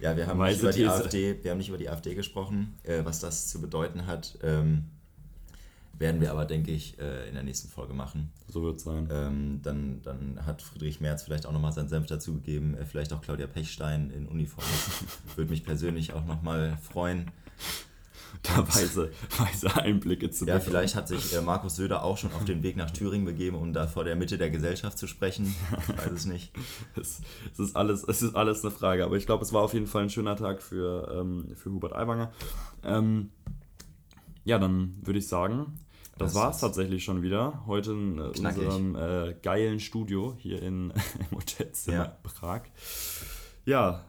ja, 0.00 0.16
wir 0.16 0.26
haben, 0.26 0.42
nicht 0.42 0.60
über 0.60 0.72
die 0.72 0.82
These. 0.82 0.92
AfD, 0.92 1.42
wir 1.42 1.50
haben 1.50 1.58
nicht 1.58 1.68
über 1.68 1.78
die 1.78 1.88
AfD 1.88 2.14
gesprochen, 2.14 2.74
äh, 2.82 3.04
was 3.04 3.20
das 3.20 3.48
zu 3.48 3.60
bedeuten 3.60 4.06
hat. 4.06 4.38
Ähm, 4.42 4.90
werden 5.98 6.20
wir 6.20 6.30
aber, 6.30 6.44
denke 6.44 6.72
ich, 6.72 6.98
äh, 6.98 7.28
in 7.28 7.34
der 7.34 7.42
nächsten 7.42 7.68
Folge 7.68 7.94
machen. 7.94 8.30
so 8.48 8.62
wird 8.62 8.76
es 8.76 8.84
sein. 8.84 9.08
Ähm, 9.10 9.60
dann, 9.62 10.02
dann 10.02 10.44
hat 10.46 10.62
Friedrich 10.62 11.00
Merz 11.00 11.22
vielleicht 11.22 11.46
auch 11.46 11.52
nochmal 11.52 11.72
seinen 11.72 11.88
Senf 11.88 12.06
dazugegeben, 12.06 12.74
äh, 12.76 12.84
vielleicht 12.84 13.12
auch 13.12 13.22
Claudia 13.22 13.46
Pechstein 13.46 14.10
in 14.10 14.26
Uniform. 14.26 14.66
Würde 15.36 15.50
mich 15.50 15.64
persönlich 15.64 16.12
auch 16.12 16.24
nochmal 16.26 16.78
freuen. 16.82 17.30
da 18.42 18.58
weise, 18.68 19.10
weise 19.38 19.74
Einblicke 19.76 20.30
zu 20.30 20.44
Ja, 20.44 20.54
bekommen. 20.54 20.70
vielleicht 20.70 20.94
hat 20.96 21.08
sich 21.08 21.34
äh, 21.34 21.40
Markus 21.40 21.76
Söder 21.76 22.02
auch 22.02 22.18
schon 22.18 22.32
auf 22.34 22.44
den 22.44 22.62
Weg 22.62 22.76
nach 22.76 22.90
Thüringen 22.90 23.24
begeben, 23.24 23.56
um 23.56 23.72
da 23.72 23.86
vor 23.86 24.04
der 24.04 24.16
Mitte 24.16 24.36
der 24.36 24.50
Gesellschaft 24.50 24.98
zu 24.98 25.06
sprechen. 25.06 25.54
Ich 25.88 25.96
weiß 25.96 26.12
es 26.12 26.26
nicht. 26.26 26.52
Es, 27.00 27.20
es, 27.52 27.58
ist 27.58 27.76
alles, 27.76 28.04
es 28.04 28.20
ist 28.22 28.34
alles 28.34 28.62
eine 28.64 28.70
Frage, 28.70 29.04
aber 29.04 29.16
ich 29.16 29.24
glaube, 29.26 29.42
es 29.44 29.52
war 29.52 29.62
auf 29.62 29.72
jeden 29.74 29.86
Fall 29.86 30.02
ein 30.04 30.10
schöner 30.10 30.36
Tag 30.36 30.60
für, 30.62 31.20
ähm, 31.20 31.52
für 31.54 31.70
Hubert 31.70 31.94
Aiwanger. 31.94 32.30
Ähm, 32.84 33.30
ja, 34.44 34.58
dann 34.58 34.96
würde 35.02 35.18
ich 35.18 35.28
sagen, 35.28 35.78
das, 36.18 36.32
Das 36.32 36.34
war 36.34 36.50
es 36.50 36.58
tatsächlich 36.58 37.04
schon 37.04 37.22
wieder. 37.22 37.62
Heute 37.66 37.92
in 37.92 38.18
äh, 38.18 38.22
unserem 38.22 38.96
äh, 38.96 39.34
geilen 39.42 39.80
Studio 39.80 40.34
hier 40.38 40.62
in, 40.62 40.92
im 41.30 41.38
Hotelzimmer 41.38 41.96
Ja. 41.96 42.16
Prag. 42.22 42.62
Ja, 43.64 44.04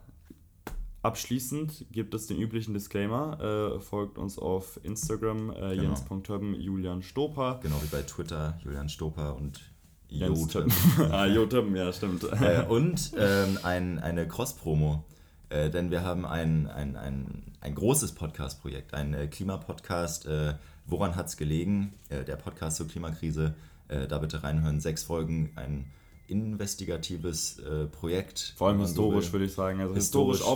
Abschließend 1.03 1.85
gibt 1.91 2.13
es 2.15 2.27
den 2.27 2.37
üblichen 2.37 2.73
Disclaimer. 2.73 3.39
Äh, 3.77 3.79
folgt 3.79 4.17
uns 4.17 4.37
auf 4.37 4.77
Instagram, 4.83 5.51
äh, 5.51 5.75
Genau. 5.77 5.83
Jens.Többen, 5.83 6.59
Julian 6.59 7.01
Stoper. 7.01 7.59
Genau 7.63 7.81
wie 7.81 7.87
bei 7.87 8.01
Twitter, 8.01 8.59
Julian 8.61 8.89
Stoper 8.89 9.35
und 9.37 9.61
Jens 10.09 10.53
Jote. 10.53 10.67
Többen. 10.67 10.73
ah, 11.13 11.25
Jo 11.25 11.45
Többen, 11.45 11.75
ja, 11.77 11.93
stimmt. 11.93 12.23
äh, 12.41 12.65
und 12.67 13.11
ähm, 13.17 13.57
ein, 13.63 13.99
eine 13.99 14.27
Cross-Promo. 14.27 15.05
Äh, 15.49 15.69
denn 15.69 15.91
wir 15.91 16.03
haben 16.03 16.25
ein, 16.25 16.67
ein, 16.67 16.97
ein, 16.97 17.43
ein 17.61 17.75
großes 17.75 18.13
Podcast-Projekt, 18.13 18.93
ein 18.93 19.13
äh, 19.13 19.27
Klimapodcast. 19.27 20.25
Äh, 20.25 20.55
Woran 20.87 21.15
hat 21.15 21.27
es 21.27 21.37
gelegen? 21.37 21.93
Äh, 22.09 22.23
der 22.23 22.35
Podcast 22.37 22.77
zur 22.77 22.87
Klimakrise. 22.87 23.53
Äh, 23.89 24.07
da 24.07 24.17
bitte 24.19 24.43
reinhören. 24.43 24.79
Sechs 24.79 25.03
Folgen, 25.03 25.51
ein 25.55 25.85
investigatives 26.27 27.59
äh, 27.59 27.85
Projekt. 27.85 28.53
Vor 28.57 28.67
allem 28.67 28.79
so 28.79 28.85
historisch, 28.85 29.25
will. 29.27 29.33
würde 29.33 29.45
ich 29.45 29.53
sagen. 29.53 29.79
Also 29.79 29.93
Historisch 29.93 30.37
historisch, 30.39 30.53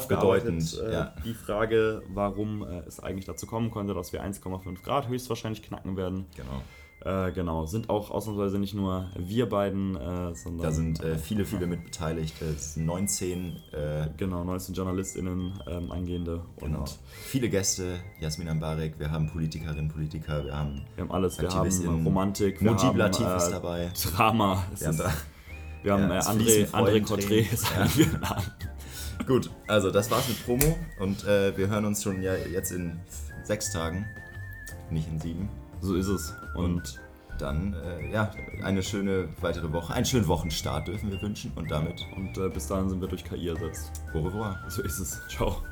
Äh, 0.73 0.91
ja. 0.91 1.15
Die 1.23 1.33
Frage, 1.33 2.01
warum 2.09 2.63
es 2.63 2.99
eigentlich 2.99 3.25
dazu 3.25 3.45
kommen 3.47 3.71
konnte, 3.71 3.93
dass 3.93 4.11
wir 4.11 4.23
1,5 4.23 4.81
Grad 4.83 5.07
höchstwahrscheinlich 5.07 5.63
knacken 5.63 5.95
werden. 5.95 6.25
Genau. 6.35 6.61
Äh, 7.03 7.31
genau, 7.31 7.65
sind 7.65 7.89
auch 7.89 8.11
ausnahmsweise 8.11 8.59
nicht 8.59 8.75
nur 8.75 9.09
wir 9.17 9.49
beiden, 9.49 9.95
äh, 9.95 10.35
sondern 10.35 10.61
Da 10.61 10.71
sind 10.71 11.03
äh, 11.03 11.17
viele, 11.17 11.45
viele 11.45 11.65
mit 11.65 11.83
beteiligt. 11.83 12.39
Es 12.43 12.75
sind 12.75 12.85
19 12.85 13.55
äh, 13.71 14.07
genau 14.17 14.43
19 14.43 14.75
JournalistInnen 14.75 15.53
ähm, 15.67 15.91
angehende 15.91 16.43
und 16.57 16.71
Genau. 16.71 16.85
Viele 17.25 17.49
Gäste, 17.49 17.99
Jasmin 18.19 18.49
Ambarek, 18.49 18.99
wir 18.99 19.09
haben 19.09 19.27
Politikerinnen, 19.31 19.89
Politiker, 19.89 20.45
wir 20.45 20.55
haben 20.55 20.83
wir 20.95 21.03
haben 21.03 21.11
alles. 21.11 21.41
Wir 21.41 21.49
haben. 21.49 22.05
Romantik, 22.05 22.61
wir 22.61 22.77
haben 22.77 22.97
Latif 22.97 23.25
äh, 23.25 23.37
ist 23.37 23.49
dabei. 23.49 23.91
Drama. 24.15 24.63
Wir 24.77 24.87
haben 24.87 24.97
da, 24.97 25.13
wir 25.81 25.93
haben 25.93 26.03
ja, 26.03 26.17
äh, 26.17 26.19
André, 26.19 26.69
André. 26.71 27.03
Cotré 27.03 27.51
ist 27.51 27.65
Ja. 27.97 28.37
Gut, 29.25 29.49
also 29.67 29.89
das 29.89 30.09
war's 30.11 30.27
mit 30.27 30.43
Promo 30.45 30.77
und 30.99 31.25
wir 31.25 31.67
hören 31.67 31.85
uns 31.85 32.03
schon 32.03 32.21
ja 32.21 32.35
jetzt 32.35 32.71
in 32.71 32.99
sechs 33.43 33.71
Tagen, 33.71 34.05
nicht 34.89 35.07
in 35.07 35.19
sieben. 35.19 35.60
So 35.81 35.95
ist 35.95 36.07
es. 36.07 36.35
Und, 36.55 36.65
Und 36.65 36.99
dann, 37.41 37.73
äh, 37.73 38.11
ja, 38.11 38.31
eine 38.63 38.83
schöne 38.83 39.27
weitere 39.41 39.71
Woche, 39.73 39.93
einen 39.93 40.05
schönen 40.05 40.27
Wochenstart 40.27 40.87
dürfen 40.87 41.11
wir 41.11 41.21
wünschen 41.21 41.51
und 41.55 41.71
damit 41.71 42.05
und 42.15 42.37
äh, 42.37 42.49
bis 42.49 42.67
dahin 42.67 42.87
sind 42.87 43.01
wir 43.01 43.07
durch 43.07 43.23
KI 43.23 43.49
ersetzt. 43.49 44.03
au 44.13 44.19
revoir. 44.19 44.59
So 44.67 44.83
ist 44.83 44.99
es. 44.99 45.19
Ciao. 45.27 45.63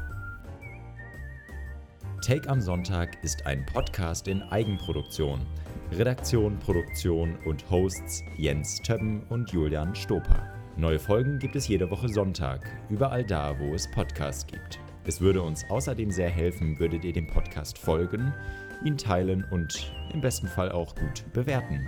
Take 2.22 2.50
am 2.50 2.60
Sonntag 2.60 3.24
ist 3.24 3.46
ein 3.46 3.66
Podcast 3.68 4.28
in 4.28 4.42
Eigenproduktion. 4.44 5.46
Redaktion, 5.92 6.58
Produktion 6.60 7.36
und 7.46 7.70
Hosts 7.70 8.24
Jens 8.38 8.82
Többen 8.82 9.24
und 9.30 9.52
Julian 9.52 9.96
Stoper. 9.96 10.48
Neue 10.76 11.00
Folgen 11.00 11.40
gibt 11.40 11.56
es 11.56 11.68
jede 11.68 11.90
Woche 11.90 12.10
Sonntag, 12.10 12.62
überall 12.90 13.24
da, 13.24 13.58
wo 13.60 13.74
es 13.74 13.90
Podcasts 13.90 14.46
gibt. 14.46 14.80
Es 15.06 15.22
würde 15.22 15.42
uns 15.42 15.66
außerdem 15.70 16.12
sehr 16.12 16.30
helfen, 16.30 16.80
würdet 16.80 17.04
ihr 17.04 17.14
dem 17.14 17.28
Podcast 17.28 17.78
folgen, 17.78 18.34
ihn 18.84 18.98
teilen 18.98 19.44
und 19.44 19.92
im 20.14 20.22
besten 20.22 20.48
Fall 20.48 20.72
auch 20.72 20.96
gut 20.96 21.24
bewerten. 21.34 21.88